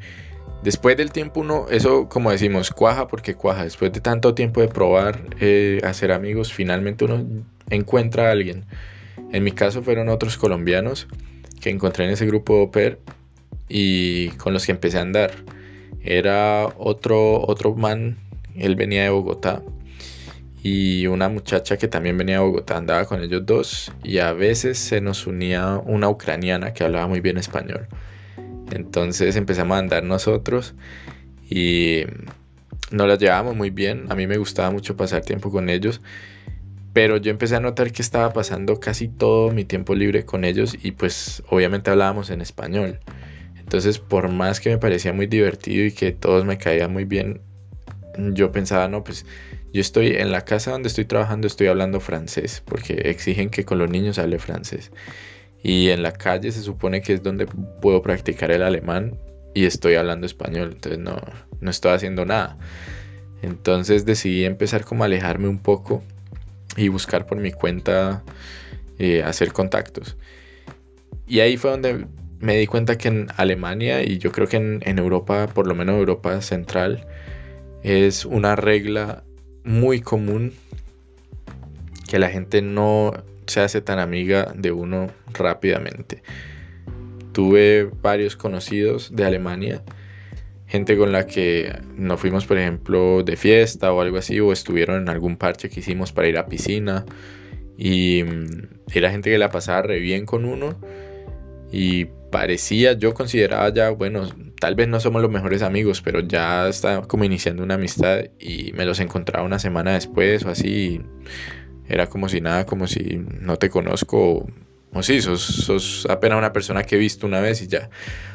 Después 0.63 0.97
del 0.97 1.13
tiempo 1.13 1.41
uno, 1.41 1.67
eso 1.71 2.09
como 2.09 2.33
decimos, 2.33 2.71
cuaja 2.71 3.07
porque 3.07 3.35
cuaja. 3.35 3.65
Después 3.65 3.93
de 3.93 4.01
tanto 4.01 4.35
tiempo 4.35 4.61
de 4.61 4.69
probar 4.69 5.21
eh, 5.41 5.81
hacer 5.85 6.11
amigos, 6.11 6.53
finalmente 6.53 7.05
uno 7.05 7.25
encuentra 7.71 8.29
a 8.29 8.33
alguien. 8.33 8.65
En 9.33 9.45
mi 9.45 9.53
caso 9.53 9.83
fueron 9.83 10.09
otros 10.09 10.37
colombianos 10.37 11.07
que 11.61 11.71
encontré 11.71 12.07
en 12.07 12.13
ese 12.13 12.27
grupo 12.27 12.71
de 12.73 12.99
y 13.69 14.29
con 14.31 14.53
los 14.53 14.67
que 14.67 14.73
empecé 14.73 14.99
a 14.99 15.03
andar. 15.03 15.33
Era 16.03 16.67
otro, 16.79 17.47
otro 17.47 17.75
man, 17.75 18.19
él 18.59 18.77
venía 18.77 19.05
de 19.05 19.11
Bogotá 19.11 19.63
y 20.63 21.07
una 21.07 21.29
muchacha 21.29 21.77
que 21.77 21.89
también 21.89 22.19
venía 22.19 22.37
de 22.37 22.43
Bogotá 22.43 22.77
andaba 22.77 23.05
con 23.05 23.23
ellos 23.23 23.47
dos 23.47 23.93
y 24.03 24.19
a 24.19 24.33
veces 24.33 24.79
se 24.79 25.01
nos 25.01 25.27
unía 25.27 25.81
una 25.85 26.09
ucraniana 26.09 26.73
que 26.73 26.85
hablaba 26.85 27.07
muy 27.07 27.21
bien 27.21 27.39
español. 27.39 27.87
Entonces 28.73 29.37
empezamos 29.37 29.77
a 29.77 29.79
andar 29.79 30.05
nosotros 30.05 30.75
y 31.49 32.03
nos 32.91 33.07
las 33.09 33.19
llevábamos 33.19 33.57
muy 33.57 33.71
bien. 33.71 34.07
A 34.11 34.15
mí 34.15 34.27
me 34.27 34.37
gustaba 34.37 34.71
mucho 34.71 34.97
pasar 34.97 35.23
tiempo 35.23 35.51
con 35.51 35.69
ellos. 35.69 36.01
Pero 36.93 37.19
yo 37.19 37.31
empecé 37.31 37.55
a 37.55 37.61
notar 37.61 37.93
que 37.93 38.03
estaba 38.03 38.33
pasando 38.33 38.81
casi 38.81 39.09
todo 39.09 39.53
mi 39.53 39.65
tiempo 39.65 39.95
libre 39.95 40.25
con 40.25 40.45
ellos 40.45 40.77
y 40.83 40.93
pues 40.93 41.43
obviamente 41.49 41.91
hablábamos 41.91 42.31
en 42.31 42.41
español. 42.41 42.99
Entonces 43.59 43.99
por 43.99 44.29
más 44.31 44.59
que 44.61 44.71
me 44.71 44.79
parecía 44.79 45.13
muy 45.13 45.27
divertido 45.27 45.85
y 45.85 45.93
que 45.93 46.13
todos 46.13 46.45
me 46.45 46.59
caían 46.59 46.93
muy 46.93 47.05
bien, 47.05 47.41
yo 48.35 48.53
pensaba, 48.53 48.89
no, 48.89 49.05
pues 49.05 49.27
yo 49.73 49.81
estoy 49.81 50.09
en 50.17 50.33
la 50.33 50.45
casa 50.45 50.71
donde 50.73 50.89
estoy 50.89 51.05
trabajando, 51.05 51.47
estoy 51.47 51.69
hablando 51.69 52.01
francés, 52.01 52.63
porque 52.65 52.95
exigen 53.05 53.51
que 53.51 53.65
con 53.65 53.79
los 53.79 53.91
niños 53.91 54.19
hable 54.19 54.39
francés 54.39 54.91
y 55.63 55.89
en 55.89 56.03
la 56.03 56.13
calle 56.13 56.53
se 56.53 56.63
supone 56.63 57.03
que 57.03 57.15
es 57.15 57.23
donde 57.23 57.47
puedo 57.47 58.03
practicar 58.03 58.51
el 58.51 58.63
alemán 58.63 59.17
y 59.55 59.65
estoy 59.65 59.95
hablando 59.95 60.27
español, 60.27 60.71
entonces 60.75 61.01
no, 61.01 61.21
no 61.61 61.71
estoy 61.71 61.93
haciendo 61.93 62.25
nada. 62.25 62.57
Entonces 63.43 64.05
decidí 64.05 64.45
empezar 64.45 64.85
como 64.85 65.05
a 65.05 65.07
alejarme 65.07 65.49
un 65.49 65.59
poco 65.59 66.03
y 66.77 66.89
buscar 66.89 67.27
por 67.27 67.39
mi 67.39 67.53
cuenta 67.53 68.23
eh, 68.99 69.23
hacer 69.23 69.53
contactos. 69.53 70.17
Y 71.27 71.41
ahí 71.41 71.57
fue 71.57 71.71
donde 71.71 72.07
me 72.41 72.57
di 72.57 72.67
cuenta 72.67 72.97
que 72.97 73.09
en 73.09 73.27
Alemania 73.37 74.03
y 74.03 74.19
yo 74.19 74.33
creo 74.33 74.47
que 74.47 74.57
en, 74.57 74.81
en 74.85 74.99
Europa, 74.99 75.49
por 75.49 75.67
lo 75.67 75.75
menos 75.75 75.97
Europa 75.97 76.41
Central, 76.41 77.07
es 77.83 78.25
una 78.25 78.57
regla 78.57 79.25
muy 79.65 80.01
común 80.01 80.53
que 82.09 82.19
la 82.19 82.31
gente 82.31 82.63
no 82.63 83.13
se 83.47 83.61
hace 83.61 83.81
tan 83.81 83.99
amiga 83.99 84.53
de 84.57 84.73
uno 84.73 85.09
rápidamente. 85.35 86.23
Tuve 87.33 87.91
varios 88.03 88.37
conocidos 88.37 89.15
de 89.15 89.25
Alemania, 89.25 89.83
gente 90.67 90.97
con 90.97 91.13
la 91.13 91.27
que 91.27 91.79
nos 91.97 92.21
fuimos, 92.21 92.47
por 92.47 92.59
ejemplo, 92.59 93.23
de 93.23 93.37
fiesta 93.37 93.93
o 93.93 94.01
algo 94.01 94.19
así, 94.19 94.41
o 94.41 94.53
estuvieron 94.53 95.03
en 95.03 95.09
algún 95.09 95.37
parche 95.37 95.69
que 95.69 95.81
hicimos 95.81 96.13
para 96.13 96.29
ir 96.29 96.39
a 96.39 96.47
piscina. 96.47 97.05
Y 97.77 98.25
mm, 98.25 98.95
era 98.95 99.11
gente 99.11 99.31
que 99.31 99.39
la 99.39 99.51
pasaba 99.51 99.83
re 99.83 100.01
bien 100.01 100.27
con 100.27 100.45
uno. 100.45 100.81
Y 101.71 102.07
parecía, 102.31 102.93
yo 102.93 103.15
consideraba 103.15 103.73
ya, 103.73 103.91
bueno, 103.91 104.29
tal 104.61 104.75
vez 104.75 104.89
no 104.89 105.01
somos 105.01 105.23
los 105.23 105.31
mejores 105.31 105.63
amigos, 105.63 106.03
pero 106.03 106.21
ya 106.21 106.69
está 106.69 107.03
como 107.03 107.25
iniciando 107.25 107.63
una 107.63 107.75
amistad 107.75 108.25
y 108.39 108.73
me 108.73 108.85
los 108.85 109.01
encontraba 109.01 109.45
una 109.45 109.59
semana 109.59 109.93
después 109.93 110.45
o 110.45 110.51
así 110.51 111.01
era 111.89 112.07
como 112.09 112.29
si 112.29 112.41
nada, 112.41 112.67
como 112.67 112.87
si 112.87 113.25
no 113.41 113.57
te 113.57 113.71
conozco 113.71 114.47
o 114.93 115.03
sí, 115.03 115.21
sos, 115.21 116.07
apenas 116.09 116.39
una 116.39 116.53
persona 116.53 116.83
que 116.83 116.97
he 116.97 116.99
visto 116.99 117.27
una 117.27 117.41
vez 117.41 117.61
y 117.63 117.67
ya. 117.67 117.91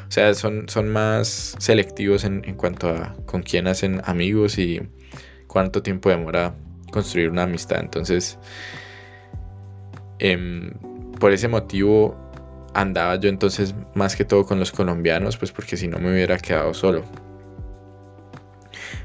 O 0.08 0.10
sea, 0.10 0.34
son, 0.34 0.68
son 0.68 0.88
más 0.88 1.56
selectivos 1.58 2.24
en, 2.24 2.42
cuanto 2.54 2.90
a 2.90 3.16
con 3.26 3.42
quién 3.42 3.66
hacen 3.66 4.00
amigos 4.04 4.58
y 4.58 4.80
cuánto 5.48 5.82
tiempo 5.82 6.10
demora 6.10 6.54
construir 6.92 7.30
una 7.30 7.42
amistad. 7.42 7.80
Entonces, 7.80 8.38
em, 10.20 10.70
por 11.18 11.32
ese 11.32 11.48
motivo 11.48 12.16
andaba 12.74 13.16
yo 13.16 13.28
entonces 13.28 13.74
más 13.94 14.16
que 14.16 14.24
todo 14.24 14.44
con 14.46 14.58
los 14.58 14.72
colombianos, 14.72 15.36
pues 15.36 15.52
porque 15.52 15.76
si 15.76 15.88
no 15.88 15.98
me 15.98 16.12
hubiera 16.12 16.38
quedado 16.38 16.74
solo. 16.74 17.04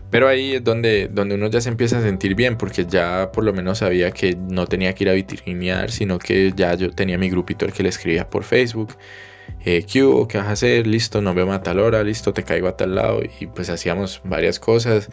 Pero 0.10 0.28
ahí 0.28 0.56
es 0.56 0.64
donde, 0.64 1.08
donde 1.12 1.36
uno 1.36 1.48
ya 1.50 1.62
se 1.62 1.70
empieza 1.70 2.00
a 2.00 2.02
sentir 2.02 2.34
bien, 2.36 2.58
porque 2.58 2.86
ya 2.86 3.32
por 3.32 3.44
lo 3.44 3.54
menos 3.54 3.80
sabía 3.80 4.12
que 4.12 4.36
no 4.36 4.66
tenía 4.66 4.94
que 4.96 5.04
ir 5.04 5.10
a 5.10 5.14
vitrinear, 5.14 5.92
sino 5.92 6.18
que 6.18 6.52
ya 6.56 6.74
yo 6.74 6.90
tenía 6.92 7.18
mi 7.18 7.30
grupito 7.30 7.66
el 7.66 7.74
que 7.74 7.84
le 7.84 7.90
escribía 7.90 8.28
por 8.30 8.44
Facebook. 8.44 8.96
Eh, 9.66 9.84
¿Qué 9.84 10.02
¿Qué 10.30 10.38
vas 10.38 10.48
a 10.48 10.52
hacer? 10.52 10.88
Listo, 10.88 11.22
nos 11.22 11.36
vemos 11.36 11.56
a 11.56 11.64
tal 11.64 11.80
hora, 11.80 12.04
listo, 12.04 12.34
te 12.34 12.44
caigo 12.44 12.68
a 12.68 12.78
tal 12.78 12.96
lado. 12.96 13.22
Y 13.40 13.48
pues 13.48 13.70
hacíamos 13.70 14.22
varias 14.24 14.60
cosas. 14.60 15.10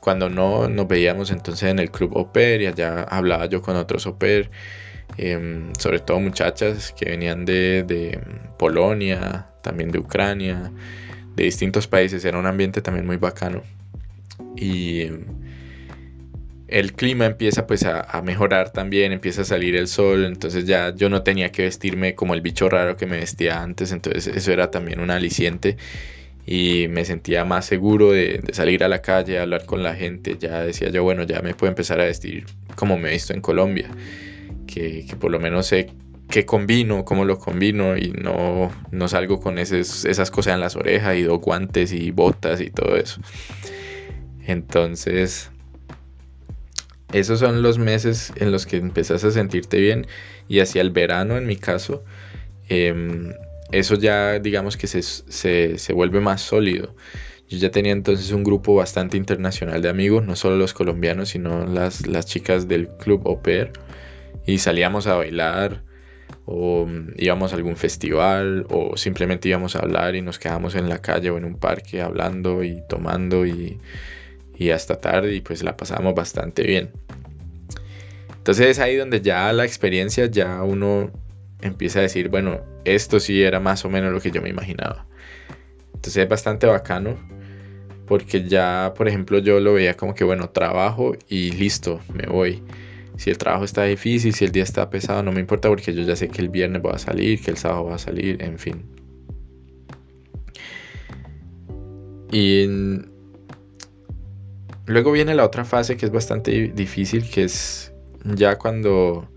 Cuando 0.00 0.30
no, 0.30 0.68
nos 0.68 0.88
veíamos 0.88 1.30
entonces 1.30 1.70
en 1.70 1.78
el 1.78 1.90
club 1.90 2.16
Oper 2.16 2.62
y 2.62 2.66
allá 2.66 3.02
hablaba 3.04 3.46
yo 3.46 3.62
con 3.62 3.76
otros 3.76 4.06
Oper. 4.06 4.50
Em, 5.16 5.72
sobre 5.78 5.98
todo 5.98 6.20
muchachas 6.20 6.92
que 6.92 7.10
venían 7.10 7.44
de, 7.44 7.82
de 7.82 8.20
Polonia, 8.58 9.48
también 9.62 9.90
de 9.90 9.98
Ucrania, 9.98 10.70
de 11.36 11.44
distintos 11.44 11.86
países. 11.86 12.24
Era 12.24 12.38
un 12.38 12.46
ambiente 12.46 12.82
también 12.82 13.06
muy 13.06 13.16
bacano. 13.16 13.62
Y 14.56 15.08
el 16.70 16.92
clima 16.92 17.26
empieza 17.26 17.66
pues 17.66 17.84
a, 17.84 18.22
mejorar 18.22 18.70
también, 18.72 19.12
empieza 19.12 19.42
a 19.42 19.44
salir 19.44 19.74
el 19.74 19.88
sol, 19.88 20.24
entonces 20.24 20.66
ya 20.66 20.94
yo 20.94 21.08
no 21.08 21.22
tenía 21.22 21.50
que 21.50 21.62
vestirme 21.62 22.14
como 22.14 22.32
el 22.32 22.42
bicho 22.42 22.68
raro 22.68 22.96
que 22.96 23.06
me 23.06 23.18
vestía 23.18 23.60
antes, 23.60 23.90
entonces 23.90 24.28
eso 24.28 24.52
era 24.52 24.70
también 24.70 25.00
un 25.00 25.10
aliciente. 25.10 25.76
Y 26.46 26.86
me 26.88 27.04
sentía 27.04 27.44
más 27.44 27.66
seguro 27.66 28.12
de, 28.12 28.42
salir 28.52 28.82
a 28.82 28.88
la 28.88 29.02
calle, 29.02 29.38
hablar 29.38 29.66
con 29.66 29.82
la 29.82 29.94
gente, 29.94 30.36
ya 30.38 30.60
decía 30.60 30.90
yo, 30.90 31.02
bueno, 31.02 31.24
ya 31.24 31.42
me 31.42 31.54
puedo 31.54 31.70
empezar 31.70 32.00
a 32.00 32.04
vestir 32.04 32.46
como 32.76 32.96
me 32.98 33.10
he 33.10 33.12
visto 33.12 33.34
en 33.34 33.40
Colombia, 33.40 33.88
que, 34.72 35.06
por 35.18 35.30
lo 35.30 35.40
menos 35.40 35.66
sé 35.66 35.90
qué 36.30 36.46
combino, 36.46 37.04
cómo 37.04 37.24
lo 37.24 37.38
combino 37.38 37.96
y 37.96 38.12
no, 38.12 38.70
no 38.92 39.08
salgo 39.08 39.40
con 39.40 39.58
esas 39.58 40.30
cosas 40.30 40.54
en 40.54 40.60
las 40.60 40.76
orejas 40.76 41.16
y 41.16 41.22
dos 41.22 41.40
guantes 41.40 41.92
y 41.92 42.10
botas 42.10 42.60
y 42.60 42.70
todo 42.70 42.96
eso. 42.96 43.20
Entonces, 44.46 45.50
esos 47.12 47.40
son 47.40 47.62
los 47.62 47.78
meses 47.78 48.32
en 48.36 48.52
los 48.52 48.66
que 48.66 48.76
empezás 48.76 49.24
a 49.24 49.30
sentirte 49.30 49.80
bien 49.80 50.06
y 50.48 50.60
hacia 50.60 50.80
el 50.80 50.90
verano 50.90 51.36
en 51.36 51.46
mi 51.46 51.56
caso, 51.56 52.04
em, 52.68 53.32
eso 53.72 53.94
ya 53.96 54.38
digamos 54.38 54.76
que 54.76 54.86
se, 54.86 55.92
vuelve 55.92 56.20
más 56.20 56.42
sólido. 56.42 56.94
Yo 57.48 57.58
ya 57.58 57.70
tenía 57.70 57.92
entonces 57.92 58.30
un 58.30 58.44
grupo 58.44 58.74
bastante 58.76 59.16
internacional 59.16 59.82
de 59.82 59.88
amigos, 59.88 60.24
no 60.24 60.36
solo 60.36 60.56
los 60.56 60.72
colombianos, 60.72 61.30
sino 61.30 61.66
las, 61.66 62.06
las 62.06 62.26
chicas 62.26 62.68
del 62.68 62.88
club 62.88 63.26
Au 63.26 63.40
Y 64.46 64.58
salíamos 64.58 65.06
a 65.06 65.16
bailar, 65.16 65.82
o 66.46 66.88
íbamos 67.16 67.52
a 67.52 67.56
algún 67.56 67.76
festival, 67.76 68.66
o 68.70 68.96
simplemente 68.96 69.48
íbamos 69.48 69.76
a 69.76 69.80
hablar 69.80 70.14
y 70.16 70.22
nos 70.22 70.38
quedábamos 70.38 70.74
en 70.74 70.88
la 70.88 71.00
calle 71.00 71.30
o 71.30 71.38
en 71.38 71.44
un 71.44 71.56
parque 71.56 72.02
hablando 72.02 72.62
y 72.64 72.82
tomando 72.88 73.46
y 73.46 73.78
y 74.60 74.70
hasta 74.70 75.00
tarde 75.00 75.34
y 75.34 75.40
pues 75.40 75.62
la 75.62 75.74
pasamos 75.74 76.14
bastante 76.14 76.62
bien. 76.62 76.90
Entonces 78.36 78.66
es 78.66 78.78
ahí 78.78 78.94
donde 78.94 79.22
ya 79.22 79.50
la 79.54 79.64
experiencia 79.64 80.26
ya 80.26 80.62
uno 80.62 81.10
empieza 81.62 82.00
a 82.00 82.02
decir, 82.02 82.28
bueno, 82.28 82.60
esto 82.84 83.20
sí 83.20 83.42
era 83.42 83.58
más 83.58 83.86
o 83.86 83.88
menos 83.88 84.12
lo 84.12 84.20
que 84.20 84.30
yo 84.30 84.42
me 84.42 84.50
imaginaba. 84.50 85.06
Entonces 85.94 86.18
es 86.18 86.28
bastante 86.28 86.66
bacano 86.66 87.16
porque 88.06 88.46
ya, 88.46 88.92
por 88.94 89.08
ejemplo, 89.08 89.38
yo 89.38 89.60
lo 89.60 89.72
veía 89.72 89.96
como 89.96 90.14
que, 90.14 90.24
bueno, 90.24 90.50
trabajo 90.50 91.16
y 91.26 91.52
listo, 91.52 92.00
me 92.12 92.26
voy. 92.26 92.62
Si 93.20 93.28
el 93.28 93.36
trabajo 93.36 93.64
está 93.64 93.84
difícil, 93.84 94.32
si 94.32 94.46
el 94.46 94.50
día 94.50 94.62
está 94.62 94.88
pesado, 94.88 95.22
no 95.22 95.30
me 95.30 95.40
importa 95.40 95.68
porque 95.68 95.92
yo 95.92 96.02
ya 96.02 96.16
sé 96.16 96.28
que 96.28 96.40
el 96.40 96.48
viernes 96.48 96.80
voy 96.80 96.94
a 96.94 96.98
salir, 96.98 97.38
que 97.42 97.50
el 97.50 97.58
sábado 97.58 97.84
va 97.84 97.96
a 97.96 97.98
salir, 97.98 98.42
en 98.42 98.58
fin. 98.58 98.82
Y 102.32 102.66
Luego 104.90 105.12
viene 105.12 105.34
la 105.34 105.44
otra 105.44 105.64
fase 105.64 105.96
que 105.96 106.06
es 106.06 106.10
bastante 106.10 106.72
difícil, 106.74 107.28
que 107.30 107.44
es 107.44 107.92
ya 108.24 108.56
cuando, 108.56 109.28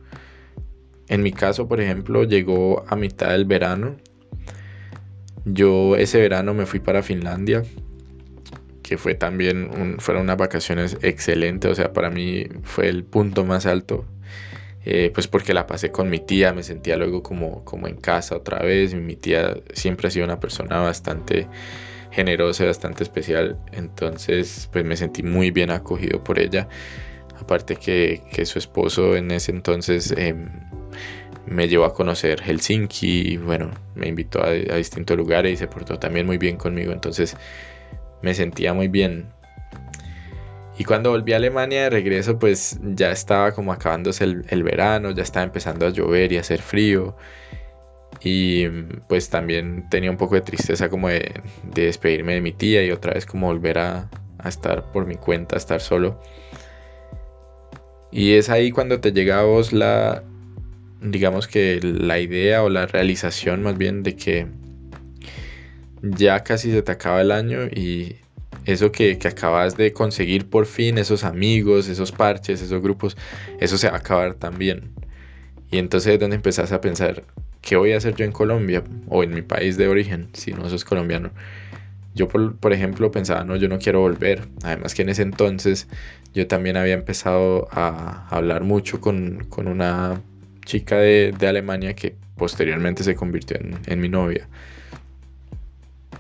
en 1.10 1.22
mi 1.22 1.34
caso, 1.34 1.68
por 1.68 1.80
ejemplo, 1.80 2.24
llegó 2.24 2.84
a 2.88 2.96
mitad 2.96 3.32
del 3.32 3.46
verano. 3.46 3.98
Yo 5.46 5.98
ese 5.98 6.20
verano 6.20 6.54
me 6.54 6.66
fui 6.66 6.80
para 6.80 7.04
Finlandia, 7.04 7.64
que 8.94 9.00
fue 9.00 9.16
también, 9.16 9.98
fueron 9.98 10.26
unas 10.26 10.38
vacaciones 10.38 11.00
excelentes, 11.02 11.72
o 11.72 11.74
sea, 11.74 11.94
para 11.94 12.12
mí 12.12 12.46
fue 12.62 12.90
el 12.90 13.04
punto 13.04 13.44
más 13.44 13.66
alto. 13.66 14.06
Eh, 14.86 15.10
pues 15.12 15.28
porque 15.28 15.52
la 15.56 15.66
pasé 15.66 15.92
con 15.92 16.12
mi 16.12 16.20
tía, 16.20 16.54
me 16.54 16.62
sentía 16.62 16.96
luego 16.96 17.24
como, 17.24 17.66
como 17.66 17.88
en 17.88 17.96
casa 17.96 18.36
otra 18.36 18.60
vez. 18.60 18.94
Mi 18.94 19.16
tía 19.16 19.56
siempre 19.74 20.10
ha 20.10 20.12
sido 20.12 20.26
una 20.26 20.40
persona 20.40 20.78
bastante 20.80 21.48
generosa 22.12 22.66
bastante 22.66 23.02
especial. 23.02 23.58
Entonces, 23.72 24.70
pues 24.72 24.86
me 24.86 24.96
sentí 24.96 25.24
muy 25.24 25.50
bien 25.50 25.72
acogido 25.72 26.24
por 26.24 26.38
ella. 26.38 26.68
Aparte 27.40 27.76
que, 27.76 28.22
su 28.46 28.60
esposo 28.60 29.16
en 29.16 29.32
ese 29.32 29.52
entonces 29.52 30.14
em, 30.16 30.50
me 31.48 31.68
llevó 31.68 31.86
a 31.86 31.96
conocer 31.96 32.42
Helsinki 32.44 33.38
bueno, 33.38 33.72
me 33.96 34.08
invitó 34.08 34.44
a, 34.44 34.52
distintos 34.52 35.18
lugares 35.18 35.54
y 35.54 35.58
se 35.58 35.68
portó 35.68 35.98
también 35.98 36.28
muy 36.28 36.38
bien 36.38 36.58
conmigo. 36.58 36.92
Entonces 36.92 37.36
me 38.24 38.34
sentía 38.34 38.74
muy 38.74 38.88
bien. 38.88 39.28
Y 40.80 40.86
cuando 40.86 41.12
volví 41.12 41.34
a 41.34 41.36
Alemania 41.36 41.84
de 41.84 41.90
regreso, 41.92 42.40
pues 42.40 42.80
ya 42.82 43.12
estaba 43.12 43.52
como 43.52 43.72
acabándose 43.72 44.24
el, 44.24 44.46
el 44.50 44.64
verano, 44.64 45.12
ya 45.12 45.22
estaba 45.22 45.46
empezando 45.46 45.86
a 45.86 45.92
llover 45.92 46.32
y 46.32 46.38
a 46.38 46.42
hacer 46.42 46.62
frío. 46.62 47.16
Y 48.24 48.68
pues 49.08 49.30
también 49.30 49.88
tenía 49.90 50.10
un 50.10 50.18
poco 50.18 50.36
de 50.36 50.42
tristeza 50.42 50.90
como 50.90 51.10
de, 51.10 51.42
despedirme 51.64 52.36
de 52.36 52.42
mi 52.42 52.54
tía 52.54 52.84
y 52.84 52.92
otra 52.92 53.14
vez 53.14 53.26
como 53.26 53.48
volver 53.48 53.78
a, 53.78 54.10
estar 54.46 54.92
por 54.92 55.06
mi 55.06 55.16
cuenta, 55.16 55.56
a 55.56 55.60
estar 55.60 55.82
solo. 55.82 56.20
Y 58.12 58.34
es 58.34 58.50
ahí 58.50 58.72
cuando 58.72 59.00
te 59.00 59.12
llega 59.12 59.40
a 59.40 59.44
vos 59.44 59.74
la, 59.74 60.24
digamos 61.02 61.48
que 61.48 61.80
la 61.82 62.20
idea 62.20 62.64
o 62.64 62.70
la 62.70 62.86
realización 62.86 63.64
más 63.64 63.78
bien 63.78 64.04
de 64.04 64.16
que 64.16 64.48
ya 66.04 66.44
casi 66.44 66.72
se 66.72 66.84
te 66.84 66.92
acaba 66.92 67.22
el 67.22 67.32
año 67.32 67.66
y 67.66 68.18
eso 68.66 68.92
que, 68.92 69.18
que, 69.18 69.28
acabas 69.28 69.76
de 69.76 69.92
conseguir 69.94 70.50
por 70.50 70.66
fin, 70.68 70.98
esos 70.98 71.24
amigos, 71.24 71.90
esos 71.90 72.12
parches, 72.12 72.62
esos 72.62 72.82
grupos, 72.82 73.18
eso 73.60 73.78
se 73.78 73.88
va 73.90 73.96
a 73.96 74.00
acabar 74.00 74.36
también. 74.36 74.92
Y 75.72 75.80
entonces 75.80 76.14
es 76.14 76.20
donde 76.20 76.36
empezás 76.36 76.72
a 76.72 76.82
pensar, 76.82 77.24
¿qué 77.62 77.76
voy 77.78 77.94
a 77.94 77.98
hacer 77.98 78.16
yo 78.16 78.26
en 78.26 78.32
Colombia 78.32 78.84
o 79.08 79.24
en 79.24 79.34
mi 79.34 79.42
país 79.42 79.76
de 79.76 79.88
origen 79.88 80.30
si 80.34 80.52
no 80.52 80.70
sos 80.70 80.86
colombiano? 80.86 81.32
Yo, 82.16 82.28
por, 82.28 82.74
ejemplo, 82.74 83.10
pensaba, 83.10 83.44
no, 83.44 83.56
yo 83.56 83.68
no 83.68 83.80
quiero 83.80 84.02
volver. 84.02 84.48
Además 84.64 84.94
que 84.94 85.02
en 85.02 85.10
ese 85.10 85.24
entonces 85.24 85.88
yo 86.34 86.46
también 86.46 86.78
había 86.78 86.94
empezado 86.94 87.68
a 87.72 88.28
hablar 88.30 88.64
mucho 88.64 89.02
con, 89.02 89.48
una 89.58 90.22
chica 90.64 90.98
de, 90.98 91.34
Alemania 91.42 91.96
que 91.96 92.16
posteriormente 92.38 93.04
se 93.04 93.16
convirtió 93.16 93.58
en, 93.88 94.00
mi 94.00 94.10
novia. 94.10 94.48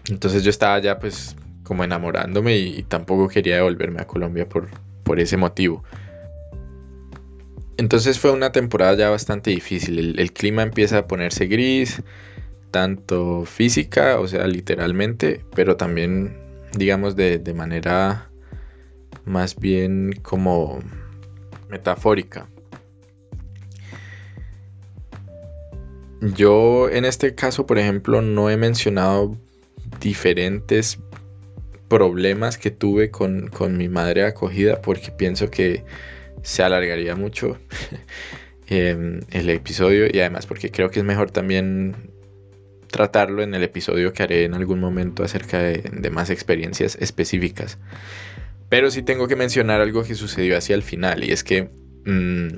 Entonces 0.09 0.43
yo 0.43 0.49
estaba 0.49 0.79
ya 0.79 0.99
pues 0.99 1.35
como 1.63 1.83
enamorándome 1.83 2.57
y, 2.57 2.83
tampoco 2.83 3.29
quería 3.29 3.55
devolverme 3.55 4.01
a 4.01 4.07
Colombia 4.07 4.47
por, 4.47 4.69
por 5.03 5.19
ese 5.19 5.37
motivo. 5.37 5.83
Entonces 7.77 8.19
fue 8.19 8.31
una 8.31 8.51
temporada 8.51 8.95
ya 8.95 9.09
bastante 9.09 9.49
difícil. 9.49 10.19
El, 10.19 10.33
clima 10.33 10.61
empieza 10.61 10.99
a 10.99 11.07
ponerse 11.07 11.47
gris, 11.47 12.03
tanto 12.71 13.45
física, 13.45 14.19
o 14.19 14.27
sea, 14.27 14.45
literalmente, 14.47 15.43
pero 15.55 15.75
también, 15.75 16.37
digamos, 16.77 17.15
de, 17.15 17.41
manera 17.55 18.29
más 19.25 19.55
bien 19.55 20.13
como 20.21 20.79
metafórica. 21.69 22.47
Yo 26.21 26.89
en 26.89 27.05
este 27.05 27.35
caso, 27.35 27.65
por 27.65 27.79
ejemplo, 27.79 28.21
no 28.21 28.49
he 28.49 28.55
mencionado 28.55 29.37
diferentes 29.99 30.99
problemas 31.87 32.57
que 32.57 32.71
tuve 32.71 33.11
con, 33.11 33.49
con 33.49 33.77
mi 33.77 33.87
madre 33.87 34.23
acogida 34.25 34.81
porque 34.81 35.11
pienso 35.11 35.51
que 35.51 35.83
se 36.41 36.63
alargaría 36.63 37.15
mucho 37.15 37.57
em, 38.67 39.19
el 39.31 39.49
episodio 39.49 40.07
y 40.11 40.19
además 40.19 40.45
porque 40.45 40.71
creo 40.71 40.89
que 40.89 40.99
es 40.99 41.05
mejor 41.05 41.31
también 41.31 41.95
tratarlo 42.89 43.41
en 43.41 43.53
el 43.53 43.63
episodio 43.63 44.13
que 44.13 44.23
haré 44.23 44.45
en 44.45 44.53
algún 44.53 44.79
momento 44.79 45.23
acerca 45.23 45.59
de, 45.59 46.09
más 46.11 46.29
experiencias 46.29 46.95
específicas. 46.99 47.79
Pero 48.69 48.91
sí 48.91 49.01
tengo 49.01 49.27
que 49.27 49.35
mencionar 49.35 49.81
algo 49.81 50.03
que 50.03 50.15
sucedió 50.15 50.57
hacia 50.57 50.75
el 50.75 50.83
final 50.83 51.23
y 51.23 51.31
es 51.31 51.43
que 51.43 51.69
mm, 52.05 52.57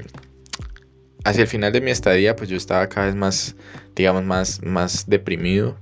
hacia 1.23 1.41
el 1.41 1.47
final 1.47 1.71
de 1.71 1.81
mi 1.81 1.91
estadía, 1.91 2.35
pues 2.35 2.49
yo 2.49 2.57
estaba 2.57 2.87
cada 2.89 3.07
vez 3.07 3.15
más, 3.15 3.55
digamos, 3.95 4.23
más, 4.23 4.61
más 4.61 5.09
deprimido 5.09 5.77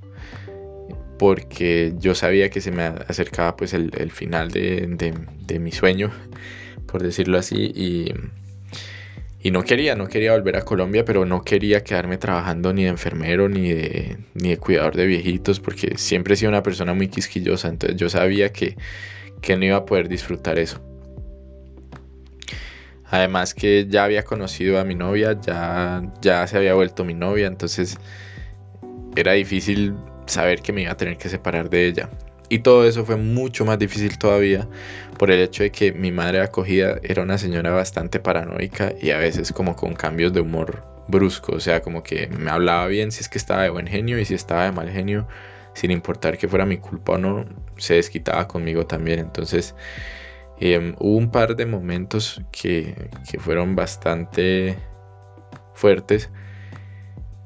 porque 1.17 1.93
yo 1.99 2.15
sabía 2.15 2.49
que 2.49 2.61
se 2.61 2.71
me 2.71 2.83
acercaba 2.83 3.55
pues 3.55 3.73
el, 3.73 4.11
final 4.11 4.49
de, 4.51 5.59
mi 5.59 5.71
sueño, 5.71 6.11
por 6.87 7.03
decirlo 7.03 7.37
así, 7.37 7.71
y, 7.75 8.13
y, 9.41 9.51
no 9.51 9.63
quería, 9.63 9.95
no 9.95 10.07
quería 10.07 10.33
volver 10.33 10.57
a 10.57 10.61
Colombia, 10.63 11.05
pero 11.05 11.25
no 11.25 11.43
quería 11.43 11.83
quedarme 11.83 12.17
trabajando 12.17 12.73
ni 12.73 12.83
de 12.83 12.89
enfermero 12.89 13.49
ni 13.49 13.71
de, 13.71 14.17
ni 14.33 14.49
de 14.49 14.57
cuidador 14.57 14.95
de 14.95 15.05
viejitos, 15.05 15.59
porque 15.59 15.97
siempre 15.97 16.33
he 16.33 16.37
sido 16.37 16.49
una 16.49 16.63
persona 16.63 16.93
muy 16.93 17.07
quisquillosa, 17.07 17.67
entonces 17.69 17.97
yo 17.97 18.09
sabía 18.09 18.51
que, 18.51 18.75
que 19.41 19.55
no 19.57 19.65
iba 19.65 19.77
a 19.77 19.85
poder 19.85 20.09
disfrutar 20.09 20.57
eso. 20.57 20.81
Además 23.05 23.53
que 23.53 23.85
ya 23.87 24.05
había 24.05 24.23
conocido 24.23 24.79
a 24.79 24.83
mi 24.83 24.95
novia, 24.95 25.39
ya, 25.39 26.01
ya 26.19 26.47
se 26.47 26.57
había 26.57 26.73
vuelto 26.73 27.05
mi 27.05 27.13
novia, 27.13 27.45
entonces 27.45 27.99
era 29.15 29.33
difícil 29.33 29.93
saber 30.25 30.61
que 30.61 30.73
me 30.73 30.83
iba 30.83 30.91
a 30.91 30.97
tener 30.97 31.17
que 31.17 31.29
separar 31.29 31.69
de 31.69 31.87
ella. 31.87 32.09
Y 32.49 32.59
todo 32.59 32.85
eso 32.85 33.05
fue 33.05 33.15
mucho 33.15 33.65
más 33.65 33.79
difícil 33.79 34.17
todavía 34.17 34.67
por 35.17 35.31
el 35.31 35.39
hecho 35.39 35.63
de 35.63 35.71
que 35.71 35.91
mi 35.91 36.11
madre 36.11 36.41
acogida 36.41 36.99
era 37.01 37.23
una 37.23 37.37
señora 37.37 37.71
bastante 37.71 38.19
paranoica 38.19 38.93
y 39.01 39.11
a 39.11 39.17
veces 39.17 39.51
como 39.51 39.75
con 39.75 39.95
cambios 39.95 40.33
de 40.33 40.41
humor 40.41 40.83
brusco, 41.07 41.53
o 41.55 41.59
sea, 41.59 41.81
como 41.81 42.03
que 42.03 42.27
me 42.27 42.51
hablaba 42.51 42.87
bien 42.87 43.11
si 43.11 43.21
es 43.21 43.29
que 43.29 43.37
estaba 43.37 43.63
de 43.63 43.69
buen 43.69 43.87
genio 43.87 44.19
y 44.19 44.25
si 44.25 44.35
estaba 44.35 44.65
de 44.65 44.71
mal 44.71 44.89
genio, 44.89 45.27
sin 45.73 45.91
importar 45.91 46.37
que 46.37 46.47
fuera 46.47 46.65
mi 46.65 46.77
culpa 46.77 47.13
o 47.13 47.17
no, 47.17 47.45
se 47.77 47.95
desquitaba 47.95 48.47
conmigo 48.47 48.85
también. 48.85 49.19
Entonces 49.19 49.73
Em, 50.65 50.95
hubo 50.99 51.17
un 51.17 51.29
par 51.29 51.55
de 51.55 51.65
momentos 51.65 52.41
que, 52.51 53.09
fueron 53.39 53.75
bastante 53.75 54.77
fuertes 55.73 56.29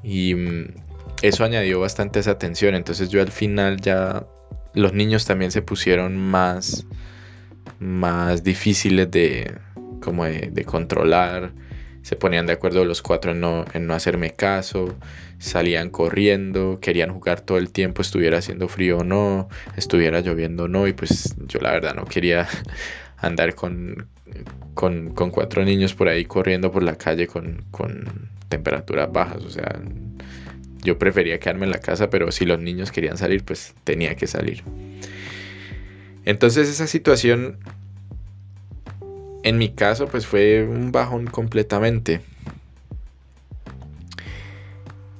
y 0.03 0.36
mm, 0.36 0.75
eso 1.22 1.43
añadió 1.43 1.80
bastante 1.80 2.20
esa 2.20 2.38
tensión. 2.38 2.76
Entonces 2.76 3.09
yo 3.09 3.22
al 3.22 3.32
final 3.32 3.82
ya 3.82 4.26
los 4.74 4.93
niños 4.93 5.26
también 5.26 5.51
se 5.51 5.61
pusieron 5.61 6.18
más, 6.18 6.86
más 7.80 8.43
difíciles 8.43 9.09
de, 9.11 9.57
como 10.01 10.26
de, 10.26 10.63
controlar. 10.65 11.51
Se 12.03 12.15
ponían 12.15 12.45
de 12.45 12.53
acuerdo 12.53 12.86
los 12.86 13.01
cuatro 13.01 13.32
en 13.32 13.41
no, 13.41 13.65
en 13.74 13.88
no 13.88 13.93
hacerme 13.93 14.32
caso, 14.32 14.95
salían 15.39 15.89
corriendo, 15.89 16.80
querían 16.80 17.11
jugar 17.11 17.41
todo 17.41 17.57
el 17.57 17.72
tiempo, 17.72 18.01
estuviera 18.01 18.38
haciendo 18.38 18.70
frío 18.70 18.99
o 18.99 19.03
no, 19.03 19.49
estuviera 19.76 20.22
lloviendo 20.22 20.65
o 20.65 20.68
no, 20.70 20.88
y 20.88 20.93
pues 20.93 21.36
yo 21.47 21.59
la 21.59 21.72
verdad 21.72 21.95
no 21.95 22.05
quería 22.05 22.47
andar 23.18 23.55
con, 23.55 24.07
con, 24.74 25.11
cuatro 25.32 25.65
niños 25.65 25.95
por 25.95 26.07
ahí 26.07 26.24
corriendo 26.24 26.72
por 26.72 26.84
la 26.84 26.95
calle 26.95 27.28
con, 27.28 27.65
con 27.72 28.30
temperaturas 28.47 29.11
bajas. 29.11 29.43
O 29.43 29.49
sea, 29.49 29.82
yo 30.84 30.97
prefería 30.97 31.39
quedarme 31.39 31.65
en 31.65 31.71
la 31.71 31.80
casa, 31.80 32.09
pero 32.09 32.32
si 32.32 32.45
los 32.45 32.59
niños 32.59 32.91
querían 32.91 33.17
salir, 33.17 33.43
pues 33.43 33.75
tenía 33.84 34.15
que 34.15 34.28
salir. 34.28 34.63
Entonces 36.25 36.67
esa 36.69 36.88
situación, 36.88 37.57
en 39.43 39.57
mi 39.57 39.69
caso, 39.69 40.07
pues 40.07 40.25
fue 40.25 40.63
un 40.63 40.91
bajón 40.91 41.25
completamente. 41.28 42.21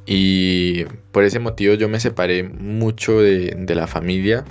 Y 0.05 0.85
por 1.11 1.23
ese 1.23 1.39
motivo 1.39 1.73
yo 1.73 1.89
me 1.89 1.99
separé 1.99 2.43
mucho 2.43 3.19
de, 3.19 3.55
de 3.57 3.75
la 3.75 3.87
familia, 3.87 4.45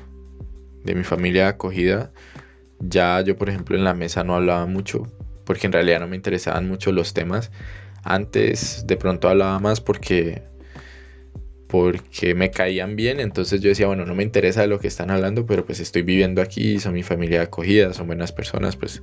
de 0.85 0.95
mi 0.95 1.03
familia 1.03 1.49
acogida 1.49 2.13
ya 2.81 3.21
yo, 3.23 3.37
por 3.37 3.49
ejemplo, 3.49 3.77
en 3.77 3.85
la 3.85 3.95
mesa 3.95 4.25
no 4.25 4.35
hablaba 4.35 4.67
mucho, 4.67 5.07
porque 5.45 5.67
en 5.67 5.73
realidad 5.73 6.01
no 6.01 6.09
me 6.09 6.17
interesaban 6.17 6.69
mucho 6.69 6.93
los 6.93 7.15
temas. 7.15 7.51
Antes 8.03 8.87
de 8.87 8.97
pronto 8.97 9.29
hablaba 9.29 9.59
más 9.59 9.81
porque 9.81 10.43
porque 11.69 12.35
me 12.35 12.51
caían 12.51 12.97
bien, 12.97 13.21
entonces 13.21 13.61
yo 13.61 13.69
decía, 13.69 13.87
bueno, 13.87 14.05
no 14.07 14.15
me 14.15 14.23
interesa 14.23 14.61
de 14.61 14.69
lo 14.69 14.79
que 14.79 14.89
están 14.89 15.11
hablando, 15.11 15.47
pero 15.47 15.65
pues 15.67 15.81
estoy 15.81 16.03
viviendo 16.03 16.41
aquí, 16.41 16.79
son 16.79 16.95
mi 16.95 17.03
familia 17.03 17.43
acogida, 17.43 17.93
son 17.93 18.07
buenas 18.07 18.33
personas, 18.33 18.77
pues 18.77 19.03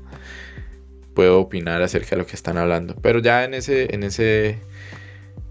puedo 1.14 1.40
opinar 1.40 1.82
acerca 1.82 2.12
de 2.12 2.18
lo 2.18 2.26
que 2.26 2.36
están 2.36 2.58
hablando. 2.58 2.96
Pero 3.02 3.20
ya 3.20 3.44
en 3.44 3.54
ese, 3.54 3.94
en 3.94 4.04
ese 4.04 4.58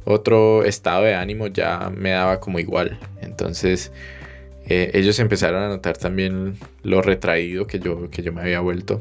otro 0.05 0.65
estado 0.65 1.05
de 1.05 1.15
ánimo 1.15 1.47
ya 1.47 1.91
me 1.95 2.11
daba 2.11 2.41
como 2.41 2.59
igual. 2.59 2.99
Entonces 3.21 3.93
eh, 4.67 4.91
ellos 4.95 5.19
empezaron 5.19 5.63
a 5.63 5.69
notar 5.69 5.97
también 5.97 6.57
lo 6.83 7.03
retraído 7.03 7.67
que 7.67 7.79
yo, 7.79 8.11
que 8.11 8.23
yo 8.23 8.33
me 8.33 8.41
había 8.41 8.61
vuelto. 8.61 9.01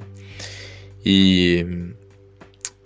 Y 1.04 1.64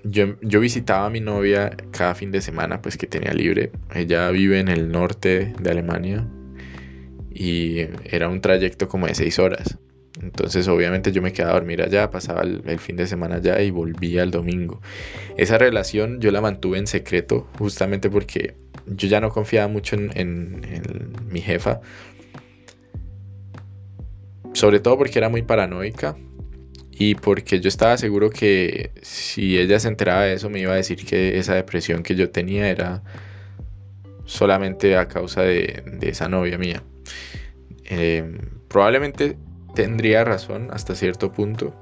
yo, 0.05 0.39
yo, 0.41 0.59
visitaba 0.59 1.07
a 1.07 1.09
mi 1.09 1.19
novia 1.19 1.75
cada 1.91 2.15
fin 2.15 2.31
de 2.31 2.41
semana, 2.41 2.81
pues 2.81 2.97
que 2.97 3.07
tenía 3.07 3.33
libre. 3.33 3.71
Ella 3.93 4.29
vive 4.31 4.59
en 4.59 4.67
el 4.67 4.91
norte 4.91 5.53
de 5.59 5.69
Alemania 5.71 6.27
y 7.33 7.79
era 8.05 8.29
un 8.29 8.41
trayecto 8.41 8.87
como 8.87 9.07
de 9.07 9.15
seis 9.15 9.39
horas. 9.39 9.77
Entonces 10.21 10.67
obviamente 10.67 11.11
yo 11.11 11.21
me 11.21 11.33
quedaba 11.33 11.51
a 11.51 11.55
dormir 11.55 11.81
allá, 11.81 12.09
pasaba 12.09 12.41
el, 12.43 12.79
fin 12.79 12.95
de 12.95 13.05
semana 13.05 13.35
allá 13.35 13.61
y 13.61 13.71
volvía 13.71 14.23
el 14.23 14.31
domingo. 14.31 14.81
Esa 15.37 15.57
relación 15.57 16.21
yo 16.21 16.31
la 16.31 16.39
mantuve 16.39 16.77
en 16.77 16.87
secreto 16.87 17.47
justamente 17.57 18.09
porque 18.09 18.55
yo 18.87 19.07
ya 19.07 19.19
no 19.19 19.29
confiaba 19.29 19.67
mucho 19.67 19.95
en, 19.95 20.11
en 20.15 21.13
mi 21.29 21.41
jefa 21.41 21.81
sobre 24.55 24.79
todo 24.79 24.97
porque 24.97 25.19
era 25.19 25.27
muy 25.27 25.41
paranoica 25.41 26.15
y 26.97 27.15
porque 27.15 27.59
yo 27.59 27.67
estaba 27.67 27.97
seguro 27.97 28.29
que 28.29 28.91
si 29.01 29.59
ella 29.59 29.79
se 29.79 29.89
enteraba 29.89 30.21
de 30.21 30.33
eso 30.35 30.49
me 30.49 30.61
iba 30.61 30.71
a 30.71 30.77
decir 30.77 31.05
que 31.05 31.37
esa 31.37 31.53
depresión 31.53 32.03
que 32.03 32.15
yo 32.15 32.29
tenía 32.29 32.69
era 32.69 33.03
solamente 34.23 34.95
a 34.95 35.09
causa 35.09 35.41
de, 35.41 35.83
esa 36.01 36.29
novia 36.29 36.57
mía. 36.57 36.83
Em, 37.83 38.37
probablemente 38.69 39.37
tendría 39.75 40.23
razón 40.23 40.69
hasta 40.71 40.95
cierto 40.95 41.33
punto. 41.33 41.75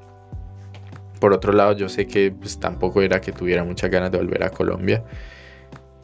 Por 1.20 1.32
otro 1.32 1.53
lado, 1.53 1.74
yo 1.74 1.89
sé 1.89 2.07
que 2.07 2.32
pues, 2.32 2.59
tampoco 2.59 3.03
era 3.03 3.22
que 3.22 3.32
tuviera 3.32 3.64
muchas 3.64 3.91
ganas 3.91 4.11
de 4.11 4.18
volver 4.18 4.43
a 4.43 4.49
Colombia. 4.49 5.03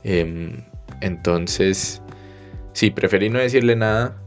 Em, 0.04 0.64
entonces, 1.02 2.02
sí, 2.74 2.92
preferí 2.92 3.30
no 3.30 3.40
decirle 3.40 3.76
nada. 3.76 4.22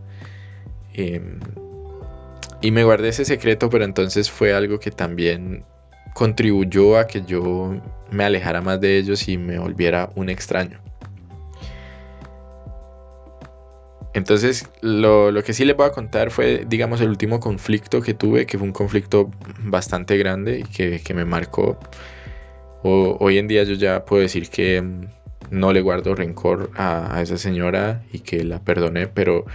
Em, 0.93 1.39
y 2.63 2.71
me 2.71 2.85
guardé 2.85 3.09
ese 3.09 3.25
secreto, 3.25 3.69
pero 3.69 3.85
entonces 3.85 4.31
fue 4.31 4.55
algo 4.55 4.79
que 4.79 4.93
también 4.93 5.65
contribuyó 6.15 6.97
a 6.97 7.07
que 7.07 7.23
yo 7.23 7.75
me 8.11 8.25
alejara 8.25 8.63
más 8.63 8.81
de 8.81 8.99
ellos 8.99 9.29
y 9.29 9.37
me 9.37 9.59
volviera 9.59 10.11
un 10.15 10.31
extraño. 10.31 10.81
Entonces, 14.15 14.69
lo, 14.83 15.33
que 15.43 15.55
sí 15.55 15.65
les 15.65 15.77
voy 15.77 15.87
a 15.87 15.91
contar 15.91 16.31
fue, 16.31 16.65
digamos, 16.69 17.01
el 17.01 17.09
último 17.09 17.41
conflicto 17.41 18.03
que 18.03 18.15
tuve, 18.15 18.47
que 18.47 18.59
fue 18.59 18.67
un 18.67 18.73
conflicto 18.73 19.31
bastante 19.65 20.17
grande 20.19 20.61
y 20.61 20.63
que, 21.01 21.15
me 21.15 21.25
marcó. 21.25 21.79
hoy 22.83 23.39
en 23.39 23.49
día 23.49 23.65
yo 23.65 23.75
ya 23.75 24.05
puedo 24.05 24.23
decir 24.23 24.51
que 24.51 24.83
mm, 24.83 25.07
no 25.51 25.73
le 25.73 25.81
guardo 25.81 26.15
rencor 26.15 26.71
a, 26.77 27.17
a 27.17 27.23
esa 27.23 27.39
señora 27.39 28.03
y 28.13 28.21
que 28.21 28.45
la 28.45 28.61
perdoné, 28.61 29.07
pero 29.09 29.47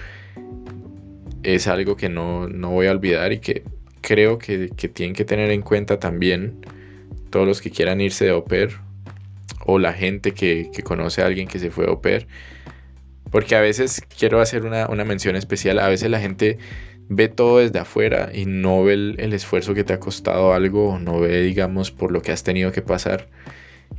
es 1.44 1.68
algo 1.68 1.96
que 1.96 2.10
no, 2.10 2.48
voy 2.50 2.88
a 2.88 2.92
olvidar 2.92 3.32
y 3.32 3.40
que 3.40 3.64
creo 4.02 4.38
que, 4.38 4.70
tienen 4.94 5.16
que 5.16 5.26
tener 5.26 5.52
en 5.52 5.62
cuenta 5.62 6.00
también 6.00 6.66
todos 7.30 7.48
los 7.48 7.62
que 7.62 7.72
quieran 7.72 8.02
irse 8.02 8.26
de 8.26 8.32
au 8.32 8.46
o 9.66 9.80
la 9.80 9.94
gente 9.94 10.32
que, 10.32 10.70
conoce 10.84 11.22
a 11.22 11.26
alguien 11.26 11.48
que 11.48 11.60
se 11.60 11.70
fue 11.70 11.86
de 11.86 11.92
au 11.92 12.02
Porque 13.32 13.56
a 13.56 13.62
veces 13.62 14.02
quiero 14.18 14.40
hacer 14.42 14.64
una, 14.64 15.06
mención 15.06 15.36
especial, 15.36 15.80
a 15.80 15.90
veces 15.90 16.10
la 16.10 16.20
gente 16.20 16.58
ve 17.10 17.30
todo 17.30 17.60
desde 17.60 17.80
afuera 17.80 18.32
y 18.34 18.46
no 18.46 18.84
ve 18.84 18.94
el, 18.94 19.34
esfuerzo 19.34 19.74
que 19.74 19.84
te 19.84 19.94
ha 19.94 20.00
costado 20.00 20.54
algo 20.54 21.00
no 21.00 21.20
ve, 21.20 21.42
digamos, 21.42 21.92
por 21.92 22.12
lo 22.12 22.22
que 22.22 22.32
has 22.32 22.44
tenido 22.44 22.72
que 22.72 22.82
pasar. 22.82 23.30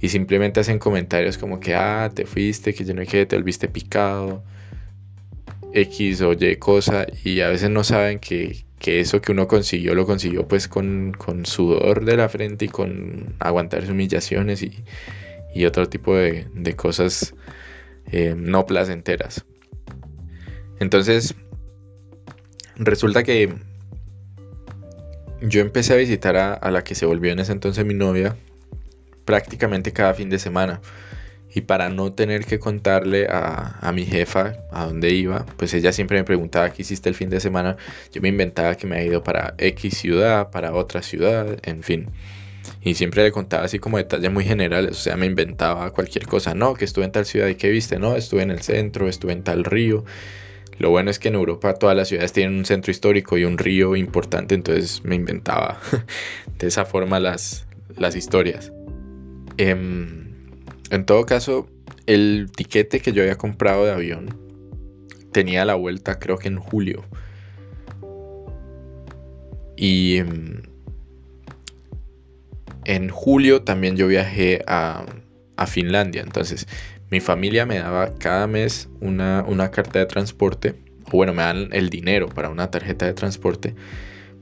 Y 0.01 0.11
simplemente 0.11 0.61
hacen 0.61 0.78
comentarios 0.78 1.39
como 1.39 1.61
que, 1.61 1.74
ah, 1.74 2.11
te 2.14 2.26
fuiste, 2.26 2.74
que 2.74 2.84
yo 2.84 2.95
no 2.95 3.01
hay 3.01 3.07
que 3.07 3.24
te 3.26 3.36
volviste 3.36 3.68
picado 3.68 4.45
X 5.73 6.21
o 6.23 6.33
Y 6.33 6.57
cosa 6.57 7.07
y 7.25 7.41
a 7.41 7.49
veces 7.49 7.71
no 7.71 7.85
saben 7.85 8.19
que, 8.19 8.64
eso 8.85 9.21
que 9.21 9.33
uno 9.33 9.49
consiguió 9.49 9.95
lo 9.95 10.07
consiguió 10.07 10.49
pues 10.49 10.69
con, 10.69 11.14
sudor 11.45 12.05
de 12.05 12.16
la 12.16 12.29
frente 12.29 12.66
y 12.66 12.69
con 12.69 13.35
aguantar 13.39 13.91
humillaciones 13.91 14.62
y, 14.62 14.85
otro 15.66 15.89
tipo 15.89 16.14
de, 16.14 16.75
cosas 16.77 17.35
eh, 18.12 18.35
no 18.37 18.64
placenteras. 18.64 19.45
Entonces, 20.79 21.35
resulta 22.77 23.25
que 23.25 23.53
yo 25.41 25.61
empecé 25.61 25.95
a 25.95 25.97
visitar 25.97 26.37
a, 26.37 26.55
a 26.55 26.71
la 26.71 26.85
que 26.85 26.95
se 26.95 27.07
volvió 27.07 27.33
en 27.33 27.41
ese 27.41 27.51
entonces 27.51 27.85
mi 27.85 27.95
novia 27.95 28.37
prácticamente 29.29 29.93
cada 29.93 30.14
fin 30.14 30.31
de 30.31 30.39
semana. 30.39 30.81
Y 31.59 31.63
para 31.63 31.89
no 31.89 32.13
tener 32.13 32.45
que 32.45 32.61
contarle 32.61 33.27
a, 33.29 33.91
mi 33.93 34.05
jefa 34.05 34.55
a 34.71 34.85
dónde 34.85 35.11
iba, 35.11 35.45
pues 35.57 35.75
ella 35.75 35.91
siempre 35.91 36.17
me 36.17 36.23
preguntaba 36.23 36.71
qué 36.71 36.83
hiciste 36.83 37.09
el 37.09 37.17
fin 37.17 37.31
de 37.31 37.41
semana. 37.41 37.77
Yo 38.13 38.23
me 38.23 38.29
inventaba 38.29 38.77
que 38.77 38.87
me 38.87 38.95
había 38.95 39.09
ido 39.09 39.25
para 39.25 39.55
X 39.59 39.99
ciudad, 39.99 40.53
para 40.53 40.73
otra 40.73 41.03
ciudad, 41.03 41.59
en 41.65 41.83
fin. 41.83 42.11
Y 42.81 42.95
siempre 42.95 43.25
le 43.25 43.33
contaba 43.33 43.65
así 43.65 43.81
como 43.81 43.97
detalles 43.97 44.31
muy 44.31 44.45
generales, 44.45 44.93
o 44.93 45.01
sea, 45.01 45.17
me 45.17 45.27
inventaba 45.27 45.91
cualquier 45.91 46.29
cosa, 46.29 46.55
no, 46.55 46.75
que 46.75 46.85
estuve 46.85 47.07
en 47.07 47.11
tal 47.11 47.27
ciudad 47.27 47.49
y 47.49 47.57
que 47.57 47.71
viste, 47.71 47.99
no, 47.99 48.15
estuve 48.15 48.43
en 48.43 48.53
el 48.53 48.63
centro, 48.63 49.09
estuve 49.09 49.33
en 49.33 49.43
tal 49.43 49.65
río. 49.65 50.05
Lo 50.79 50.91
bueno 50.91 51.11
es 51.11 51.19
que 51.19 51.27
en 51.27 51.35
Europa 51.35 51.75
todas 51.75 51.97
las 51.97 52.07
ciudades 52.07 52.33
tienen 52.33 52.57
un 52.57 52.67
centro 52.67 52.93
histórico 52.93 53.37
y 53.37 53.45
un 53.45 53.59
río 53.59 53.97
importante, 53.97 54.55
entonces 54.55 55.03
me 55.03 55.17
inventaba 55.17 55.81
de 56.57 56.69
esa 56.69 56.85
forma 56.85 57.19
las, 57.19 57.67
las 57.97 58.15
historias. 58.15 58.73
Em, 59.57 60.28
en 60.91 61.05
todo 61.05 61.26
caso, 61.26 61.68
el 62.07 62.51
tiquete 62.55 63.01
que 63.01 63.12
yo 63.12 63.22
había 63.22 63.36
comprado 63.36 63.84
de 63.84 63.93
avión 63.93 64.49
tenía 65.32 65.64
la 65.64 65.74
vuelta 65.74 66.18
creo 66.18 66.39
que 66.39 66.49
en 66.49 66.59
julio. 66.59 67.05
Y 69.76 70.16
em, 70.16 70.62
en 72.84 73.11
julio 73.11 73.62
también 73.62 73.97
yo 73.97 74.09
viajé 74.09 74.62
a, 74.66 75.05
Finlandia. 75.66 76.22
Entonces 76.22 76.68
mi 77.11 77.20
familia 77.20 77.66
me 77.66 77.78
daba 77.78 78.14
cada 78.14 78.47
mes 78.47 78.89
una, 79.01 79.45
una 79.47 79.70
carta 79.70 79.99
de 79.99 80.07
transporte. 80.07 80.76
O 81.07 81.16
bueno, 81.16 81.34
me 81.34 81.43
dan 81.43 81.68
el 81.72 81.91
dinero 81.91 82.28
para 82.28 82.49
una 82.49 82.70
tarjeta 82.70 83.07
de 83.07 83.12
transporte. 83.12 83.74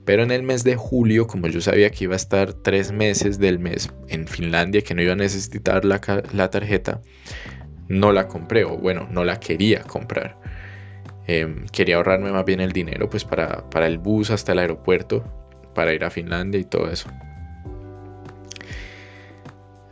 Pero 0.07 0.22
en 0.22 0.30
el 0.30 0.44
mes 0.44 0.62
de 0.62 0.76
julio, 0.76 1.26
como 1.26 1.48
yo 1.48 1.61
sabía 1.61 1.90
que 1.90 2.04
iba 2.04 2.14
a 2.14 2.16
estar 2.16 2.52
tres 2.52 2.92
meses 2.92 3.40
del 3.40 3.59
mes 3.59 3.92
en 4.09 4.28
Finlandia, 4.28 4.80
que 4.80 4.94
no 4.94 5.02
iba 5.02 5.14
a 5.14 5.16
necesitar 5.16 5.84
la, 5.84 5.98
tarjeta, 6.48 7.02
no 7.88 8.12
la 8.12 8.28
compré, 8.28 8.64
o 8.64 8.78
bueno, 8.78 9.09
no 9.11 9.24
la 9.24 9.40
quería 9.40 9.82
comprar. 9.82 10.38
Em, 11.26 11.66
quería 11.72 11.96
ahorrarme 11.96 12.30
más 12.30 12.44
bien 12.44 12.61
el 12.61 12.70
dinero 12.70 13.11
pues 13.11 13.24
para, 13.24 13.64
el 13.84 13.98
bus 13.98 14.30
hasta 14.30 14.52
el 14.52 14.61
aeropuerto, 14.61 15.24
para 15.74 15.92
ir 15.92 16.04
a 16.04 16.11
Finlandia 16.11 16.61
y 16.61 16.64
todo 16.64 16.88
eso. 16.88 17.11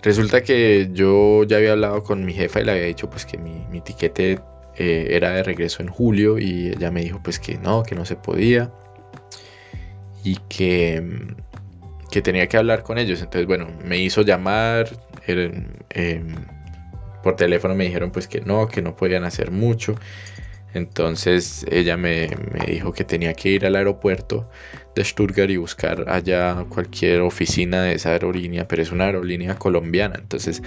Resulta 0.01 0.43
que 0.45 0.91
yo 0.93 1.43
ya 1.43 1.57
había 1.57 1.73
hablado 1.73 2.05
con 2.05 2.25
mi 2.25 2.33
jefa 2.33 2.61
y 2.61 2.65
le 2.65 2.71
había 2.71 2.85
dicho 2.85 3.11
pues 3.11 3.27
que 3.27 3.37
mi, 3.37 3.67
mi 3.69 3.83
eh, 4.77 5.07
era 5.11 5.31
de 5.31 5.43
regreso 5.43 5.83
en 5.83 5.89
julio 5.89 6.39
y 6.39 6.69
ella 6.69 6.93
me 6.93 7.01
dijo 7.01 7.21
pues 7.21 7.41
que 7.41 7.59
no, 7.59 7.83
que 7.83 7.97
no 7.97 8.05
se 8.05 8.15
podía 8.15 8.71
y 10.25 10.37
que, 10.49 11.03
que 12.11 12.23
tenía 12.23 12.49
que 12.49 12.57
hablar 12.57 12.83
con 12.83 12.99
ellos. 12.99 13.21
Entonces 13.21 13.47
bueno, 13.47 13.69
me 13.85 13.99
hizo 13.99 14.23
llamar, 14.23 14.89
em, 15.27 16.35
por 17.23 17.37
teléfono 17.37 17.75
me 17.75 17.85
dijeron 17.85 18.11
pues 18.11 18.27
que 18.27 18.41
no, 18.41 18.67
que 18.67 18.83
no 18.83 18.97
podían 18.97 19.25
hacer 19.25 19.51
mucho 19.51 19.95
entonces 20.75 21.65
ella 21.71 21.97
me, 21.97 22.31
dijo 22.67 22.93
que 22.93 23.05
tenía 23.05 23.33
que 23.35 23.51
ir 23.51 23.65
al 23.65 23.77
aeropuerto 23.77 24.49
de 24.97 25.05
Stuttgart 25.05 25.51
y 25.51 25.57
buscar 25.57 26.05
allá 26.09 26.67
cualquier 26.69 27.21
oficina 27.21 27.83
de 27.83 27.95
esa 27.95 28.11
aerolínea, 28.11 28.67
pero 28.67 28.83
es 28.83 28.91
una 28.91 29.05
aerolínea 29.07 29.55
colombiana, 29.55 30.17
entonces 30.19 30.63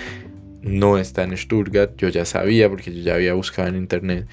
no 0.62 0.98
está 0.98 1.24
en 1.24 1.36
Stuttgart, 1.38 1.92
yo 1.98 2.08
ya 2.08 2.26
sabía 2.26 2.70
porque 2.70 2.94
yo 2.94 3.02
ya 3.02 3.16
había 3.16 3.34
buscado 3.34 3.68
en 3.68 3.76
internet. 3.76 4.28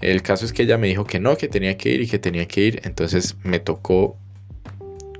El 0.00 0.22
caso 0.22 0.44
es 0.44 0.52
que 0.52 0.64
ella 0.64 0.76
me 0.76 0.88
dijo 0.88 1.04
que 1.04 1.20
no, 1.20 1.36
que 1.36 1.48
tenía 1.48 1.76
que 1.76 1.90
ir 1.90 2.00
y 2.02 2.08
que 2.08 2.18
tenía 2.18 2.46
que 2.46 2.62
ir, 2.62 2.80
entonces 2.84 3.36
me 3.44 3.60
tocó 3.60 4.18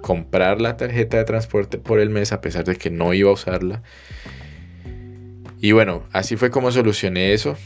comprar 0.06 0.60
la 0.60 0.76
tarjeta 0.76 1.16
de 1.16 1.24
transporte 1.24 1.78
por 1.78 1.98
el 1.98 2.10
mes 2.10 2.30
a 2.30 2.40
pesar 2.40 2.64
de 2.64 2.76
que 2.76 2.90
no 2.90 3.12
iba 3.12 3.28
a 3.28 3.32
usarla. 3.32 3.82
Y 5.60 5.72
bueno, 5.72 6.04
así 6.12 6.36
fue 6.36 6.48
como 6.48 6.70
solucioné 6.70 7.32
eso. 7.32 7.56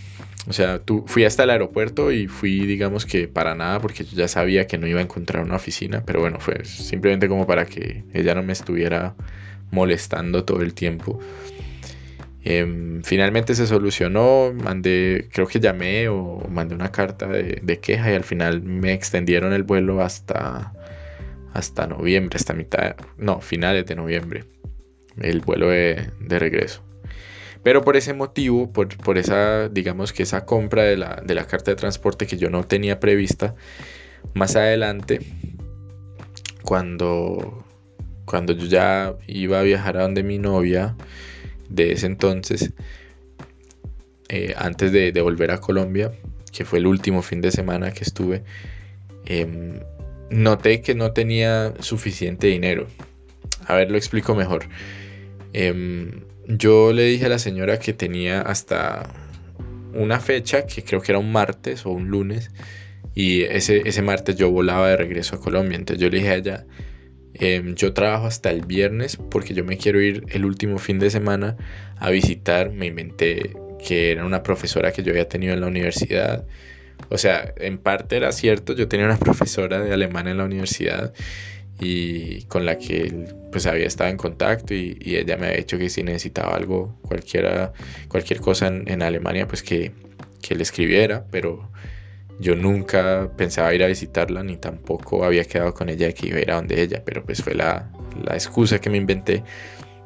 O 0.48 0.54
sea, 0.54 0.80
fui 1.04 1.26
hasta 1.26 1.42
el 1.42 1.50
aeropuerto 1.50 2.10
y 2.10 2.28
fui, 2.28 2.60
digamos 2.60 3.04
que 3.04 3.28
para 3.28 3.54
nada, 3.54 3.78
porque 3.78 4.04
yo 4.04 4.16
ya 4.16 4.26
sabía 4.26 4.66
que 4.66 4.78
no 4.78 4.86
iba 4.86 5.00
a 5.00 5.02
encontrar 5.02 5.44
una 5.44 5.56
oficina, 5.56 6.02
pero 6.06 6.20
bueno, 6.20 6.40
fue 6.40 6.64
simplemente 6.64 7.28
como 7.28 7.46
para 7.46 7.66
que 7.66 8.04
ella 8.14 8.34
no 8.34 8.42
me 8.42 8.54
estuviera 8.54 9.14
molestando 9.70 10.42
todo 10.42 10.62
el 10.62 10.72
tiempo. 10.72 11.20
Em, 12.42 13.02
finalmente 13.02 13.54
se 13.54 13.66
solucionó, 13.66 14.50
mandé, 14.54 15.28
creo 15.30 15.46
que 15.46 15.60
llamé 15.60 16.08
o 16.08 16.42
mandé 16.48 16.74
una 16.74 16.90
carta 16.90 17.26
de, 17.28 17.80
queja 17.80 18.10
y 18.10 18.14
al 18.14 18.24
final 18.24 18.62
me 18.62 18.94
extendieron 18.94 19.52
el 19.52 19.62
vuelo 19.62 20.00
hasta, 20.00 20.72
hasta 21.52 21.86
noviembre, 21.86 22.36
hasta 22.36 22.54
mitad, 22.54 22.96
no, 23.16 23.40
finales 23.40 23.86
de 23.86 23.96
noviembre, 23.96 24.44
el 25.20 25.40
vuelo 25.40 25.68
de 25.68 26.10
regreso. 26.28 26.82
Pero 27.62 27.82
por 27.82 27.96
ese 27.96 28.14
motivo, 28.14 28.72
por, 28.72 29.18
esa, 29.18 29.68
digamos 29.68 30.12
que 30.12 30.22
esa 30.22 30.46
compra 30.46 30.84
de 30.84 30.96
la, 30.96 31.22
de 31.24 31.34
la 31.34 31.46
carta 31.46 31.70
de 31.70 31.76
transporte 31.76 32.26
que 32.26 32.38
yo 32.38 32.48
no 32.48 32.64
tenía 32.64 33.00
prevista, 33.00 33.54
más 34.34 34.56
adelante, 34.56 35.20
cuando, 36.62 37.64
cuando 38.24 38.54
yo 38.54 38.66
ya 38.66 39.14
iba 39.26 39.60
a 39.60 39.62
viajar 39.62 39.98
a 39.98 40.02
donde 40.02 40.22
mi 40.22 40.38
novia 40.38 40.96
de 41.68 41.92
ese 41.92 42.06
entonces, 42.06 42.72
eh, 44.28 44.54
antes 44.56 44.90
de, 44.92 45.12
volver 45.20 45.50
a 45.50 45.58
Colombia, 45.58 46.12
que 46.52 46.64
fue 46.64 46.78
el 46.78 46.86
último 46.86 47.20
fin 47.20 47.42
de 47.42 47.50
semana 47.50 47.92
que 47.92 48.04
estuve, 48.04 48.42
em, 49.26 49.80
noté 50.30 50.80
que 50.80 50.94
no 50.94 51.12
tenía 51.12 51.74
suficiente 51.80 52.46
dinero. 52.46 52.86
A 53.66 53.74
ver, 53.74 53.90
lo 53.90 53.96
explico 53.98 54.34
mejor. 54.34 54.64
Em, 55.52 56.22
yo 56.46 56.92
le 56.92 57.04
dije 57.04 57.26
a 57.26 57.28
la 57.28 57.38
señora 57.38 57.78
que 57.78 57.92
tenía 57.92 58.40
hasta 58.40 59.12
una 59.92 60.20
fecha, 60.20 60.66
que 60.66 60.82
creo 60.82 61.00
que 61.00 61.12
era 61.12 61.18
un 61.18 61.32
martes 61.32 61.84
o 61.86 61.90
un 61.90 62.08
lunes, 62.08 62.50
y 63.14 63.42
ese, 63.42 63.82
ese 63.84 64.02
martes 64.02 64.36
yo 64.36 64.50
volaba 64.50 64.88
de 64.88 64.96
regreso 64.96 65.36
a 65.36 65.40
Colombia. 65.40 65.76
Entonces 65.76 66.00
yo 66.00 66.08
le 66.10 66.18
dije 66.18 66.50
a 66.50 66.64
em, 67.34 67.74
yo 67.74 67.92
trabajo 67.92 68.26
hasta 68.26 68.50
el 68.50 68.64
viernes 68.66 69.16
porque 69.16 69.54
yo 69.54 69.64
me 69.64 69.76
quiero 69.76 70.00
ir 70.00 70.24
el 70.30 70.44
último 70.44 70.78
fin 70.78 70.98
de 70.98 71.10
semana 71.10 71.56
a 71.98 72.10
visitar, 72.10 72.70
me 72.72 72.86
inventé 72.86 73.52
que 73.84 74.12
era 74.12 74.24
una 74.24 74.42
profesora 74.42 74.92
que 74.92 75.02
yo 75.02 75.12
había 75.12 75.28
tenido 75.28 75.54
en 75.54 75.60
la 75.60 75.66
universidad. 75.66 76.46
O 77.08 77.18
sea, 77.18 77.52
en 77.56 77.78
parte 77.78 78.16
era 78.16 78.32
cierto, 78.32 78.74
yo 78.74 78.88
tenía 78.88 79.06
una 79.06 79.18
profesora 79.18 79.80
de 79.80 79.92
alemán 79.92 80.28
en 80.28 80.38
la 80.38 80.44
universidad 80.44 81.12
y 81.80 82.42
con 82.42 82.66
la 82.66 82.78
que 82.78 83.26
pues 83.50 83.66
había 83.66 83.86
estado 83.86 84.10
en 84.10 84.16
contacto 84.16 84.74
y, 84.74 84.98
ella 85.02 85.36
me 85.36 85.46
había 85.46 85.58
dicho 85.58 85.78
que 85.78 85.88
si 85.88 86.02
necesitaba 86.02 86.54
algo, 86.54 86.94
cualquiera, 87.02 87.72
cualquier 88.08 88.40
cosa 88.40 88.68
en, 88.68 89.02
Alemania, 89.02 89.48
pues 89.48 89.62
que, 89.62 89.92
que, 90.42 90.54
le 90.54 90.62
escribiera, 90.62 91.24
pero 91.30 91.70
yo 92.38 92.54
nunca 92.54 93.30
pensaba 93.36 93.74
ir 93.74 93.82
a 93.82 93.86
visitarla 93.86 94.42
ni 94.42 94.56
tampoco 94.56 95.24
había 95.24 95.44
quedado 95.44 95.74
con 95.74 95.88
ella 95.88 96.12
que 96.12 96.28
iba 96.28 96.38
a 96.38 96.42
ir 96.42 96.50
a 96.50 96.56
donde 96.56 96.82
ella, 96.82 97.02
pero 97.04 97.24
pues 97.24 97.42
fue 97.42 97.54
la, 97.54 97.90
la 98.24 98.34
excusa 98.34 98.80
que 98.80 98.90
me 98.90 98.98
inventé. 98.98 99.42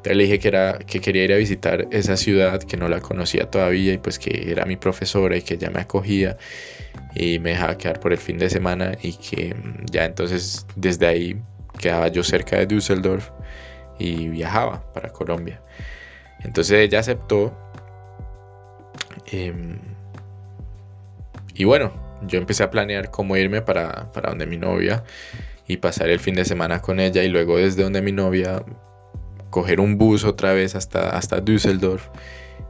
Entonces 0.05 0.17
le 0.17 0.23
dije 0.23 0.39
que, 0.39 0.47
era, 0.47 0.77
que 0.79 1.01
quería 1.01 1.23
ir 1.23 1.33
a 1.33 1.37
visitar 1.37 1.87
esa 1.91 2.15
ciudad, 2.15 2.61
que 2.61 2.77
no 2.77 2.87
la 2.87 2.99
conocía 3.01 3.49
todavía 3.49 3.93
y 3.93 3.97
pues 3.97 4.19
que 4.19 4.51
era 4.51 4.65
mi 4.65 4.77
profesora 4.77 5.35
y 5.35 5.41
que 5.41 5.55
ella 5.55 5.69
me 5.71 5.81
acogía 5.81 6.37
y 7.15 7.39
me 7.39 7.51
dejaba 7.51 7.77
quedar 7.77 7.99
por 7.99 8.11
el 8.11 8.19
fin 8.19 8.37
de 8.37 8.49
semana 8.49 8.91
y 9.01 9.13
que 9.13 9.55
ya 9.89 10.05
entonces 10.05 10.67
desde 10.75 11.07
ahí 11.07 11.41
quedaba 11.79 12.09
yo 12.09 12.23
cerca 12.23 12.57
de 12.57 12.67
Düsseldorf 12.67 13.29
y 13.97 14.27
viajaba 14.27 14.83
para 14.93 15.09
Colombia. 15.09 15.61
Entonces 16.43 16.79
ella 16.79 16.99
aceptó. 16.99 17.57
Em, 19.31 19.79
y 21.55 21.63
bueno, 21.63 21.93
yo 22.27 22.37
empecé 22.37 22.63
a 22.63 22.69
planear 22.69 23.09
cómo 23.09 23.37
irme 23.37 23.61
para, 23.61 24.11
para 24.11 24.29
donde 24.29 24.45
mi 24.45 24.57
novia 24.57 25.03
y 25.67 25.77
pasar 25.77 26.09
el 26.09 26.19
fin 26.19 26.35
de 26.35 26.45
semana 26.45 26.81
con 26.81 26.99
ella 26.99 27.23
y 27.23 27.29
luego 27.29 27.57
desde 27.57 27.83
donde 27.83 28.01
mi 28.01 28.11
novia 28.11 28.63
coger 29.49 29.79
un 29.79 29.97
bus 29.97 30.25
otra 30.25 30.53
vez 30.53 30.75
hasta, 30.75 31.09
hasta 31.11 31.39
Düsseldorf. 31.39 32.09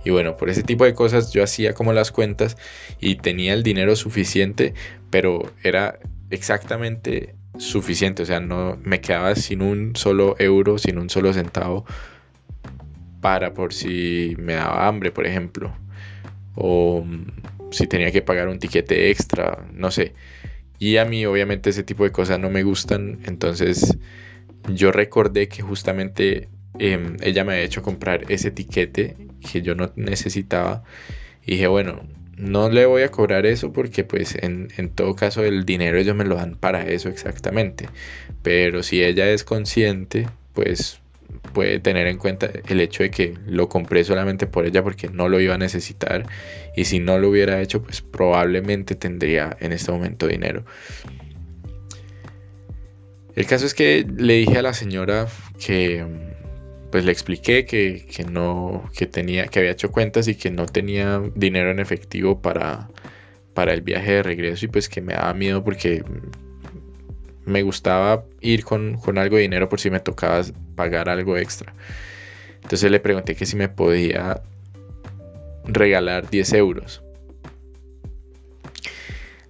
Y 0.05 0.11
bueno, 0.11 0.37
por 0.37 0.49
ese 0.49 0.63
tipo 0.63 0.85
de 0.85 0.93
cosas 0.93 1.33
yo 1.33 1.43
hacía 1.43 1.73
como 1.73 1.91
las 1.91 2.11
cuentas 2.11 2.55
y 3.01 3.15
tenía 3.15 3.53
el 3.53 3.63
dinero 3.63 3.95
suficiente, 3.95 4.73
pero 5.09 5.51
era 5.63 5.99
exactamente 6.29 7.35
suficiente, 7.57 8.23
o 8.23 8.25
sea, 8.25 8.39
no 8.39 8.77
me 8.83 9.01
quedaba 9.01 9.35
sin 9.35 9.61
un 9.61 9.95
solo 9.95 10.35
euro, 10.39 10.77
sin 10.77 10.99
un 10.99 11.09
solo 11.09 11.33
centavo 11.33 11.85
para 13.19 13.55
por 13.55 13.73
si 13.73 14.35
me 14.37 14.53
daba 14.53 14.87
hambre, 14.87 15.11
por 15.11 15.25
ejemplo, 15.25 15.73
o 16.53 17.01
mm, 17.03 17.71
si 17.71 17.87
tenía 17.87 18.11
que 18.11 18.21
pagar 18.21 18.47
un 18.47 18.59
tiquete 18.59 19.09
extra, 19.09 19.65
no 19.73 19.89
sé. 19.89 20.13
Y 20.77 20.97
a 20.97 21.05
mí 21.05 21.25
obviamente 21.25 21.71
ese 21.71 21.83
tipo 21.83 22.03
de 22.03 22.11
cosas 22.11 22.39
no 22.39 22.51
me 22.51 22.61
gustan, 22.61 23.19
entonces 23.25 23.97
yo 24.71 24.91
recordé 24.91 25.47
que 25.47 25.63
justamente 25.63 26.49
em, 26.79 27.17
ella 27.21 27.43
me 27.43 27.53
había 27.53 27.65
hecho 27.65 27.81
comprar 27.81 28.25
ese 28.29 28.51
tiquete 28.51 29.15
que 29.51 29.61
yo 29.61 29.75
no 29.75 29.91
necesitaba 29.95 30.83
y 31.45 31.53
dije, 31.53 31.67
bueno, 31.67 32.01
no 32.37 32.69
le 32.69 32.85
voy 32.85 33.03
a 33.03 33.11
cobrar 33.11 33.45
eso 33.45 33.71
porque 33.71 34.03
pues 34.03 34.35
en, 34.41 34.69
todo 34.93 35.15
caso 35.15 35.43
el 35.43 35.65
dinero 35.65 35.97
ellos 35.97 36.15
me 36.15 36.25
lo 36.25 36.35
dan 36.35 36.55
para 36.55 36.85
eso 36.85 37.09
exactamente. 37.09 37.87
Pero 38.43 38.83
si 38.83 39.03
ella 39.03 39.29
es 39.29 39.43
consciente, 39.43 40.27
pues 40.53 40.99
puede 41.53 41.79
tener 41.79 42.07
en 42.07 42.17
cuenta 42.17 42.49
el 42.67 42.81
hecho 42.81 43.03
de 43.03 43.11
que 43.11 43.33
lo 43.47 43.69
compré 43.69 44.03
solamente 44.03 44.47
por 44.47 44.65
ella 44.65 44.83
porque 44.83 45.09
no 45.09 45.29
lo 45.29 45.39
iba 45.39 45.55
a 45.55 45.57
necesitar 45.57 46.25
y 46.75 46.85
si 46.85 46.99
no 46.99 47.17
lo 47.19 47.29
hubiera 47.29 47.61
hecho 47.61 47.81
pues 47.81 48.01
probablemente 48.01 48.95
tendría 48.95 49.55
en 49.59 49.71
este 49.71 49.91
momento 49.91 50.27
dinero. 50.27 50.65
El 53.35 53.45
caso 53.47 53.65
es 53.65 53.73
que 53.73 54.05
le 54.17 54.33
dije 54.33 54.57
a 54.57 54.61
la 54.61 54.73
señora 54.73 55.27
que 55.65 56.05
pues 56.95 57.03
le 57.03 57.11
expliqué 57.11 57.65
que, 57.65 58.05
que, 58.09 58.23
no, 58.23 58.89
que 58.97 59.05
tenía, 59.05 59.47
que 59.47 59.59
había 59.59 59.71
hecho 59.71 59.91
cuentas 59.91 60.29
y 60.29 60.35
que 60.35 60.49
no 60.49 60.65
tenía 60.65 61.21
dinero 61.35 61.69
en 61.69 61.81
efectivo 61.81 62.41
para, 62.41 62.87
para 63.53 63.73
el 63.73 63.81
viaje 63.81 64.13
de 64.13 64.23
regreso 64.23 64.63
y 64.63 64.69
pues 64.69 64.87
que 64.87 65.01
me 65.01 65.11
daba 65.11 65.33
miedo 65.33 65.61
porque 65.61 66.05
me 67.43 67.63
gustaba 67.63 68.23
ir 68.39 68.63
con, 68.63 68.95
con 68.95 69.17
algo 69.17 69.35
de 69.35 69.41
dinero 69.41 69.67
por 69.67 69.81
si 69.81 69.89
me 69.89 69.99
tocaba 69.99 70.41
pagar 70.75 71.09
algo 71.09 71.35
extra. 71.35 71.73
Entonces 72.63 72.89
le 72.89 73.01
pregunté 73.01 73.35
que 73.35 73.45
si 73.45 73.57
me 73.57 73.67
podía 73.67 74.41
regalar 75.65 76.29
10 76.29 76.53
euros. 76.53 77.03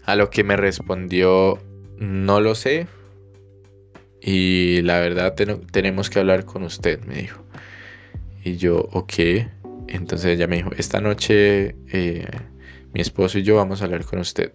A 0.04 0.16
lo 0.16 0.32
que 0.32 0.44
me 0.44 0.58
respondió, 0.58 1.60
no 2.00 2.42
lo 2.42 2.56
sé. 2.56 2.88
Y 4.22 4.82
la 4.82 5.00
verdad 5.00 5.36
tenemos 5.36 6.10
que 6.10 6.20
hablar 6.20 6.46
con 6.46 6.64
usted, 6.64 7.04
me 7.06 7.16
dijo. 7.16 7.44
Y 8.44 8.58
yo, 8.58 8.88
ok. 8.92 9.14
Entonces 9.88 10.26
ella 10.36 10.48
me 10.48 10.58
dijo, 10.58 10.72
esta 10.78 11.00
noche 11.00 11.76
eh, 11.92 12.28
mi 12.94 13.02
esposo 13.02 13.40
y 13.40 13.44
yo 13.44 13.56
vamos 13.56 13.82
a 13.82 13.86
hablar 13.86 14.06
con 14.06 14.20
usted. 14.20 14.54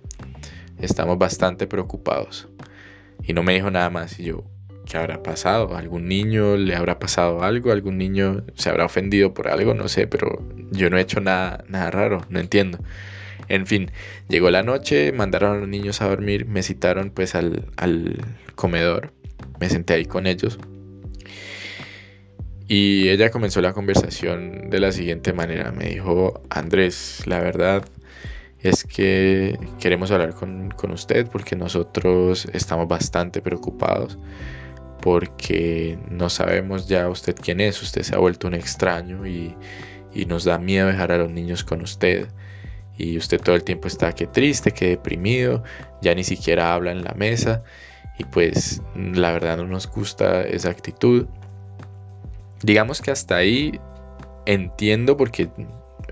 Estamos 0.79 1.19
bastante 1.19 1.67
preocupados. 1.67 2.49
Y 3.23 3.33
no 3.33 3.43
me 3.43 3.55
dijo 3.55 3.71
nada 3.71 3.91
más. 3.91 4.19
Y 4.19 4.25
yo, 4.25 4.45
¿qué 4.87 4.97
habrá 4.97 5.23
pasado? 5.23 5.77
¿Algún 5.77 6.09
niño 6.09 6.57
le 6.57 6.75
habrá 6.75 6.99
pasado 6.99 7.43
algo? 7.43 7.71
¿Algún 7.71 7.99
niño 7.99 8.45
se 8.55 8.71
habrá 8.71 8.87
ofendido 8.87 9.35
por 9.35 9.49
algo? 9.49 9.75
No 9.75 9.89
sé, 9.89 10.07
pero 10.07 10.43
yo 10.73 10.91
no 10.91 10.99
he 10.99 11.03
hecho 11.03 11.21
nada, 11.21 11.65
nada 11.69 11.91
raro, 11.91 12.25
no 12.29 12.41
entiendo. 12.41 12.79
En 13.49 13.67
fin, 13.67 13.91
llegó 14.29 14.51
la 14.51 14.63
noche, 14.63 15.13
mandaron 15.13 15.57
a 15.57 15.61
los 15.61 15.69
niños 15.69 16.01
a 16.03 16.09
dormir, 16.09 16.47
me 16.47 16.63
citaron 16.63 17.11
pues 17.11 17.35
al, 17.35 17.67
al 17.77 18.19
comedor, 18.55 19.13
me 19.61 19.69
senté 19.69 19.95
ahí 19.95 20.07
con 20.07 20.27
ellos. 20.27 20.59
Y 22.67 23.09
ella 23.09 23.31
comenzó 23.31 23.61
la 23.61 23.73
conversación 23.73 24.71
de 24.71 24.81
la 24.81 24.93
siguiente 24.93 25.33
manera. 25.33 25.73
Me 25.73 25.87
dijo, 25.87 26.41
Andrés, 26.51 27.23
la 27.27 27.41
verdad, 27.41 27.85
es 28.61 28.85
que 28.85 29.59
queremos 29.81 30.11
hablar 30.11 30.35
con, 30.35 30.71
usted 30.93 31.27
porque 31.29 31.57
nosotros 31.57 32.47
estamos 32.53 32.89
bastante 32.89 33.41
preocupados 33.43 34.19
porque 35.03 35.99
no 36.11 36.29
sabemos 36.29 36.87
ya 36.87 37.09
usted 37.09 37.35
quién 37.35 37.61
es, 37.61 37.83
usted 37.83 38.03
se 38.03 38.15
ha 38.15 38.19
vuelto 38.19 38.49
un 38.49 38.55
extraño 38.55 39.27
y, 39.27 39.57
nos 40.27 40.45
da 40.45 40.59
miedo 40.59 40.89
dejar 40.89 41.13
a 41.13 41.19
los 41.19 41.31
niños 41.31 41.65
con 41.65 41.81
usted 41.83 42.29
y 42.99 43.17
usted 43.17 43.41
todo 43.41 43.55
el 43.55 43.65
tiempo 43.65 43.89
está 43.89 44.13
que 44.13 44.27
triste, 44.27 44.73
que 44.73 44.91
deprimido, 44.91 45.63
ya 46.03 46.15
ni 46.15 46.25
siquiera 46.25 46.75
habla 46.75 46.93
en 46.93 47.03
la 47.03 47.15
mesa 47.15 47.63
y 48.21 48.25
pues 48.25 48.83
la 48.95 49.33
verdad 49.33 49.57
no 49.57 49.67
nos 49.67 49.91
gusta 49.91 50.43
esa 50.43 50.69
actitud. 50.69 51.27
Digamos 52.63 53.01
que 53.01 53.11
hasta 53.11 53.37
ahí 53.37 53.81
entiendo 54.45 55.17
porque 55.17 55.49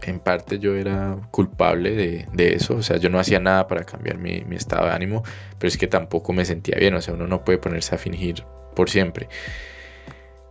en 0.00 0.18
parte 0.20 0.58
yo 0.58 0.74
era 0.74 1.18
culpable 1.30 2.26
de, 2.32 2.54
eso, 2.54 2.76
o 2.76 2.82
sea, 2.82 2.96
yo 2.96 3.10
no 3.10 3.18
hacía 3.18 3.40
nada 3.40 3.68
para 3.68 3.84
cambiar 3.84 4.16
mi, 4.16 4.42
estado 4.52 4.86
de 4.86 4.92
ánimo, 4.92 5.22
pero 5.58 5.68
es 5.68 5.76
que 5.76 5.86
tampoco 5.86 6.32
me 6.32 6.46
sentía 6.46 6.78
bien, 6.78 6.94
o 6.94 7.02
sea, 7.02 7.12
uno 7.12 7.26
no 7.26 7.44
puede 7.44 7.58
ponerse 7.58 7.94
a 7.94 7.98
fingir 7.98 8.42
por 8.74 8.88
siempre. 8.88 9.28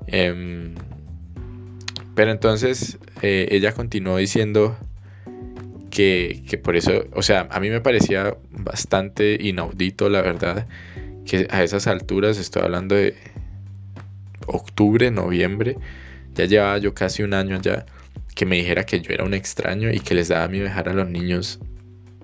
Em, 0.06 0.76
pero 2.14 2.30
entonces 2.30 3.00
eh, 3.24 3.48
ella 3.50 3.72
continuó 3.72 4.18
diciendo 4.18 4.78
que, 5.90 6.44
que, 6.48 6.60
por 6.60 6.76
eso, 6.76 7.06
o 7.14 7.24
sea, 7.24 7.48
a 7.50 7.60
mí 7.60 7.72
me 7.72 7.82
parecía 7.82 8.38
bastante 8.52 9.40
inaudito, 9.42 10.08
la 10.08 10.22
verdad, 10.22 10.68
que 11.28 11.48
a 11.52 11.62
esas 11.62 11.86
alturas, 11.86 12.40
estoy 12.40 12.64
hablando 12.64 12.96
de 12.96 13.14
octubre, 14.48 15.12
noviembre, 15.12 15.78
ya 16.34 16.46
llevaba 16.46 16.78
yo 16.80 16.94
casi 16.94 17.22
un 17.22 17.34
año 17.34 17.62
ya 17.62 17.86
que 18.34 18.46
me 18.46 18.56
dijera 18.56 18.86
que 18.86 19.02
yo 19.02 19.14
era 19.14 19.24
un 19.24 19.34
extraño 19.34 19.92
y 19.92 20.00
que 20.00 20.16
les 20.16 20.30
daba 20.30 20.48
miedo 20.48 20.66
dejar 20.66 20.90
a 20.90 20.94
los 20.94 21.10
niños 21.10 21.60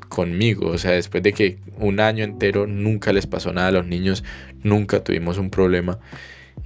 conmigo. 0.09 0.67
O 0.67 0.77
sea, 0.77 0.91
después 0.91 1.23
de 1.23 1.33
que 1.33 1.57
un 1.77 1.99
año 1.99 2.23
entero 2.23 2.67
nunca 2.67 3.11
les 3.11 3.27
pasó 3.27 3.51
nada 3.51 3.69
a 3.69 3.71
los 3.71 3.87
niños, 3.87 4.23
nunca 4.63 5.03
tuvimos 5.03 5.37
un 5.37 5.49
problema, 5.49 5.99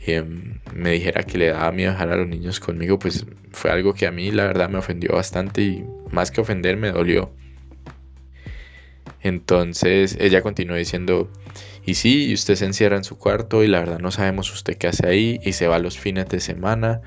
em, 0.06 0.60
me 0.74 0.92
dijera 0.92 1.24
que 1.24 1.38
le 1.38 1.48
daba 1.48 1.72
miedo 1.72 1.92
dejar 1.92 2.12
a 2.12 2.18
los 2.18 2.28
niños 2.28 2.60
conmigo, 2.60 3.00
pues 3.00 3.26
fue 3.52 3.72
algo 3.72 3.94
que 3.94 4.06
a 4.06 4.12
mí 4.12 4.32
la 4.32 4.46
verdad 4.46 4.70
me 4.70 4.78
ofendió 4.78 5.14
bastante 5.14 5.62
y 5.62 5.86
más 6.12 6.30
que 6.32 6.42
ofender 6.42 6.78
me 6.78 6.92
dolió. 6.92 7.32
Entonces 9.24 10.18
ella 10.20 10.42
continuó 10.42 10.76
diciendo, 10.76 11.32
y 11.88 11.94
sí, 11.94 12.34
usted 12.34 12.56
se 12.56 12.66
encierra 12.66 12.98
en 12.98 13.06
su 13.06 13.18
cuarto 13.18 13.64
y 13.64 13.68
la 13.68 13.80
verdad 13.80 14.00
no 14.00 14.12
sabemos 14.12 14.54
usted 14.54 14.76
qué 14.76 14.88
hace 14.88 15.08
ahí 15.08 15.40
y 15.42 15.54
se 15.54 15.68
va 15.68 15.80
los 15.80 15.98
fines 15.98 16.28
de 16.28 16.42
semana 16.42 17.00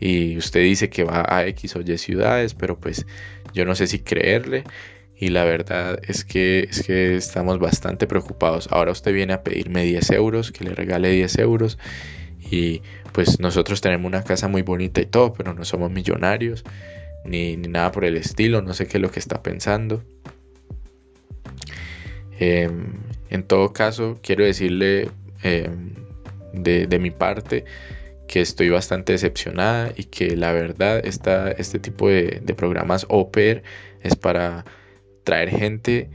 y 0.00 0.36
usted 0.36 0.64
dice 0.64 0.90
que 0.90 1.04
va 1.04 1.24
a 1.28 1.46
X 1.46 1.76
o 1.76 1.80
Y 1.80 1.96
ciudades, 1.96 2.52
pero 2.52 2.76
pues 2.76 3.06
yo 3.54 3.64
no 3.64 3.76
sé 3.76 3.86
si 3.86 4.00
creerle 4.00 4.64
y 5.16 5.28
la 5.28 5.44
verdad 5.44 6.00
es 6.08 6.24
que, 6.24 6.66
es 6.68 6.82
que 6.82 7.14
estamos 7.14 7.60
bastante 7.60 8.08
preocupados. 8.08 8.66
Ahora 8.72 8.90
usted 8.90 9.14
viene 9.14 9.32
a 9.32 9.44
pedirme 9.44 9.84
10 9.84 10.10
euros, 10.10 10.50
que 10.50 10.64
le 10.64 10.74
regale 10.74 11.08
10 11.12 11.38
euros 11.38 11.78
y 12.50 12.82
pues 13.12 13.38
nosotros 13.38 13.80
tenemos 13.80 14.08
una 14.08 14.24
casa 14.24 14.48
muy 14.48 14.62
bonita 14.62 15.00
y 15.00 15.06
todo, 15.06 15.34
pero 15.34 15.54
no 15.54 15.64
somos 15.64 15.92
millonarios 15.92 16.64
ni, 17.24 17.56
nada 17.56 17.92
por 17.92 18.04
el 18.04 18.16
estilo, 18.16 18.60
no 18.60 18.74
sé 18.74 18.88
qué 18.88 18.98
es 18.98 19.02
lo 19.02 19.12
que 19.12 19.20
está 19.20 19.40
pensando. 19.40 20.02
Em, 22.40 23.05
en 23.30 23.42
todo 23.42 23.72
caso, 23.72 24.18
quiero 24.22 24.44
decirle 24.44 25.10
em, 25.42 25.94
de, 26.52 26.98
mi 26.98 27.10
parte 27.10 27.64
que 28.28 28.40
estoy 28.40 28.70
bastante 28.70 29.12
decepcionada 29.12 29.92
y 29.96 30.04
que 30.04 30.36
la 30.36 30.52
verdad 30.52 31.00
esta, 31.04 31.50
este 31.52 31.78
tipo 31.78 32.08
de, 32.08 32.40
programas 32.56 33.06
OPER 33.08 33.62
es 34.02 34.16
para 34.16 34.64
traer 35.24 35.50
gente 35.50 36.10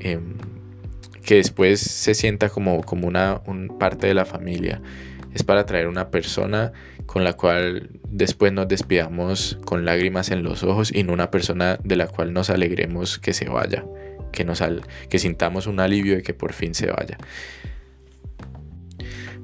em, 0.00 0.36
que 1.24 1.36
después 1.36 1.80
se 1.80 2.14
sienta 2.14 2.48
como, 2.48 2.82
como 2.82 3.08
una 3.08 3.42
parte 3.78 4.06
de 4.06 4.14
la 4.14 4.24
familia. 4.24 4.80
Es 5.34 5.44
para 5.44 5.64
traer 5.64 5.86
una 5.86 6.10
persona 6.10 6.72
con 7.06 7.24
la 7.24 7.34
cual 7.34 7.90
después 8.08 8.52
nos 8.52 8.68
despidamos 8.68 9.58
con 9.64 9.84
lágrimas 9.84 10.30
en 10.30 10.42
los 10.42 10.62
ojos 10.62 10.92
y 10.94 11.02
no 11.02 11.12
una 11.12 11.30
persona 11.30 11.78
de 11.82 11.96
la 11.96 12.06
cual 12.06 12.32
nos 12.32 12.50
alegremos 12.50 13.18
que 13.18 13.32
se 13.32 13.48
vaya, 13.48 13.84
que, 14.32 14.44
nos 14.44 14.62
que 15.08 15.18
sintamos 15.18 15.66
un 15.66 15.80
alivio 15.80 16.16
de 16.16 16.22
que 16.22 16.34
por 16.34 16.52
fin 16.52 16.74
se 16.74 16.86
vaya. 16.86 17.18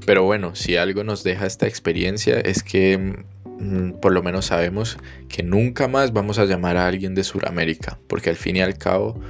Pero 0.06 0.22
bueno, 0.22 0.54
si 0.54 0.76
algo 0.76 1.02
nos 1.02 1.24
deja 1.24 1.46
esta 1.46 1.66
experiencia 1.66 2.38
es 2.38 2.62
que 2.62 2.96
mm, 3.44 4.00
por 4.00 4.12
lo 4.12 4.22
menos 4.22 4.46
sabemos 4.46 4.98
que 5.28 5.42
nunca 5.42 5.88
más 5.88 6.12
vamos 6.12 6.38
a 6.38 6.44
llamar 6.44 6.76
a 6.76 6.86
alguien 6.86 7.14
de 7.16 7.24
Sudamérica, 7.24 7.98
porque 8.06 8.30
al 8.30 8.36
fin 8.36 8.56
y 8.56 8.60
al 8.60 8.78
cabo 8.78 9.20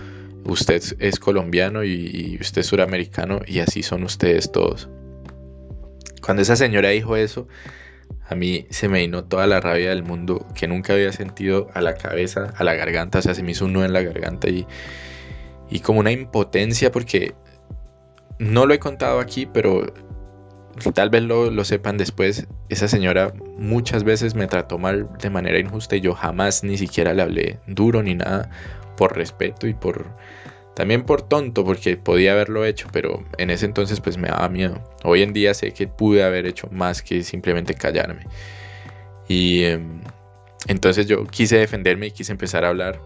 usted 0.45 0.83
es 0.99 1.19
colombiano 1.19 1.83
y, 1.83 2.37
usted 2.41 2.61
es 2.61 2.67
suramericano 2.67 3.41
y 3.47 3.61
así 3.61 3.83
son 3.83 4.05
ustedes 4.05 4.53
todos. 4.53 4.91
Cuando 6.23 6.43
esa 6.43 6.57
señora 6.57 6.91
dijo 6.91 7.17
eso, 7.17 7.49
a 8.29 8.35
mí 8.35 8.67
se 8.69 8.89
me 8.89 9.01
vino 9.01 9.25
toda 9.25 9.47
la 9.47 9.61
rabia 9.61 9.91
del 9.91 10.03
mundo 10.03 10.47
que 10.55 10.69
nunca 10.69 10.93
había 10.93 11.13
sentido 11.13 11.69
a 11.73 11.81
la 11.81 11.95
cabeza, 11.95 12.53
a 12.57 12.65
la 12.65 12.75
garganta, 12.75 13.21
o 13.21 13.23
sea, 13.23 13.35
se 13.35 13.43
me 13.43 13.53
hizo 13.53 13.65
un 13.65 13.73
nudo 13.73 13.87
en 13.87 13.95
la 13.95 14.03
garganta 14.03 14.49
y, 14.51 14.67
y 15.71 15.81
como 15.81 16.01
una 16.01 16.13
impotencia 16.13 16.93
porque 16.93 17.35
no 18.39 18.67
lo 18.67 18.75
he 18.75 18.79
contado 18.79 19.21
aquí, 19.21 19.47
pero 19.47 19.93
tal 20.95 21.11
vez 21.11 21.23
lo, 21.23 21.65
sepan 21.65 21.97
después, 21.97 22.47
esa 22.69 22.89
señora 22.89 23.33
muchas 23.59 24.05
veces 24.05 24.35
me 24.35 24.47
trató 24.47 24.79
mal 24.79 25.09
de 25.21 25.31
manera 25.31 25.59
injusta 25.59 25.97
y 25.97 26.01
yo 26.01 26.15
jamás 26.15 26.63
ni 26.65 26.77
siquiera 26.77 27.15
le 27.15 27.23
hablé 27.23 27.61
duro 27.67 28.03
ni 28.03 28.15
nada 28.15 28.51
por 28.97 29.17
respeto 29.17 29.67
y 29.67 29.75
por 29.75 30.07
también 30.75 31.05
por 31.05 31.23
tonto 31.23 31.65
porque 31.65 31.97
podía 31.97 32.33
haberlo 32.33 32.67
hecho, 32.67 32.89
pero 32.93 33.25
en 33.39 33.49
ese 33.49 33.65
entonces 33.65 34.01
pues 34.01 34.19
me 34.19 34.29
daba 34.29 34.51
miedo. 34.51 34.79
Hoy 35.05 35.23
en 35.23 35.33
día 35.33 35.55
sé 35.55 35.73
que 35.73 35.89
pude 35.89 36.23
haber 36.23 36.45
hecho 36.45 36.69
más 36.71 37.01
que 37.01 37.23
simplemente 37.23 37.73
callarme. 37.73 38.27
Y 39.27 39.65
em, 39.65 40.03
entonces 40.69 41.07
yo 41.07 41.25
quise 41.25 41.57
defenderme 41.57 42.09
y 42.09 42.11
quise 42.11 42.31
empezar 42.31 42.65
a 42.67 42.69
hablar. 42.69 43.01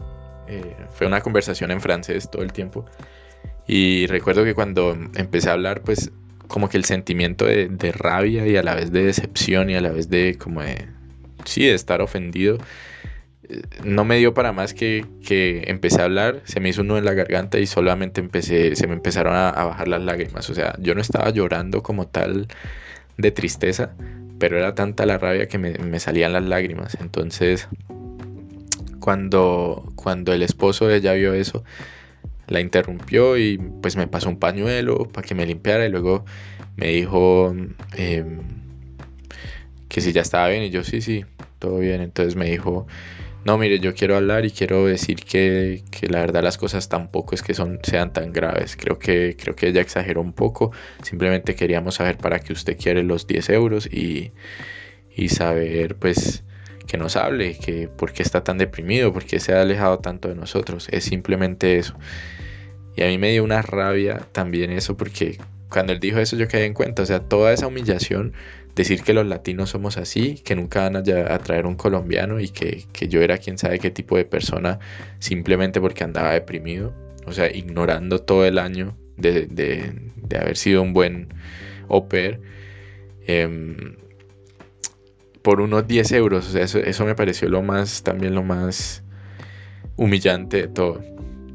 Eh, 0.50 0.74
fue 0.90 1.06
una 1.06 1.20
conversación 1.20 1.70
en 1.70 1.80
francés 1.80 2.28
todo 2.28 2.42
el 2.42 2.52
tiempo. 2.52 2.84
Y 3.68 4.06
recuerdo 4.08 4.42
que 4.42 4.54
cuando 4.54 4.98
empecé 5.14 5.48
a 5.48 5.52
hablar, 5.52 5.82
pues 5.82 6.10
como 6.48 6.68
que 6.68 6.76
el 6.76 6.84
sentimiento 6.84 7.44
de, 7.44 7.92
rabia 7.92 8.44
y 8.48 8.56
a 8.56 8.62
la 8.64 8.74
vez 8.74 8.90
de 8.90 9.04
decepción 9.04 9.70
y 9.70 9.76
a 9.76 9.80
la 9.80 9.90
vez 9.90 10.10
de 10.10 10.36
como 10.36 10.62
de, 10.62 10.88
sí, 11.44 11.66
de 11.66 11.74
estar 11.74 12.02
ofendido, 12.02 12.58
eh, 13.48 13.62
no 13.84 14.04
me 14.04 14.18
dio 14.18 14.34
para 14.34 14.50
más 14.50 14.74
que, 14.74 15.06
que 15.24 15.62
empecé 15.68 16.00
a 16.00 16.06
hablar, 16.06 16.40
se 16.44 16.58
me 16.58 16.70
hizo 16.70 16.82
uno 16.82 16.98
en 16.98 17.04
la 17.04 17.14
garganta 17.14 17.60
y 17.60 17.66
solamente 17.66 18.20
empecé, 18.20 18.74
se 18.74 18.88
me 18.88 18.94
empezaron 18.94 19.36
a, 19.36 19.52
bajar 19.52 19.86
las 19.86 20.02
lágrimas. 20.02 20.50
O 20.50 20.54
sea, 20.54 20.74
yo 20.80 20.96
no 20.96 21.00
estaba 21.00 21.30
llorando 21.30 21.84
como 21.84 22.08
tal 22.08 22.48
de 23.18 23.30
tristeza, 23.30 23.92
pero 24.40 24.58
era 24.58 24.74
tanta 24.74 25.06
la 25.06 25.16
rabia 25.16 25.46
que 25.46 25.58
me 25.58 26.00
salían 26.00 26.32
las 26.32 26.42
lágrimas. 26.42 26.96
Entonces, 27.00 27.68
cuando, 29.00 29.92
cuando 29.96 30.32
el 30.32 30.42
esposo 30.42 30.86
de 30.86 30.96
ella 30.96 31.14
vio 31.14 31.34
eso, 31.34 31.64
la 32.48 32.60
interrumpió 32.60 33.38
y 33.38 33.58
pues 33.58 33.96
me 33.96 34.06
pasó 34.06 34.28
un 34.28 34.38
pañuelo 34.38 35.08
para 35.08 35.26
que 35.26 35.34
me 35.34 35.46
limpiara 35.46 35.86
y 35.86 35.90
luego 35.90 36.24
me 36.76 36.88
dijo 36.88 37.54
em, 37.96 38.40
que 39.88 40.00
si 40.00 40.12
ya 40.12 40.22
estaba 40.22 40.48
bien 40.48 40.62
y 40.64 40.70
yo 40.70 40.84
sí, 40.84 41.00
sí, 41.00 41.24
todo 41.58 41.78
bien. 41.78 42.00
Entonces 42.00 42.36
me 42.36 42.50
dijo, 42.50 42.86
no, 43.44 43.56
mire, 43.58 43.80
yo 43.80 43.94
quiero 43.94 44.16
hablar 44.16 44.44
y 44.44 44.50
quiero 44.50 44.86
decir 44.86 45.24
que, 45.24 45.82
que, 45.90 46.08
la 46.08 46.20
verdad 46.20 46.42
las 46.42 46.58
cosas 46.58 46.88
tampoco 46.88 47.34
es 47.34 47.42
que 47.42 47.54
son, 47.54 47.78
sean 47.82 48.12
tan 48.12 48.32
graves. 48.32 48.76
Creo 48.76 48.98
que, 48.98 49.36
creo 49.38 49.54
que 49.56 49.68
ella 49.68 49.80
exageró 49.80 50.20
un 50.20 50.32
poco. 50.32 50.72
Simplemente 51.02 51.54
queríamos 51.54 51.96
saber 51.96 52.18
para 52.18 52.40
qué 52.40 52.52
usted 52.52 52.76
quiere 52.76 53.02
los 53.02 53.26
10 53.26 53.48
euros 53.50 53.86
y, 53.86 54.32
y 55.14 55.28
saber 55.28 55.96
pues 55.96 56.44
que 56.90 56.98
nos 56.98 57.14
hable, 57.14 57.56
que 57.56 57.86
por 57.86 58.12
qué 58.12 58.24
está 58.24 58.42
tan 58.42 58.58
deprimido, 58.58 59.12
por 59.12 59.24
qué 59.24 59.38
se 59.38 59.54
ha 59.54 59.62
alejado 59.62 60.00
tanto 60.00 60.28
de 60.28 60.34
nosotros. 60.34 60.88
Es 60.90 61.04
simplemente 61.04 61.78
eso. 61.78 61.94
Y 62.96 63.04
a 63.04 63.06
mí 63.06 63.16
me 63.16 63.30
dio 63.30 63.44
una 63.44 63.62
rabia 63.62 64.26
también 64.32 64.72
eso 64.72 64.96
porque 64.96 65.38
cuando 65.68 65.92
él 65.92 66.00
dijo 66.00 66.18
eso 66.18 66.36
yo 66.36 66.48
quedé 66.48 66.64
en 66.64 66.74
cuenta, 66.74 67.02
o 67.02 67.06
sea, 67.06 67.20
toda 67.20 67.52
esa 67.52 67.68
humillación, 67.68 68.32
decir 68.74 69.04
que 69.04 69.14
los 69.14 69.24
latinos 69.24 69.70
somos 69.70 69.98
así, 69.98 70.34
que 70.44 70.56
nunca 70.56 70.80
van 70.80 70.96
a, 70.96 71.38
traer 71.38 71.64
un 71.64 71.76
colombiano 71.76 72.40
y 72.40 72.48
que, 72.48 72.84
yo 73.08 73.22
era 73.22 73.38
quien 73.38 73.56
sabe 73.56 73.78
qué 73.78 73.92
tipo 73.92 74.16
de 74.16 74.24
persona 74.24 74.80
simplemente 75.20 75.80
porque 75.80 76.02
andaba 76.02 76.32
deprimido, 76.32 76.92
o 77.24 77.30
sea, 77.30 77.54
ignorando 77.54 78.18
todo 78.18 78.44
el 78.46 78.58
año 78.58 78.96
de, 79.16 79.92
haber 80.36 80.56
sido 80.56 80.82
un 80.82 80.92
buen 80.92 81.28
au 81.88 82.08
pair. 82.08 82.40
Em, 83.28 83.94
por 85.42 85.60
unos 85.60 85.86
10 85.86 86.12
euros. 86.12 86.48
O 86.48 86.50
sea, 86.50 86.62
eso, 86.62 86.78
eso, 86.78 87.04
me 87.04 87.14
pareció 87.14 87.48
lo 87.48 87.62
más, 87.62 88.02
también 88.02 88.34
lo 88.34 88.42
más 88.42 89.02
humillante 89.96 90.62
de 90.62 90.68
todo. 90.68 91.02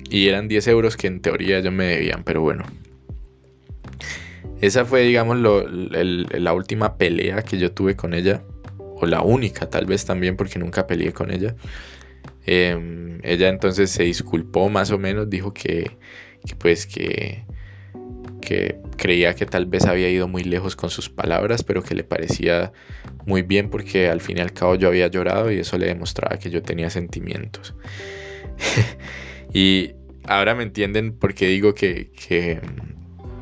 Y 0.10 0.28
eran 0.28 0.48
10 0.48 0.68
euros 0.68 0.98
que 0.98 1.08
en 1.08 1.22
teoría 1.22 1.60
ellos 1.60 1.74
me 1.74 1.86
debían, 1.86 2.24
pero 2.24 2.42
bueno. 2.42 2.64
Esa 4.62 4.86
fue, 4.86 5.02
digamos, 5.02 5.38
la 5.38 6.54
última 6.54 6.98
pelea 6.98 7.42
que 7.44 7.58
yo 7.58 7.72
tuve 7.72 7.96
con 7.96 8.14
ella. 8.14 8.42
O 8.78 9.06
la 9.06 9.22
única, 9.22 9.70
tal 9.70 9.86
vez 9.86 10.06
también, 10.06 10.38
porque 10.38 10.58
nunca 10.60 10.88
peleé 10.88 11.12
con 11.12 11.32
ella. 11.32 11.56
Em, 12.46 13.20
ella 13.24 13.50
entonces 13.50 13.90
se 13.90 14.04
disculpó 14.04 14.70
más 14.70 14.92
o 14.92 15.00
menos, 15.00 15.30
dijo 15.30 15.54
que 15.54 15.92
pues 16.60 16.86
que 16.86 17.44
que 18.46 18.80
creía 18.96 19.36
que 19.36 19.46
tal 19.46 19.66
vez 19.66 19.86
había 19.86 20.10
ido 20.10 20.28
muy 20.30 20.44
lejos 20.44 20.78
con 20.78 20.90
sus 20.90 21.10
palabras, 21.10 21.64
pero 21.64 21.84
que 21.84 21.96
le 21.96 22.04
parecía 22.04 22.72
muy 23.26 23.42
bien 23.42 23.70
porque 23.70 24.08
al 24.08 24.22
fin 24.22 24.38
y 24.38 24.42
al 24.42 24.54
cabo 24.54 24.76
yo 24.76 24.88
había 24.88 25.08
llorado 25.08 25.52
y 25.52 25.60
eso 25.60 25.78
le 25.78 25.88
demostraba 25.88 26.38
que 26.38 26.50
yo 26.50 26.62
tenía 26.62 26.90
sentimientos. 26.90 27.76
y 29.54 29.92
ahora 30.28 30.56
me 30.56 30.64
entienden 30.64 31.14
por 31.14 31.34
qué 31.34 31.48
digo 31.48 31.74
que, 31.74 32.12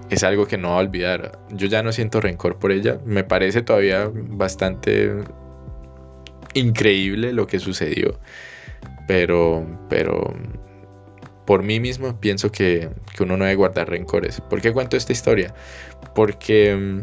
es 0.10 0.24
algo 0.24 0.48
que 0.48 0.58
no 0.58 0.70
va 0.70 0.76
a 0.76 0.80
olvidar. 0.80 1.40
Yo 1.52 1.68
ya 1.68 1.84
no 1.84 1.92
siento 1.92 2.22
rencor 2.22 2.58
por 2.58 2.72
ella, 2.72 3.00
me 3.06 3.24
parece 3.24 3.62
todavía 3.62 4.10
bastante 4.14 5.12
increíble 6.54 7.34
lo 7.34 7.48
que 7.48 7.60
sucedió, 7.60 8.20
pero, 9.08 9.66
pero 9.90 10.34
por 11.46 11.64
mí 11.64 11.80
mismo 11.80 12.20
pienso 12.20 12.52
que, 12.52 12.90
uno 13.20 13.38
no 13.38 13.46
debe 13.46 13.56
guardar 13.56 13.90
rencores. 13.90 14.42
¿Por 14.42 14.62
qué 14.62 14.72
cuento 14.72 14.98
esta 14.98 15.12
historia? 15.12 15.54
Porque 16.16 16.76
mm, 16.76 17.02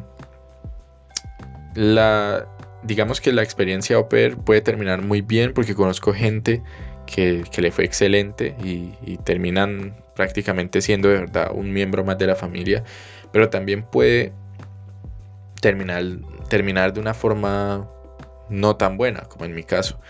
la, 1.74 2.46
digamos 2.82 3.20
que 3.20 3.32
la 3.32 3.42
experiencia 3.42 3.96
au 3.96 4.08
puede 4.08 4.60
terminar 4.60 5.02
muy 5.02 5.20
bien 5.20 5.52
porque 5.52 5.74
conozco 5.74 6.12
gente 6.12 6.62
que, 7.06 7.44
le 7.56 7.70
fue 7.70 7.84
excelente 7.84 8.54
y, 8.62 8.94
y, 9.02 9.18
terminan 9.18 9.96
prácticamente 10.14 10.80
siendo 10.80 11.08
de 11.08 11.20
verdad 11.20 11.50
un 11.54 11.72
miembro 11.72 12.04
más 12.04 12.18
de 12.18 12.26
la 12.26 12.36
familia, 12.36 12.84
pero 13.32 13.50
también 13.50 13.82
puede 13.82 14.32
terminar, 15.60 16.02
terminar 16.48 16.92
de 16.92 17.00
una 17.00 17.14
forma 17.14 17.88
no 18.48 18.76
tan 18.76 18.96
buena 18.96 19.20
como 19.22 19.44
en 19.44 19.54
mi 19.54 19.62
caso. 19.62 20.00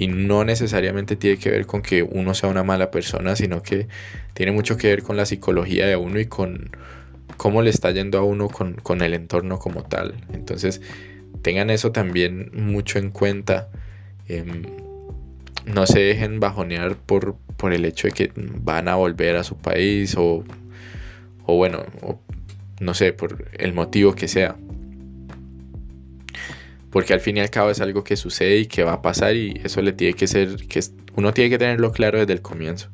Y 0.00 0.08
no 0.08 0.44
necesariamente 0.44 1.14
tiene 1.14 1.36
que 1.36 1.50
ver 1.50 1.66
con 1.66 1.82
que 1.82 2.02
uno 2.02 2.32
sea 2.32 2.48
una 2.48 2.64
mala 2.64 2.90
persona, 2.90 3.36
sino 3.36 3.62
que 3.62 3.86
tiene 4.32 4.50
mucho 4.50 4.78
que 4.78 4.88
ver 4.88 5.02
con 5.02 5.18
la 5.18 5.26
psicología 5.26 5.86
de 5.86 5.96
uno 5.96 6.18
y 6.18 6.24
con 6.24 6.70
cómo 7.36 7.60
le 7.60 7.68
está 7.68 7.90
yendo 7.90 8.16
a 8.16 8.22
uno 8.22 8.48
con, 8.48 9.02
el 9.02 9.12
entorno 9.12 9.58
como 9.58 9.82
tal. 9.82 10.14
Entonces, 10.32 10.80
tengan 11.42 11.68
eso 11.68 11.92
también 11.92 12.50
mucho 12.54 12.98
en 12.98 13.10
cuenta. 13.10 13.68
Em, 14.26 14.62
no 15.66 15.86
se 15.86 16.00
dejen 16.00 16.40
bajonear 16.40 16.96
por, 16.96 17.36
por 17.58 17.74
el 17.74 17.84
hecho 17.84 18.08
de 18.08 18.14
que 18.14 18.32
van 18.34 18.88
a 18.88 18.94
volver 18.94 19.36
a 19.36 19.44
su 19.44 19.58
país 19.58 20.14
o, 20.16 20.44
o 21.44 21.56
bueno, 21.56 21.84
no 22.80 22.94
sé, 22.94 23.12
por 23.12 23.50
el 23.58 23.74
motivo 23.74 24.14
que 24.14 24.28
sea 24.28 24.56
porque 26.90 27.12
al 27.12 27.20
fin 27.20 27.36
y 27.36 27.40
al 27.40 27.50
cabo 27.50 27.70
es 27.70 27.80
algo 27.80 28.04
que 28.04 28.16
sucede 28.16 28.58
y 28.58 28.66
que 28.66 28.82
va 28.82 28.94
a 28.94 29.02
pasar 29.02 29.36
y 29.36 29.60
eso 29.64 29.80
le 29.82 29.92
tiene 29.92 30.14
que 30.14 30.26
ser, 30.26 30.56
que 30.68 30.80
uno 31.14 31.32
tiene 31.32 31.50
que 31.50 31.58
tenerlo 31.58 31.92
claro 31.92 32.18
desde 32.18 32.32
el 32.32 32.42
comienzo. 32.42 32.90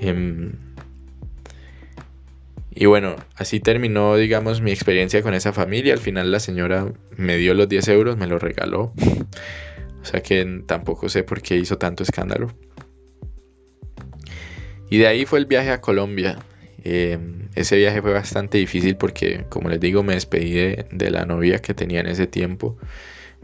Em, 0.00 0.52
y 2.80 2.86
bueno, 2.86 3.16
así 3.34 3.58
terminó, 3.58 4.16
digamos, 4.16 4.60
mi 4.60 4.70
experiencia 4.70 5.22
con 5.22 5.34
esa 5.34 5.52
familia. 5.52 5.92
Al 5.94 5.98
final 5.98 6.30
la 6.30 6.38
señora 6.38 6.92
me 7.16 7.36
dio 7.36 7.52
los 7.54 7.68
10 7.68 7.88
euros, 7.88 8.16
me 8.16 8.28
lo 8.28 8.38
regaló. 8.38 8.92
o 10.00 10.04
sea 10.04 10.22
que 10.22 10.62
tampoco 10.66 11.08
sé 11.08 11.24
por 11.24 11.42
qué 11.42 11.56
hizo 11.56 11.78
tanto 11.78 12.04
escándalo. 12.04 12.52
Y 14.90 14.98
de 14.98 15.08
ahí 15.08 15.26
fue 15.26 15.40
el 15.40 15.46
viaje 15.46 15.70
a 15.70 15.80
Colombia. 15.80 16.38
Em, 16.90 17.48
ese 17.54 17.76
viaje 17.76 18.00
fue 18.00 18.14
bastante 18.14 18.56
difícil 18.56 18.96
porque, 18.96 19.44
como 19.50 19.68
les 19.68 19.78
digo, 19.78 20.02
me 20.02 20.14
despedí 20.14 20.52
de, 20.52 21.10
la 21.10 21.26
novia 21.26 21.58
que 21.58 21.74
tenía 21.74 22.00
en 22.00 22.06
ese 22.06 22.26
tiempo. 22.26 22.78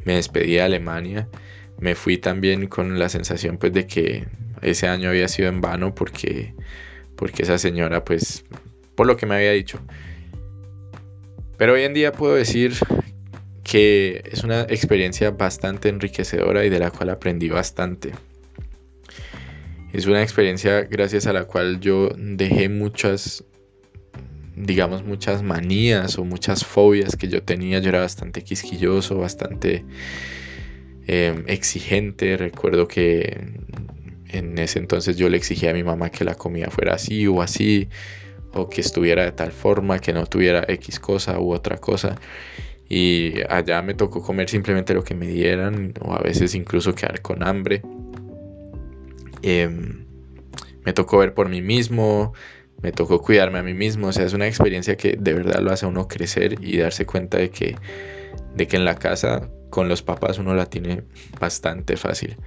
Me 0.07 0.15
despedí 0.15 0.55
de 0.55 0.63
Alemania. 0.63 1.29
Me 1.79 1.95
fui 1.95 2.17
también 2.17 2.69
con 2.69 2.99
la 2.99 3.11
sensación 3.11 3.59
pues 3.59 3.75
de 3.75 3.87
que 3.87 4.27
ese 4.63 4.89
año 4.89 5.11
había 5.11 5.29
sido 5.29 5.51
en 5.51 5.61
vano 5.61 5.95
porque, 5.95 6.55
porque 7.17 7.43
esa 7.43 7.59
señora 7.59 8.03
pues 8.03 8.45
por 8.95 9.07
lo 9.07 9.19
que 9.19 9.27
me 9.27 9.35
había 9.35 9.53
dicho. 9.53 9.79
Pero 11.59 11.75
hoy 11.75 11.83
en 11.83 11.93
día 11.93 12.13
puedo 12.13 12.35
decir 12.35 12.73
que 13.63 14.23
es 14.33 14.43
una 14.43 14.63
experiencia 14.63 15.33
bastante 15.33 15.91
enriquecedora 15.91 16.65
y 16.65 16.71
de 16.71 16.79
la 16.79 16.91
cual 16.91 17.11
aprendí 17.11 17.51
bastante. 17.51 18.13
Es 19.95 20.07
una 20.07 20.25
experiencia 20.25 20.83
gracias 20.83 21.29
a 21.29 21.33
la 21.33 21.45
cual 21.45 21.79
yo 21.79 22.09
dejé 22.17 22.69
muchas, 22.69 23.45
digamos, 24.57 25.05
muchas 25.05 25.45
manías 25.45 26.19
o 26.19 26.25
muchas 26.25 26.65
fobias 26.65 27.15
que 27.15 27.29
yo 27.29 27.45
tenía. 27.45 27.79
Yo 27.79 27.91
era 27.91 28.01
bastante 28.01 28.43
quisquilloso, 28.43 29.19
bastante 29.19 29.85
em, 31.07 31.45
exigente. 31.47 32.37
Recuerdo 32.37 32.89
que 32.89 33.39
en 34.31 34.59
ese 34.59 34.81
entonces 34.81 35.17
yo 35.17 35.29
le 35.29 35.37
exigía 35.37 35.71
a 35.71 35.75
mi 35.75 35.85
mamá 35.85 36.11
que 36.11 36.25
la 36.25 36.35
comida 36.35 36.71
fuera 36.71 36.95
así 36.95 37.29
o 37.29 37.41
así, 37.41 37.89
o 38.53 38.69
que 38.69 38.81
estuviera 38.81 39.25
de 39.25 39.31
tal 39.31 39.53
forma, 39.53 40.01
que 40.01 40.13
no 40.13 40.27
tuviera 40.27 40.65
X 40.67 40.99
cosa 40.99 41.39
u 41.39 41.53
otra 41.53 41.77
cosa. 41.77 42.17
Y 42.89 43.35
allá 43.49 43.81
me 43.81 43.95
tocó 43.95 44.23
comer 44.23 44.49
simplemente 44.49 44.93
lo 44.93 45.05
que 45.05 45.15
me 45.15 45.29
dieran, 45.29 45.95
o 46.01 46.15
a 46.15 46.19
veces 46.19 46.57
incluso 46.57 46.97
quedar 46.97 47.23
con 47.23 47.45
hambre. 47.45 47.81
Em, 49.47 50.07
me 50.87 50.95
tocó 50.95 51.19
ver 51.19 51.35
por 51.35 51.51
mí 51.51 51.61
mismo, 51.61 52.33
me 52.83 52.93
tocó 52.93 53.21
cuidarme 53.21 53.59
a 53.59 53.63
mí 53.63 53.75
mismo, 53.75 54.07
o 54.07 54.13
sea, 54.13 54.25
es 54.25 54.33
una 54.33 54.47
experiencia 54.47 54.97
que 54.97 55.19
de 55.19 55.35
verdad 55.35 55.61
lo 55.61 55.71
hace 55.71 55.85
a 55.85 55.89
uno 55.91 56.09
crecer 56.09 56.57
y 56.63 56.79
darse 56.79 57.05
cuenta 57.05 57.37
de 57.37 57.51
que, 57.51 57.77
de 58.55 58.67
que 58.67 58.77
en 58.79 58.87
la 58.87 58.95
casa 58.95 59.51
con 59.69 59.87
los 59.91 60.01
papás 60.01 60.39
uno 60.39 60.55
la 60.55 60.65
tiene 60.65 61.03
bastante 61.39 61.99
fácil. 61.99 62.39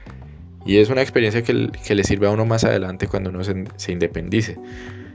Y 0.66 0.78
es 0.78 0.90
una 0.90 1.04
experiencia 1.04 1.44
que, 1.44 1.70
que 1.86 1.94
le 1.94 2.04
sirve 2.04 2.26
a 2.26 2.32
uno 2.32 2.46
más 2.46 2.64
adelante 2.64 3.08
cuando 3.08 3.30
uno 3.30 3.44
se, 3.44 3.92
independice. 3.92 4.58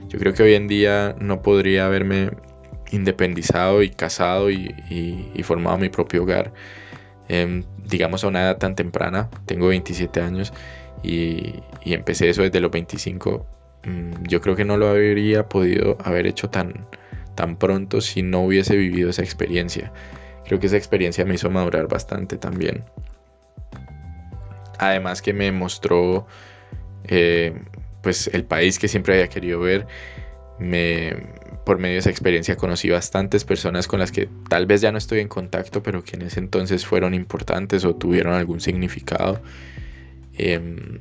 Yo 0.07 0.19
creo 0.19 0.33
que 0.33 0.43
hoy 0.43 0.53
en 0.53 0.69
día 0.69 1.17
no 1.19 1.41
podría 1.41 1.85
haberme 1.85 2.29
independizado 2.91 3.83
y 3.83 3.89
casado 3.89 4.49
y, 4.49 5.33
formado 5.43 5.77
mi 5.77 5.89
propio 5.89 6.23
hogar, 6.23 6.53
em, 7.27 7.65
digamos 7.85 8.23
a 8.23 8.29
una 8.29 8.43
edad 8.43 8.57
tan 8.57 8.73
temprana, 8.75 9.29
tengo 9.45 9.67
27 9.67 10.21
años 10.21 10.53
y, 11.03 11.61
empecé 11.85 12.29
eso 12.29 12.41
desde 12.41 12.59
los 12.59 12.71
25, 12.71 13.45
mm, 13.85 14.23
yo 14.27 14.41
creo 14.41 14.55
que 14.55 14.65
no 14.65 14.77
lo 14.77 14.87
habría 14.87 15.47
podido 15.49 15.97
haber 16.03 16.27
hecho 16.27 16.49
tan, 16.49 16.87
tan 17.35 17.57
pronto 17.57 18.01
si 18.01 18.23
no 18.23 18.41
hubiese 18.41 18.75
vivido 18.75 19.09
esa 19.09 19.21
experiencia. 19.21 19.91
Creo 20.45 20.59
que 20.59 20.67
esa 20.67 20.77
experiencia 20.77 21.25
me 21.25 21.35
hizo 21.35 21.49
madurar 21.49 21.87
bastante 21.87 22.37
también. 22.37 22.83
Además 24.79 25.21
que 25.21 25.33
me 25.33 25.51
mostró 25.51 26.25
eh, 27.05 27.53
pues 28.01 28.27
el 28.33 28.43
país 28.45 28.79
que 28.79 28.87
siempre 28.87 29.15
había 29.15 29.29
querido 29.29 29.59
ver. 29.59 29.87
Me, 30.59 31.15
por 31.65 31.79
medio 31.79 31.93
de 31.93 31.99
esa 31.99 32.09
experiencia 32.09 32.55
conocí 32.55 32.89
bastantes 32.89 33.43
personas 33.43 33.87
con 33.87 33.99
las 33.99 34.11
que 34.11 34.29
tal 34.49 34.65
vez 34.65 34.81
ya 34.81 34.91
no 34.91 34.97
estoy 34.97 35.19
en 35.19 35.27
contacto, 35.27 35.81
pero 35.81 36.03
que 36.03 36.15
en 36.15 36.23
ese 36.23 36.39
entonces 36.39 36.85
fueron 36.85 37.13
importantes 37.13 37.85
o 37.85 37.95
tuvieron 37.95 38.33
algún 38.33 38.59
significado. 38.59 39.41
Em, 40.37 40.99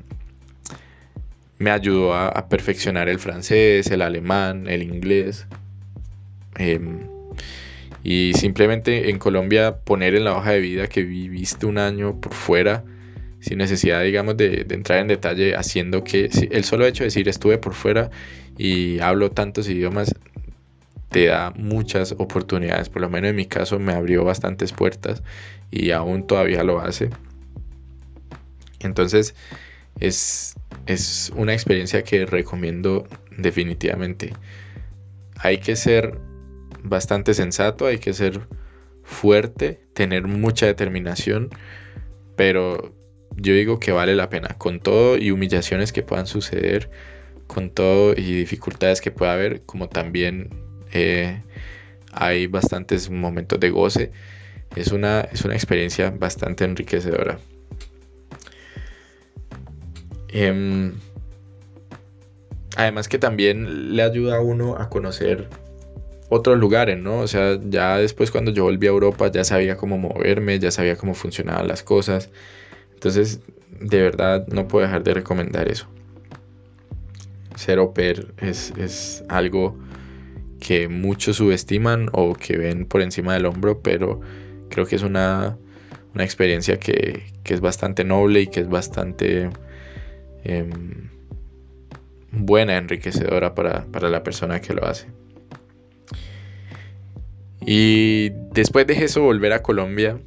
me 1.59 1.71
ayudó 1.71 2.15
a, 2.15 2.49
perfeccionar 2.49 3.09
el 3.09 3.19
francés, 3.19 3.91
el 3.91 4.03
alemán, 4.03 4.67
el 4.69 4.83
inglés. 4.83 5.47
Em, 6.59 7.01
Y 8.05 8.33
simplemente 8.35 9.11
en 9.11 9.19
Colombia 9.19 9.77
poner 9.77 10.15
en 10.17 10.25
la 10.25 10.37
hoja 10.37 10.53
de 10.53 10.61
vida 10.61 10.89
que 10.89 11.03
viviste 11.05 11.67
un 11.67 11.79
año 11.79 12.21
por 12.21 12.35
fuera, 12.35 12.85
sin 13.41 13.59
necesidad, 13.59 14.03
digamos, 14.03 14.37
de, 14.37 14.67
entrar 14.71 15.01
en 15.01 15.09
detalle, 15.09 15.57
haciendo 15.57 16.05
que 16.05 16.29
el 16.51 16.65
solo 16.65 16.87
hecho 16.87 17.05
de 17.05 17.09
decir 17.09 17.29
estuve 17.29 17.59
por 17.59 17.75
fuera 17.75 18.11
y 18.59 18.99
hablo 19.01 19.31
tantos 19.31 19.69
idiomas, 19.69 20.15
te 21.11 21.27
da 21.27 21.53
muchas 21.57 22.13
oportunidades. 22.19 22.89
Por 22.89 23.03
lo 23.03 23.11
menos 23.11 23.31
en 23.31 23.37
mi 23.37 23.47
caso 23.47 23.79
me 23.79 23.93
abrió 23.93 24.25
bastantes 24.25 24.73
puertas 24.73 25.23
y 25.71 25.93
aún 25.93 26.27
todavía 26.27 26.65
lo 26.65 26.81
hace. 26.81 27.11
Entonces 28.87 29.35
es, 30.01 30.55
es 30.87 31.33
una 31.37 31.53
experiencia 31.53 32.03
que 32.03 32.27
recomiendo 32.27 33.07
definitivamente. 33.37 34.33
Hay 35.37 35.59
que 35.59 35.77
ser 35.77 36.19
bastante 36.83 37.35
sensato, 37.35 37.87
hay 37.87 37.99
que 37.99 38.13
ser 38.13 38.41
fuerte, 39.03 39.81
tener 39.95 40.27
mucha 40.27 40.67
determinación, 40.67 41.51
pero 42.37 42.95
yo 43.37 43.55
digo 43.55 43.79
que 43.79 43.93
vale 43.93 44.15
la 44.15 44.29
pena, 44.29 44.49
con 44.59 44.81
todo 44.81 45.17
y 45.17 45.31
humillaciones 45.31 45.93
que 45.93 46.03
puedan 46.03 46.27
suceder, 46.27 46.91
con 47.47 47.71
todo 47.71 48.13
y 48.13 48.23
dificultades 48.35 49.01
que 49.01 49.11
pueda 49.11 49.35
haber, 49.35 49.63
como 49.63 49.89
también 49.89 50.51
eh, 50.93 51.43
hay 52.13 52.47
bastantes 52.47 53.11
momentos 53.11 53.59
de 53.61 53.71
goce, 53.71 54.13
es 54.77 54.93
una, 54.93 55.21
es 55.21 55.45
una 55.45 55.55
experiencia 55.55 56.11
bastante 56.11 56.65
enriquecedora. 56.65 57.39
Em, 60.33 60.95
además 62.77 63.09
que 63.09 63.19
también 63.19 63.95
le 63.95 64.03
ayuda 64.03 64.37
a 64.37 64.41
uno 64.41 64.77
a 64.77 64.89
conocer 64.89 65.49
otros 66.29 66.59
lugares, 66.59 66.99
¿no? 66.99 67.21
O 67.21 67.27
sea, 67.27 67.59
ya 67.69 67.99
después 67.99 68.31
cuando 68.31 68.51
yo 68.53 68.65
volví 68.65 68.87
a 68.87 68.91
Europa 68.91 69.31
ya 69.31 69.45
sabía 69.45 69.77
cómo 69.77 69.99
moverme, 69.99 70.59
ya 70.59 70.71
sabía 70.71 70.97
cómo 70.97 71.15
funcionaban 71.15 71.69
las 71.69 71.83
cosas. 71.83 72.31
Entonces, 72.95 73.41
de 73.81 74.01
verdad, 74.01 74.47
no 74.49 74.67
puedo 74.69 74.87
dejar 74.87 75.03
de 75.03 75.15
recomendar 75.15 75.69
eso. 75.69 75.87
Ser 77.55 77.79
au 77.79 77.93
es, 78.39 78.73
es 78.79 79.25
algo 79.29 79.77
que 80.59 80.89
muchos 80.89 81.37
subestiman 81.37 82.09
o 82.13 82.35
que 82.35 82.57
ven 82.57 82.87
por 82.87 83.03
encima 83.03 83.35
del 83.35 83.47
hombro, 83.47 83.83
pero 83.83 84.21
creo 84.71 84.87
que 84.87 84.97
es 84.97 85.03
una, 85.03 85.59
una 86.15 86.25
experiencia 86.25 86.79
que, 86.79 87.25
que, 87.43 87.53
es 87.53 87.61
bastante 87.61 88.05
noble 88.05 88.43
y 88.43 88.47
que 88.47 88.61
es 88.61 88.69
bastante 88.69 89.51
em, 90.45 91.09
buena, 92.31 92.77
enriquecedora 92.77 93.55
para, 93.55 93.85
para 93.87 94.09
la 94.09 94.23
persona 94.23 94.61
que 94.61 94.75
lo 94.75 94.87
hace. 94.87 95.07
Y 97.65 98.31
después 98.53 98.87
de 98.87 99.05
eso 99.05 99.23
volver 99.23 99.53
a 99.53 99.63
Colombia, 99.63 100.19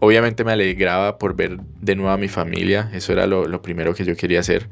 obviamente 0.00 0.44
me 0.44 0.52
alegraba 0.52 1.18
por 1.18 1.36
ver 1.36 1.58
de 1.80 1.96
nuevo 1.96 2.10
a 2.10 2.16
mi 2.16 2.28
familia, 2.28 2.90
eso 2.92 3.12
era 3.12 3.26
lo, 3.26 3.62
primero 3.62 3.94
que 3.94 4.04
yo 4.04 4.16
quería 4.16 4.40
hacer. 4.40 4.68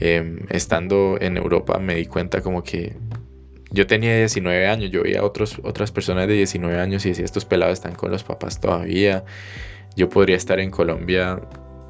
Em, 0.00 0.40
estando 0.48 1.18
en 1.20 1.36
Europa 1.36 1.78
me 1.78 1.94
di 1.94 2.06
cuenta 2.06 2.40
como 2.40 2.64
que 2.64 2.96
yo 3.70 3.86
tenía 3.86 4.16
19 4.16 4.66
años, 4.66 4.90
yo 4.90 5.02
veía 5.02 5.22
otros, 5.22 5.60
otras 5.62 5.92
personas 5.92 6.26
de 6.26 6.34
19 6.34 6.78
años 6.78 7.06
y 7.06 7.10
decía, 7.10 7.24
estos 7.24 7.44
pelados 7.44 7.74
están 7.74 7.94
con 7.94 8.10
los 8.10 8.24
papás 8.24 8.60
todavía, 8.60 9.24
yo 9.96 10.08
podría 10.08 10.36
estar 10.36 10.60
en 10.60 10.70
Colombia 10.70 11.40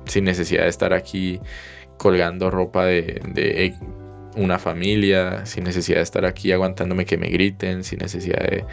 sin 0.07 0.25
necesidad 0.25 0.65
de 0.65 0.69
estar 0.69 0.93
aquí 0.93 1.41
colgando 1.97 2.51
ropa 2.51 2.87
de, 2.87 3.75
una 4.37 4.59
familia, 4.59 5.45
sin 5.45 5.65
necesidad 5.65 5.99
de 5.99 6.03
estar 6.03 6.25
aquí 6.25 6.53
aguantándome 6.53 7.05
que 7.05 7.19
me 7.19 7.29
griten, 7.29 7.85
sin 7.85 7.99
necesidad 7.99 8.41
de... 8.41 8.65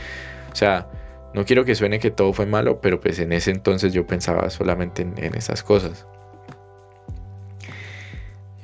O 0.52 0.56
sea, 0.56 0.88
no 1.34 1.46
quiero 1.46 1.64
que 1.64 1.76
suene 1.76 2.00
que 2.00 2.12
todo 2.12 2.34
fue 2.34 2.46
malo, 2.46 2.82
pero 2.82 3.00
pues 3.00 3.20
en 3.20 3.34
ese 3.34 3.52
entonces 3.52 3.94
yo 3.94 4.08
pensaba 4.08 4.50
solamente 4.50 5.04
en, 5.04 5.36
esas 5.36 5.64
cosas. 5.64 6.08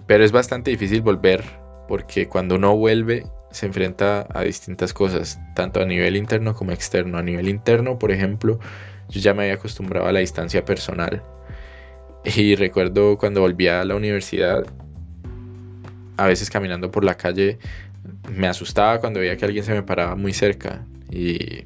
Pero 0.08 0.24
es 0.24 0.32
bastante 0.32 0.72
difícil 0.72 1.02
volver 1.02 1.44
porque 1.88 2.28
cuando 2.28 2.56
uno 2.56 2.76
vuelve 2.76 3.26
se 3.52 3.68
enfrenta 3.68 4.28
a 4.34 4.42
distintas 4.42 4.94
cosas, 4.94 5.40
tanto 5.56 5.82
a 5.82 5.86
nivel 5.86 6.16
interno 6.18 6.54
como 6.56 6.72
externo. 6.72 7.18
A 7.18 7.24
nivel 7.24 7.48
interno, 7.48 7.98
por 7.98 8.12
ejemplo, 8.12 8.60
yo 9.10 9.22
ya 9.22 9.34
me 9.34 9.44
había 9.44 9.56
acostumbrado 9.56 10.08
a 10.08 10.12
la 10.12 10.20
distancia 10.20 10.66
personal. 10.66 11.24
Y 12.26 12.56
recuerdo 12.56 13.18
cuando 13.18 13.42
volví 13.42 13.68
a 13.68 13.84
la 13.86 13.96
universidad, 13.96 14.66
a 16.18 16.28
veces 16.28 16.50
caminando 16.50 16.90
por 16.92 17.04
la 17.04 17.16
calle 17.16 17.60
me 18.32 18.48
asustaba 18.48 19.00
cuando 19.00 19.20
veía 19.20 19.38
que 19.38 19.46
alguien 19.46 19.64
se 19.64 19.74
me 19.74 19.84
paraba 19.84 20.16
muy 20.16 20.34
cerca 20.34 20.86
y 21.12 21.64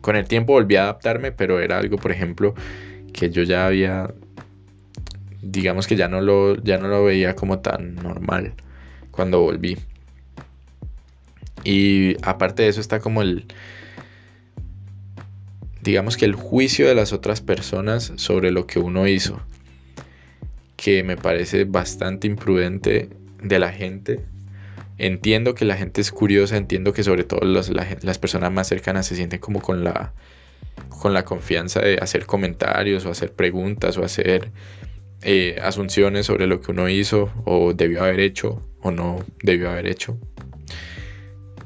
con 0.00 0.16
el 0.16 0.26
tiempo 0.26 0.52
volví 0.52 0.76
a 0.76 0.84
adaptarme, 0.84 1.32
pero 1.32 1.60
era 1.60 1.78
algo, 1.78 1.96
por 1.96 2.12
ejemplo, 2.12 2.54
que 3.12 3.30
yo 3.30 3.42
ya 3.42 3.66
había, 3.66 4.14
digamos 5.42 5.86
que 5.86 5.96
ya 5.96 6.08
no 6.08 6.20
lo, 6.20 6.56
ya 6.62 6.78
no 6.78 6.88
lo 6.88 7.04
veía 7.04 7.34
como 7.34 7.58
tan 7.58 7.96
normal 7.96 8.54
cuando 9.10 9.40
volví. 9.40 9.76
Y 11.64 12.16
aparte 12.22 12.62
de 12.62 12.68
eso 12.68 12.80
está 12.80 13.00
como 13.00 13.20
el, 13.20 13.46
digamos 15.82 16.16
que 16.16 16.24
el 16.24 16.34
juicio 16.34 16.86
de 16.86 16.94
las 16.94 17.12
otras 17.12 17.40
personas 17.40 18.12
sobre 18.16 18.52
lo 18.52 18.66
que 18.66 18.78
uno 18.78 19.08
hizo, 19.08 19.42
que 20.78 21.02
me 21.02 21.16
parece 21.16 21.64
bastante 21.64 22.28
imprudente 22.28 23.08
de 23.42 23.58
la 23.58 23.72
gente. 23.72 24.20
Entiendo 24.96 25.56
que 25.56 25.64
la 25.64 25.76
gente 25.76 26.00
es 26.00 26.12
curiosa, 26.12 26.56
entiendo 26.56 26.92
que 26.92 27.02
sobre 27.02 27.24
todo 27.24 27.40
las 27.42 28.18
personas 28.18 28.52
más 28.52 28.68
cercanas 28.68 29.06
se 29.06 29.16
sienten 29.16 29.40
como 29.40 29.60
con 29.60 29.82
la, 29.82 30.14
con 30.88 31.12
la 31.14 31.24
confianza 31.24 31.80
de 31.80 31.98
hacer 31.98 32.26
comentarios 32.26 33.04
o 33.06 33.10
hacer 33.10 33.32
preguntas 33.32 33.98
o 33.98 34.04
hacer 34.04 34.52
eh, 35.22 35.58
asunciones 35.60 36.26
sobre 36.26 36.46
lo 36.46 36.60
que 36.60 36.70
uno 36.70 36.88
hizo 36.88 37.28
o 37.44 37.74
debió 37.74 38.04
haber 38.04 38.20
hecho 38.20 38.62
o 38.80 38.92
no 38.92 39.24
debió 39.42 39.70
haber 39.70 39.88
hecho. 39.88 40.16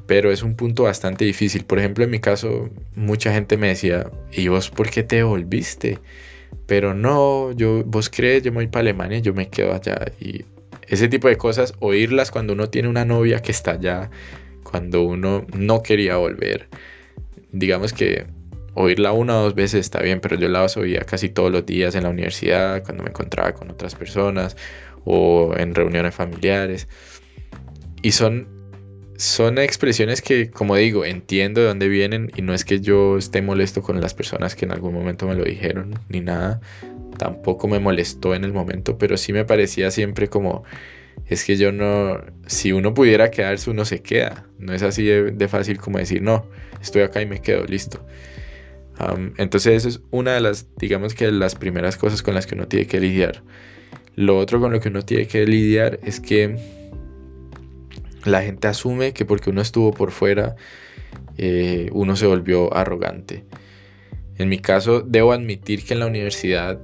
Pero 0.07 0.31
es 0.31 0.41
un 0.41 0.55
punto 0.55 0.83
bastante 0.83 1.23
difícil. 1.23 1.65
Por 1.65 1.77
ejemplo, 1.77 2.03
en 2.03 2.09
mi 2.09 2.19
caso, 2.19 2.71
mucha 2.95 3.31
gente 3.31 3.57
me 3.57 3.67
decía, 3.67 4.09
¿y 4.31 4.47
vos 4.47 4.71
por 4.71 4.89
qué 4.89 5.03
te 5.03 5.21
volviste? 5.21 5.99
Pero 6.65 6.93
no, 6.93 7.51
yo, 7.51 7.83
vos 7.85 8.09
crees, 8.09 8.43
yo 8.43 8.51
me 8.51 8.57
voy 8.57 8.67
para 8.67 8.81
Alemania, 8.81 9.19
yo 9.19 9.33
me 9.33 9.49
quedo 9.49 9.73
allá. 9.73 9.99
Y 10.19 10.45
ese 10.87 11.07
tipo 11.07 11.27
de 11.27 11.37
cosas, 11.37 11.73
oírlas 11.79 12.31
cuando 12.31 12.53
uno 12.53 12.69
tiene 12.69 12.87
una 12.87 13.05
novia 13.05 13.41
que 13.41 13.51
está 13.51 13.71
allá, 13.71 14.09
cuando 14.63 15.03
uno 15.03 15.45
no 15.55 15.83
quería 15.83 16.17
volver. 16.17 16.67
Digamos 17.51 17.93
que 17.93 18.25
oírla 18.75 19.11
una 19.11 19.39
o 19.39 19.43
dos 19.43 19.55
veces 19.55 19.81
está 19.81 20.01
bien, 20.01 20.19
pero 20.19 20.35
yo 20.35 20.47
la 20.49 20.65
oía 20.65 21.01
casi 21.01 21.29
todos 21.29 21.51
los 21.51 21.65
días 21.65 21.95
en 21.95 22.03
la 22.03 22.09
universidad, 22.09 22.83
cuando 22.83 23.03
me 23.03 23.09
encontraba 23.09 23.53
con 23.53 23.69
otras 23.69 23.95
personas 23.95 24.57
o 25.05 25.53
en 25.57 25.75
reuniones 25.75 26.15
familiares. 26.15 26.87
Y 28.01 28.11
son, 28.11 28.47
son 29.17 29.57
expresiones 29.57 30.21
que, 30.21 30.49
como 30.49 30.75
digo, 30.75 31.05
entiendo 31.05 31.61
de 31.61 31.67
dónde 31.67 31.87
vienen 31.87 32.31
y 32.35 32.41
no 32.41 32.53
es 32.53 32.65
que 32.65 32.79
yo 32.81 33.17
esté 33.17 33.41
molesto 33.41 33.81
con 33.81 33.99
las 34.01 34.13
personas 34.13 34.55
que 34.55 34.65
en 34.65 34.71
algún 34.71 34.93
momento 34.93 35.27
me 35.27 35.35
lo 35.35 35.43
dijeron 35.43 35.99
ni 36.09 36.21
nada 36.21 36.61
tampoco 37.17 37.67
me 37.67 37.79
molestó 37.79 38.35
en 38.35 38.43
el 38.43 38.53
momento, 38.53 38.97
pero 38.97 39.17
sí 39.17 39.33
me 39.33 39.45
parecía 39.45 39.91
siempre 39.91 40.27
como, 40.27 40.63
es 41.27 41.43
que 41.45 41.57
yo 41.57 41.71
no, 41.71 42.21
si 42.47 42.71
uno 42.71 42.93
pudiera 42.93 43.31
quedarse, 43.31 43.69
uno 43.69 43.85
se 43.85 44.01
queda. 44.01 44.45
No 44.59 44.73
es 44.73 44.83
así 44.83 45.05
de, 45.05 45.47
fácil 45.47 45.77
como 45.77 45.97
decir, 45.97 46.21
no, 46.21 46.45
estoy 46.81 47.01
acá 47.01 47.21
y 47.21 47.25
me 47.25 47.41
quedo, 47.41 47.65
listo. 47.65 48.05
entonces 49.37 49.73
eso 49.73 49.89
es 49.89 50.01
una 50.11 50.33
de 50.33 50.41
las, 50.41 50.67
digamos 50.77 51.13
que 51.13 51.31
las 51.31 51.55
primeras 51.55 51.97
cosas 51.97 52.21
con 52.21 52.35
las 52.35 52.47
que 52.47 52.55
uno 52.55 52.67
tiene 52.67 52.87
que 52.87 52.99
lidiar. 52.99 53.43
Lo 54.15 54.37
otro 54.37 54.59
con 54.59 54.71
lo 54.71 54.79
que 54.79 54.89
uno 54.89 55.01
tiene 55.01 55.27
que 55.27 55.45
lidiar 55.45 55.99
es 56.03 56.19
que 56.19 56.57
la 58.25 58.41
gente 58.41 58.67
asume 58.67 59.13
que 59.13 59.25
porque 59.25 59.49
uno 59.49 59.61
estuvo 59.61 59.91
por 59.91 60.11
fuera, 60.11 60.55
eh, 61.37 61.89
uno 61.93 62.15
se 62.15 62.27
volvió 62.27 62.73
arrogante. 62.73 63.43
En 64.37 64.49
mi 64.49 64.59
caso, 64.59 65.01
debo 65.01 65.33
admitir 65.33 65.85
que 65.85 65.93
en 65.93 65.99
la 65.99 66.07
universidad 66.07 66.79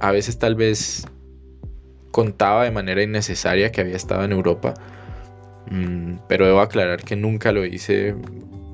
a 0.00 0.10
veces 0.10 0.38
tal 0.38 0.54
vez 0.54 1.06
contaba 2.10 2.64
de 2.64 2.70
manera 2.70 3.02
innecesaria 3.02 3.72
que 3.72 3.80
había 3.80 3.96
estado 3.96 4.24
en 4.24 4.32
Europa, 4.32 4.74
mm, 5.70 6.16
pero 6.28 6.46
debo 6.46 6.60
aclarar 6.60 7.02
que 7.02 7.16
nunca 7.16 7.52
lo 7.52 7.64
hice 7.64 8.14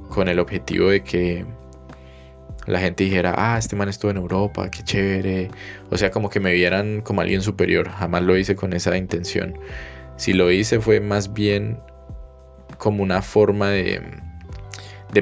con 0.09 0.29
el 0.29 0.39
objetivo 0.39 0.91
de 0.91 1.03
que 1.03 1.45
la 2.67 2.81
gente 2.81 3.05
dijera, 3.05 3.35
ah, 3.37 3.59
este 3.59 3.77
man 3.77 3.89
estuvo 3.89 4.11
en 4.11 4.19
Europa, 4.19 4.71
qué 4.71 4.83
chévere. 4.83 5.51
O 5.91 5.97
sea, 5.97 6.11
como 6.11 6.31
que 6.31 6.41
me 6.41 6.53
vieran 6.53 7.01
como 7.01 7.21
alguien 7.21 7.43
superior. 7.43 7.89
Jamás 7.89 8.23
lo 8.23 8.37
hice 8.37 8.55
con 8.57 8.73
esa 8.73 8.97
intención. 8.97 9.59
Si 10.17 10.33
lo 10.33 10.51
hice 10.51 10.81
fue 10.81 11.01
más 11.01 11.33
bien 11.33 11.81
como 12.81 13.03
una 13.03 13.21
forma 13.23 13.69
de, 13.69 14.03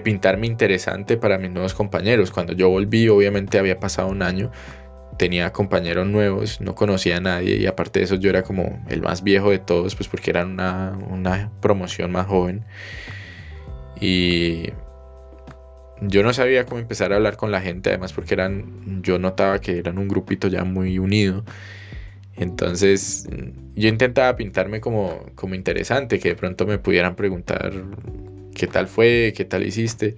pintarme 0.02 0.46
interesante 0.46 1.16
para 1.16 1.38
mis 1.38 1.50
nuevos 1.50 1.74
compañeros. 1.74 2.30
Cuando 2.30 2.54
yo 2.54 2.70
volví, 2.70 3.08
obviamente 3.08 3.58
había 3.58 3.80
pasado 3.80 4.08
un 4.08 4.22
año, 4.22 4.50
tenía 5.18 5.52
compañeros 5.52 6.06
nuevos, 6.06 6.60
no 6.60 6.74
conocía 6.76 7.16
a 7.16 7.20
nadie 7.20 7.56
y 7.56 7.66
aparte 7.66 7.98
de 7.98 8.04
eso 8.04 8.14
yo 8.14 8.30
era 8.30 8.44
como 8.44 8.80
el 8.88 9.02
más 9.02 9.24
viejo 9.24 9.50
de 9.50 9.58
todos, 9.58 9.96
pues 9.96 10.08
porque 10.08 10.30
era 10.30 10.46
una, 10.46 11.50
promoción 11.60 12.12
más 12.12 12.28
joven. 12.28 12.64
Y 14.00 14.70
yo 16.00 16.22
no 16.22 16.32
sabía 16.32 16.64
cómo 16.64 16.80
empezar 16.80 17.12
a 17.12 17.16
hablar 17.16 17.36
con 17.36 17.50
la 17.50 17.60
gente, 17.60 17.90
además 17.90 18.12
porque 18.12 18.34
eran, 18.34 19.02
yo 19.02 19.18
notaba 19.18 19.60
que 19.60 19.78
eran 19.78 19.98
un 19.98 20.06
grupito 20.06 20.46
ya 20.46 20.62
muy 20.62 21.00
unido. 21.00 21.44
Entonces 22.38 23.28
yo 23.74 23.88
intentaba 23.88 24.36
pintarme 24.36 24.80
como, 24.80 25.26
como 25.34 25.54
interesante, 25.54 26.18
que 26.18 26.30
de 26.30 26.36
pronto 26.36 26.66
me 26.66 26.78
pudieran 26.78 27.16
preguntar 27.16 27.72
qué 28.54 28.66
tal 28.66 28.88
fue, 28.88 29.32
qué 29.36 29.44
tal 29.44 29.66
hiciste. 29.66 30.16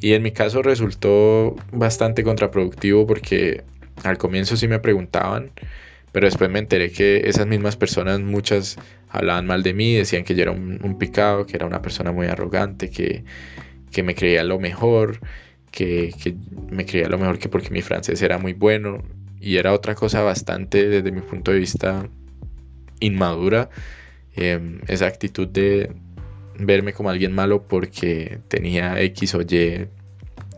Y 0.00 0.12
en 0.12 0.22
mi 0.22 0.32
caso 0.32 0.62
resultó 0.62 1.56
bastante 1.72 2.22
contraproductivo 2.22 3.06
porque 3.06 3.64
al 4.04 4.18
comienzo 4.18 4.56
sí 4.56 4.68
me 4.68 4.78
preguntaban, 4.78 5.50
pero 6.12 6.26
después 6.26 6.50
me 6.50 6.58
enteré 6.58 6.90
que 6.90 7.28
esas 7.28 7.46
mismas 7.46 7.76
personas, 7.76 8.20
muchas 8.20 8.76
hablaban 9.08 9.46
mal 9.46 9.62
de 9.62 9.74
mí, 9.74 9.94
decían 9.94 10.24
que 10.24 10.34
yo 10.34 10.42
era 10.42 10.52
un, 10.52 10.96
picado, 10.98 11.46
que 11.46 11.56
era 11.56 11.66
una 11.66 11.82
persona 11.82 12.12
muy 12.12 12.26
arrogante, 12.26 12.90
que, 12.90 13.24
que 13.90 14.02
me 14.02 14.14
creía 14.14 14.44
lo 14.44 14.58
mejor, 14.58 15.20
que, 15.70 16.12
que, 16.22 16.34
me 16.70 16.86
creía 16.86 17.08
lo 17.08 17.18
mejor 17.18 17.38
que 17.38 17.48
porque 17.48 17.70
mi 17.70 17.82
francés 17.82 18.22
era 18.22 18.38
muy 18.38 18.52
bueno. 18.52 19.02
Y 19.40 19.56
era 19.56 19.72
otra 19.72 19.94
cosa 19.94 20.22
bastante, 20.22 20.88
desde 20.88 21.12
mi 21.12 21.20
punto 21.20 21.52
de 21.52 21.58
vista, 21.58 22.08
inmadura. 23.00 23.70
Em, 24.34 24.80
esa 24.86 25.06
actitud 25.06 25.48
de 25.48 25.92
verme 26.58 26.92
como 26.92 27.10
alguien 27.10 27.32
malo 27.32 27.66
porque 27.66 28.38
tenía 28.48 29.00
X 29.00 29.34
o 29.34 29.40
Y 29.42 29.88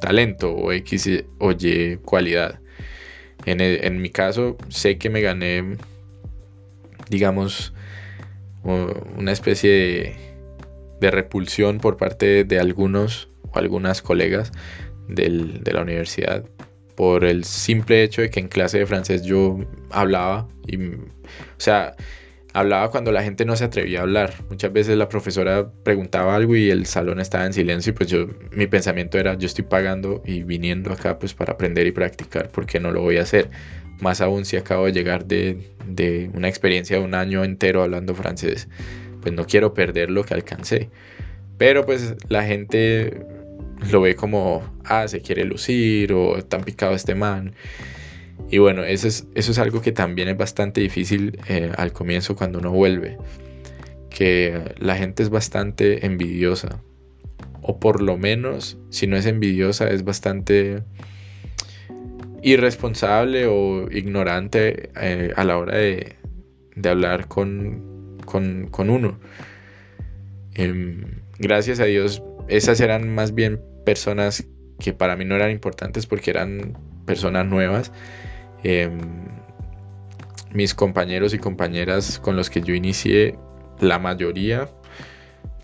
talento 0.00 0.52
o 0.52 0.72
X 0.72 1.24
o 1.38 1.52
Y 1.52 1.96
cualidad. 1.98 2.60
En, 3.46 3.60
en 3.60 4.02
mi 4.02 4.10
caso, 4.10 4.56
sé 4.68 4.98
que 4.98 5.08
me 5.08 5.20
gané, 5.20 5.76
digamos, 7.08 7.72
una 8.62 9.32
especie 9.32 9.70
de, 9.70 10.16
de 11.00 11.10
repulsión 11.10 11.78
por 11.78 11.96
parte 11.96 12.44
de 12.44 12.58
algunos 12.60 13.30
o 13.50 13.58
algunas 13.58 14.02
colegas 14.02 14.52
del, 15.08 15.62
de 15.62 15.72
la 15.72 15.82
universidad 15.82 16.44
por 17.00 17.24
el 17.24 17.44
simple 17.44 18.02
hecho 18.02 18.20
de 18.20 18.28
que 18.28 18.40
en 18.40 18.48
clase 18.48 18.78
de 18.78 18.84
francés 18.84 19.22
yo 19.22 19.58
hablaba 19.88 20.46
y, 20.66 20.76
o 20.76 20.98
sea, 21.56 21.96
hablaba 22.52 22.90
cuando 22.90 23.10
la 23.10 23.22
gente 23.22 23.46
no 23.46 23.56
se 23.56 23.64
atrevía 23.64 24.00
a 24.00 24.02
hablar. 24.02 24.34
Muchas 24.50 24.70
veces 24.70 24.98
la 24.98 25.08
profesora 25.08 25.72
preguntaba 25.82 26.36
algo 26.36 26.56
y 26.56 26.68
el 26.68 26.84
salón 26.84 27.18
estaba 27.18 27.46
en 27.46 27.54
silencio 27.54 27.92
y 27.92 27.94
pues 27.94 28.10
yo, 28.10 28.26
mi 28.52 28.66
pensamiento 28.66 29.16
era, 29.16 29.32
yo 29.32 29.46
estoy 29.46 29.64
pagando 29.64 30.22
y 30.26 30.42
viniendo 30.42 30.92
acá 30.92 31.18
pues 31.18 31.32
para 31.32 31.54
aprender 31.54 31.86
y 31.86 31.92
practicar, 31.92 32.50
porque 32.50 32.78
no 32.80 32.90
lo 32.90 33.00
voy 33.00 33.16
a 33.16 33.22
hacer? 33.22 33.48
Más 34.02 34.20
aún 34.20 34.44
si 34.44 34.58
acabo 34.58 34.84
de 34.84 34.92
llegar 34.92 35.24
de, 35.24 35.70
de 35.86 36.30
una 36.34 36.48
experiencia 36.48 36.98
de 36.98 37.02
un 37.02 37.14
año 37.14 37.44
entero 37.44 37.82
hablando 37.82 38.14
francés, 38.14 38.68
pues 39.22 39.32
no 39.32 39.46
quiero 39.46 39.72
perder 39.72 40.10
lo 40.10 40.22
que 40.22 40.34
alcancé. 40.34 40.90
Pero 41.56 41.86
pues 41.86 42.14
la 42.28 42.44
gente 42.44 43.39
lo 43.90 44.00
ve 44.00 44.14
como, 44.14 44.62
ah, 44.84 45.08
se 45.08 45.20
quiere 45.20 45.44
lucir 45.44 46.12
o 46.12 46.42
tan 46.44 46.62
picado 46.64 46.94
este 46.94 47.14
man. 47.14 47.54
Y 48.50 48.58
bueno, 48.58 48.82
eso 48.82 49.06
es, 49.08 49.26
eso 49.34 49.52
es 49.52 49.58
algo 49.58 49.80
que 49.80 49.92
también 49.92 50.28
es 50.28 50.36
bastante 50.36 50.80
difícil 50.80 51.38
eh, 51.48 51.72
al 51.76 51.92
comienzo 51.92 52.34
cuando 52.34 52.58
uno 52.58 52.72
vuelve. 52.72 53.16
Que 54.08 54.74
la 54.78 54.96
gente 54.96 55.22
es 55.22 55.30
bastante 55.30 56.04
envidiosa. 56.04 56.82
O 57.62 57.78
por 57.78 58.02
lo 58.02 58.16
menos, 58.16 58.78
si 58.88 59.06
no 59.06 59.16
es 59.16 59.26
envidiosa, 59.26 59.88
es 59.88 60.04
bastante 60.04 60.82
irresponsable 62.42 63.46
o 63.46 63.90
ignorante 63.90 64.90
eh, 64.96 65.32
a 65.36 65.44
la 65.44 65.58
hora 65.58 65.76
de, 65.76 66.16
de 66.74 66.88
hablar 66.88 67.28
con, 67.28 68.16
con, 68.24 68.66
con 68.68 68.90
uno. 68.90 69.20
Em, 70.54 71.20
gracias 71.38 71.80
a 71.80 71.84
Dios, 71.84 72.22
esas 72.48 72.80
eran 72.80 73.14
más 73.14 73.34
bien 73.34 73.60
personas 73.90 74.46
que 74.78 74.92
para 74.92 75.16
mí 75.16 75.24
no 75.24 75.34
eran 75.34 75.50
importantes 75.50 76.06
porque 76.06 76.30
eran 76.30 76.78
personas 77.06 77.44
nuevas. 77.44 77.90
Em, 78.62 79.00
mis 80.52 80.74
compañeros 80.76 81.34
y 81.34 81.38
compañeras 81.38 82.20
con 82.20 82.36
los 82.36 82.50
que 82.50 82.60
yo 82.62 82.72
inicié, 82.72 83.36
la 83.80 83.98
mayoría 83.98 84.68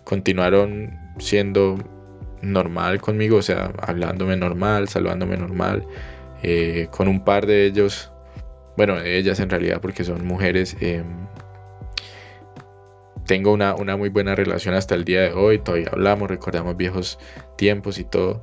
continuaron 0.03 0.91
siendo 1.19 1.77
normal 2.41 2.99
conmigo, 2.99 3.37
o 3.37 3.41
sea, 3.41 3.71
hablándome 3.81 4.35
normal, 4.35 4.89
saludándome 4.89 5.37
normal. 5.37 5.85
Eh, 6.43 6.89
con 6.91 7.07
un 7.07 7.23
par 7.23 7.45
de 7.45 7.65
ellos, 7.65 8.11
bueno, 8.75 8.97
de 8.97 9.17
ellas 9.17 9.39
en 9.39 9.49
realidad, 9.49 9.79
porque 9.79 10.03
son 10.03 10.27
mujeres, 10.27 10.75
em, 10.81 11.05
tengo 13.27 13.51
una, 13.51 13.75
muy 13.97 14.09
buena 14.09 14.33
relación 14.33 14.73
hasta 14.73 14.95
el 14.95 15.03
día 15.03 15.21
de 15.21 15.33
hoy, 15.33 15.59
todavía 15.59 15.89
hablamos, 15.91 16.29
recordamos 16.29 16.75
viejos 16.75 17.19
tiempos 17.57 17.99
y 17.99 18.05
todo. 18.05 18.41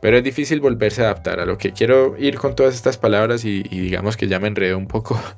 Pero 0.00 0.16
es 0.16 0.24
difícil 0.24 0.60
volverse 0.60 1.02
a 1.02 1.04
adaptar 1.04 1.38
a 1.38 1.46
lo 1.46 1.58
que 1.58 1.72
quiero 1.72 2.16
ir 2.18 2.36
con 2.36 2.56
todas 2.56 2.74
estas 2.74 2.96
palabras 2.98 3.44
y, 3.44 3.62
digamos 3.62 4.16
que 4.16 4.26
ya 4.26 4.40
me 4.40 4.48
enredé 4.48 4.74
un 4.74 4.88
poco. 4.88 5.20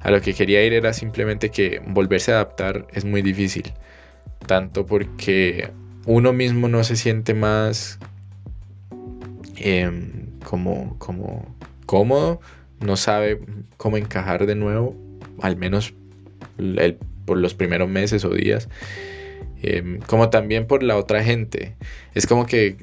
A 0.00 0.10
lo 0.10 0.20
que 0.20 0.34
quería 0.34 0.64
ir 0.64 0.72
era 0.72 0.92
simplemente 0.92 1.50
que 1.50 1.80
volverse 1.86 2.32
a 2.32 2.40
adaptar 2.40 2.88
es 2.92 3.04
muy 3.04 3.22
difícil. 3.22 3.72
Tanto 4.48 4.84
porque 4.84 5.70
uno 6.06 6.32
mismo 6.32 6.66
no 6.66 6.82
se 6.82 6.96
siente 6.96 7.34
más 7.34 8.00
em, 9.54 10.26
como, 10.44 10.98
como 10.98 11.54
cómodo, 11.86 12.40
no 12.80 12.96
sabe 12.96 13.38
cómo 13.76 13.96
encajar 13.96 14.44
de 14.44 14.56
nuevo, 14.56 14.96
al 15.40 15.54
menos 15.56 15.94
el 16.58 16.98
por 17.24 17.38
los 17.38 17.54
primeros 17.54 17.88
meses 17.88 18.24
o 18.24 18.30
días, 18.30 18.68
em, 19.62 20.00
como 20.00 20.30
también 20.30 20.66
por 20.66 20.82
la 20.82 20.96
otra 20.96 21.22
gente. 21.22 21.74
Es 22.14 22.26
como 22.26 22.46
que 22.46 22.76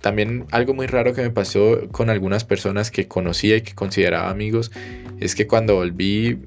también 0.00 0.46
algo 0.52 0.74
muy 0.74 0.86
raro 0.86 1.14
que 1.14 1.22
me 1.22 1.30
pasó 1.30 1.88
con 1.90 2.10
algunas 2.10 2.44
personas 2.44 2.90
que 2.90 3.08
conocía 3.08 3.56
y 3.56 3.62
que 3.62 3.74
consideraba 3.74 4.30
amigos 4.30 4.70
es 5.18 5.34
que 5.34 5.46
cuando 5.46 5.74
volví 5.76 6.38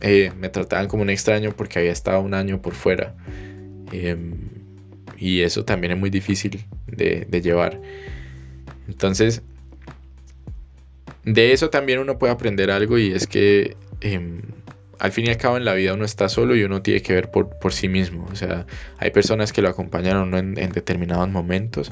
eh, 0.00 0.32
me 0.38 0.48
trataban 0.48 0.86
como 0.88 1.02
un 1.02 1.10
extraño 1.10 1.52
porque 1.56 1.80
había 1.80 1.92
estado 1.92 2.20
un 2.20 2.34
año 2.34 2.62
por 2.62 2.74
fuera. 2.74 3.14
Em, 3.92 4.34
y 5.18 5.40
eso 5.40 5.64
también 5.64 5.92
es 5.92 5.98
muy 5.98 6.10
difícil 6.10 6.64
de, 6.86 7.26
llevar. 7.42 7.80
Entonces, 8.86 9.42
de 11.24 11.52
eso 11.52 11.70
también 11.70 11.98
uno 11.98 12.18
puede 12.18 12.32
aprender 12.32 12.70
algo 12.70 12.98
y 12.98 13.12
es 13.12 13.26
que 13.26 13.76
em, 14.00 14.40
al 14.98 15.12
fin 15.12 15.26
y 15.26 15.28
al 15.30 15.36
cabo 15.36 15.56
en 15.56 15.64
la 15.64 15.74
vida 15.74 15.94
uno 15.94 16.04
está 16.04 16.28
solo 16.28 16.56
y 16.56 16.64
uno 16.64 16.82
tiene 16.82 17.02
que 17.02 17.14
ver 17.14 17.30
por, 17.30 17.72
sí 17.72 17.88
mismo. 17.88 18.26
O 18.30 18.36
sea, 18.36 18.66
hay 18.98 19.10
personas 19.10 19.52
que 19.52 19.62
lo 19.62 19.68
acompañan 19.68 20.34
en, 20.34 20.72
determinados 20.72 21.28
momentos, 21.28 21.90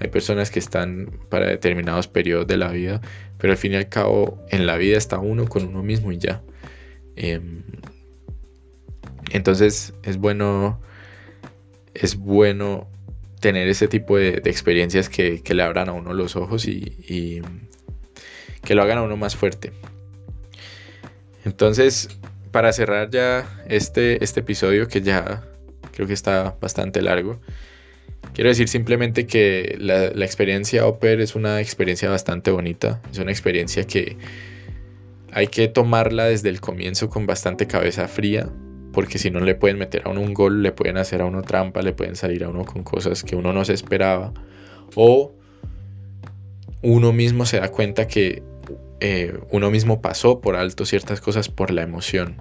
hay 0.00 0.08
personas 0.08 0.50
que 0.50 0.58
están 0.58 1.10
para 1.28 1.46
determinados 1.46 2.08
periodos 2.08 2.46
de 2.46 2.56
la 2.56 2.70
vida, 2.70 3.00
pero 3.38 3.52
al 3.52 3.56
fin 3.56 3.72
y 3.72 3.76
al 3.76 3.88
cabo 3.88 4.42
en 4.50 4.66
la 4.66 4.76
vida 4.76 4.96
está 4.96 5.18
uno 5.18 5.46
con 5.46 5.64
uno 5.64 5.82
mismo 5.82 6.12
y 6.12 6.18
ya. 6.18 6.42
Em, 7.16 7.62
entonces 9.30 9.94
es 10.02 10.16
bueno, 10.16 10.80
es 11.94 12.16
bueno 12.16 12.88
tener 13.40 13.68
ese 13.68 13.88
tipo 13.88 14.16
de, 14.16 14.42
experiencias 14.44 15.08
que, 15.08 15.42
le 15.48 15.62
abran 15.62 15.88
a 15.88 15.92
uno 15.92 16.14
los 16.14 16.36
ojos 16.36 16.66
y, 16.66 16.96
y 17.08 17.42
que 18.62 18.74
lo 18.74 18.82
hagan 18.82 18.98
a 18.98 19.02
uno 19.02 19.16
más 19.16 19.36
fuerte. 19.36 19.72
Entonces, 21.44 22.08
para 22.54 22.72
cerrar 22.72 23.10
ya 23.10 23.44
este, 23.66 24.22
este 24.22 24.38
episodio 24.38 24.86
que 24.86 25.00
ya 25.00 25.42
creo 25.90 26.06
que 26.06 26.12
está 26.12 26.56
bastante 26.60 27.02
largo, 27.02 27.40
quiero 28.32 28.48
decir 28.48 28.68
simplemente 28.68 29.26
que 29.26 29.74
la, 29.80 30.06
experiencia 30.24 30.86
Oper 30.86 31.20
es 31.20 31.34
una 31.34 31.60
experiencia 31.60 32.08
bastante 32.08 32.52
bonita, 32.52 33.02
es 33.10 33.18
una 33.18 33.32
experiencia 33.32 33.82
que 33.88 34.16
hay 35.32 35.48
que 35.48 35.66
tomarla 35.66 36.26
desde 36.26 36.48
el 36.48 36.60
comienzo 36.60 37.08
con 37.08 37.26
bastante 37.26 37.66
cabeza 37.66 38.06
fría, 38.06 38.48
porque 38.92 39.18
si 39.18 39.32
no 39.32 39.40
le 39.40 39.56
pueden 39.56 39.76
meter 39.76 40.02
a 40.04 40.10
uno 40.10 40.20
un 40.20 40.32
gol, 40.32 40.62
le 40.62 40.70
pueden 40.70 40.96
hacer 40.96 41.22
a 41.22 41.24
uno 41.24 41.42
trampa, 41.42 41.82
le 41.82 41.92
pueden 41.92 42.14
salir 42.14 42.44
a 42.44 42.50
uno 42.50 42.64
con 42.64 42.84
cosas 42.84 43.24
que 43.24 43.34
uno 43.34 43.52
no 43.52 43.64
se 43.64 43.72
esperaba, 43.72 44.32
o 44.94 45.34
uno 46.82 47.12
mismo 47.12 47.46
se 47.46 47.58
da 47.58 47.68
cuenta 47.72 48.06
que 48.06 48.44
eh, 49.00 49.38
uno 49.50 49.70
mismo 49.70 50.00
pasó 50.00 50.40
por 50.40 50.56
alto 50.56 50.84
ciertas 50.84 51.20
cosas 51.20 51.48
por 51.48 51.70
la 51.70 51.82
emoción. 51.82 52.36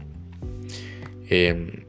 Em, 1.30 1.86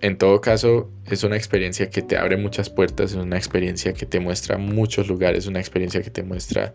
en 0.00 0.16
todo 0.16 0.40
caso, 0.40 0.90
es 1.06 1.24
una 1.24 1.36
experiencia 1.36 1.90
que 1.90 2.02
te 2.02 2.16
abre 2.16 2.36
muchas 2.36 2.70
puertas, 2.70 3.12
es 3.12 3.16
una 3.16 3.36
experiencia 3.36 3.92
que 3.92 4.06
te 4.06 4.20
muestra 4.20 4.56
muchos 4.56 5.08
lugares, 5.08 5.46
una 5.46 5.58
experiencia 5.58 6.02
que 6.02 6.10
te 6.10 6.22
muestra, 6.22 6.72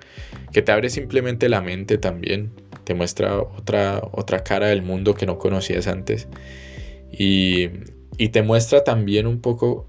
que 0.52 0.62
te 0.62 0.72
abre 0.72 0.90
simplemente 0.90 1.48
la 1.48 1.62
mente 1.62 1.98
también, 1.98 2.52
te 2.84 2.94
muestra 2.94 3.40
otra, 3.40 4.02
otra 4.12 4.44
cara 4.44 4.68
del 4.68 4.82
mundo 4.82 5.14
que 5.14 5.26
no 5.26 5.38
conocías 5.38 5.88
antes 5.88 6.28
y, 7.12 7.70
y 8.18 8.30
te 8.30 8.42
muestra 8.42 8.84
también 8.84 9.26
un 9.26 9.40
poco 9.40 9.88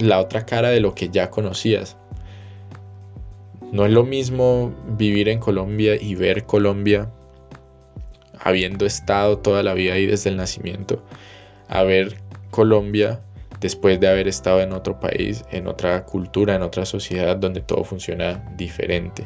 la 0.00 0.18
otra 0.18 0.44
cara 0.44 0.70
de 0.70 0.80
lo 0.80 0.94
que 0.94 1.10
ya 1.10 1.30
conocías. 1.30 1.96
No 3.72 3.86
es 3.86 3.92
lo 3.92 4.04
mismo 4.04 4.72
vivir 4.98 5.30
en 5.30 5.40
Colombia 5.40 5.96
y 5.98 6.14
ver 6.14 6.44
Colombia 6.44 7.10
habiendo 8.38 8.84
estado 8.84 9.38
toda 9.38 9.62
la 9.62 9.72
vida 9.72 9.94
ahí 9.94 10.06
desde 10.06 10.28
el 10.28 10.36
nacimiento, 10.36 11.02
a 11.68 11.82
ver 11.82 12.16
Colombia 12.50 13.20
después 13.60 13.98
de 13.98 14.08
haber 14.08 14.28
estado 14.28 14.60
en 14.60 14.72
otro 14.72 15.00
país, 15.00 15.44
en 15.52 15.68
otra 15.68 16.04
cultura, 16.04 16.54
en 16.54 16.62
otra 16.62 16.84
sociedad 16.84 17.36
donde 17.36 17.62
todo 17.62 17.82
funciona 17.84 18.44
diferente. 18.58 19.24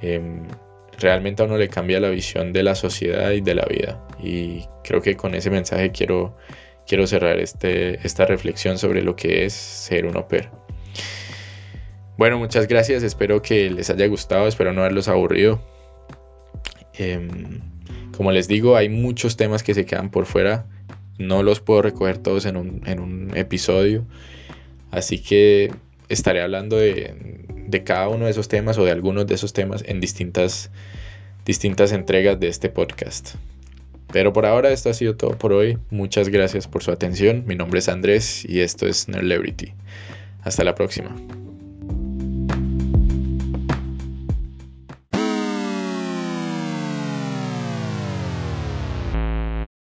Em, 0.00 0.46
realmente 0.98 1.42
a 1.42 1.46
uno 1.46 1.56
le 1.56 1.68
cambia 1.68 1.98
la 1.98 2.10
visión 2.10 2.52
de 2.52 2.62
la 2.62 2.76
sociedad 2.76 3.32
y 3.32 3.40
de 3.40 3.54
la 3.54 3.64
vida. 3.64 4.06
Y 4.22 4.64
creo 4.84 5.00
que 5.02 5.16
con 5.16 5.34
ese 5.34 5.50
mensaje 5.50 5.90
quiero, 5.90 6.36
quiero 6.86 7.06
cerrar 7.06 7.40
este, 7.40 8.06
esta 8.06 8.26
reflexión 8.26 8.78
sobre 8.78 9.02
lo 9.02 9.16
que 9.16 9.44
es 9.46 9.54
ser 9.54 10.06
un 10.06 10.16
oper. 10.16 10.50
Bueno, 12.20 12.38
muchas 12.38 12.68
gracias, 12.68 13.02
espero 13.02 13.40
que 13.40 13.70
les 13.70 13.88
haya 13.88 14.06
gustado, 14.06 14.46
espero 14.46 14.74
no 14.74 14.82
haberlos 14.82 15.08
aburrido. 15.08 15.58
Em, 16.92 17.60
como 18.14 18.30
les 18.30 18.46
digo, 18.46 18.76
hay 18.76 18.90
muchos 18.90 19.38
temas 19.38 19.62
que 19.62 19.72
se 19.72 19.86
quedan 19.86 20.10
por 20.10 20.26
fuera, 20.26 20.66
no 21.16 21.42
los 21.42 21.60
puedo 21.60 21.80
recoger 21.80 22.18
todos 22.18 22.44
en 22.44 22.58
un, 22.58 23.32
episodio, 23.36 24.04
así 24.90 25.22
que 25.22 25.72
estaré 26.10 26.42
hablando 26.42 26.76
de, 26.76 27.46
de 27.66 27.84
cada 27.84 28.08
uno 28.10 28.26
de 28.26 28.32
esos 28.32 28.48
temas 28.48 28.76
o 28.76 28.84
de 28.84 28.90
algunos 28.90 29.26
de 29.26 29.36
esos 29.36 29.54
temas 29.54 29.82
en 29.86 30.02
distintas, 30.02 30.70
distintas 31.46 31.90
entregas 31.90 32.38
de 32.38 32.48
este 32.48 32.68
podcast. 32.68 33.36
Pero 34.12 34.34
por 34.34 34.44
ahora 34.44 34.70
esto 34.72 34.90
ha 34.90 34.92
sido 34.92 35.16
todo 35.16 35.38
por 35.38 35.54
hoy. 35.54 35.78
Muchas 35.88 36.28
gracias 36.28 36.68
por 36.68 36.82
su 36.82 36.90
atención. 36.90 37.44
Mi 37.46 37.54
nombre 37.54 37.78
es 37.78 37.88
Andrés 37.88 38.44
y 38.46 38.60
esto 38.60 38.86
es 38.86 39.08
Nerlebrity. 39.08 39.72
Hasta 40.42 40.64
la 40.64 40.74
próxima. 40.74 41.16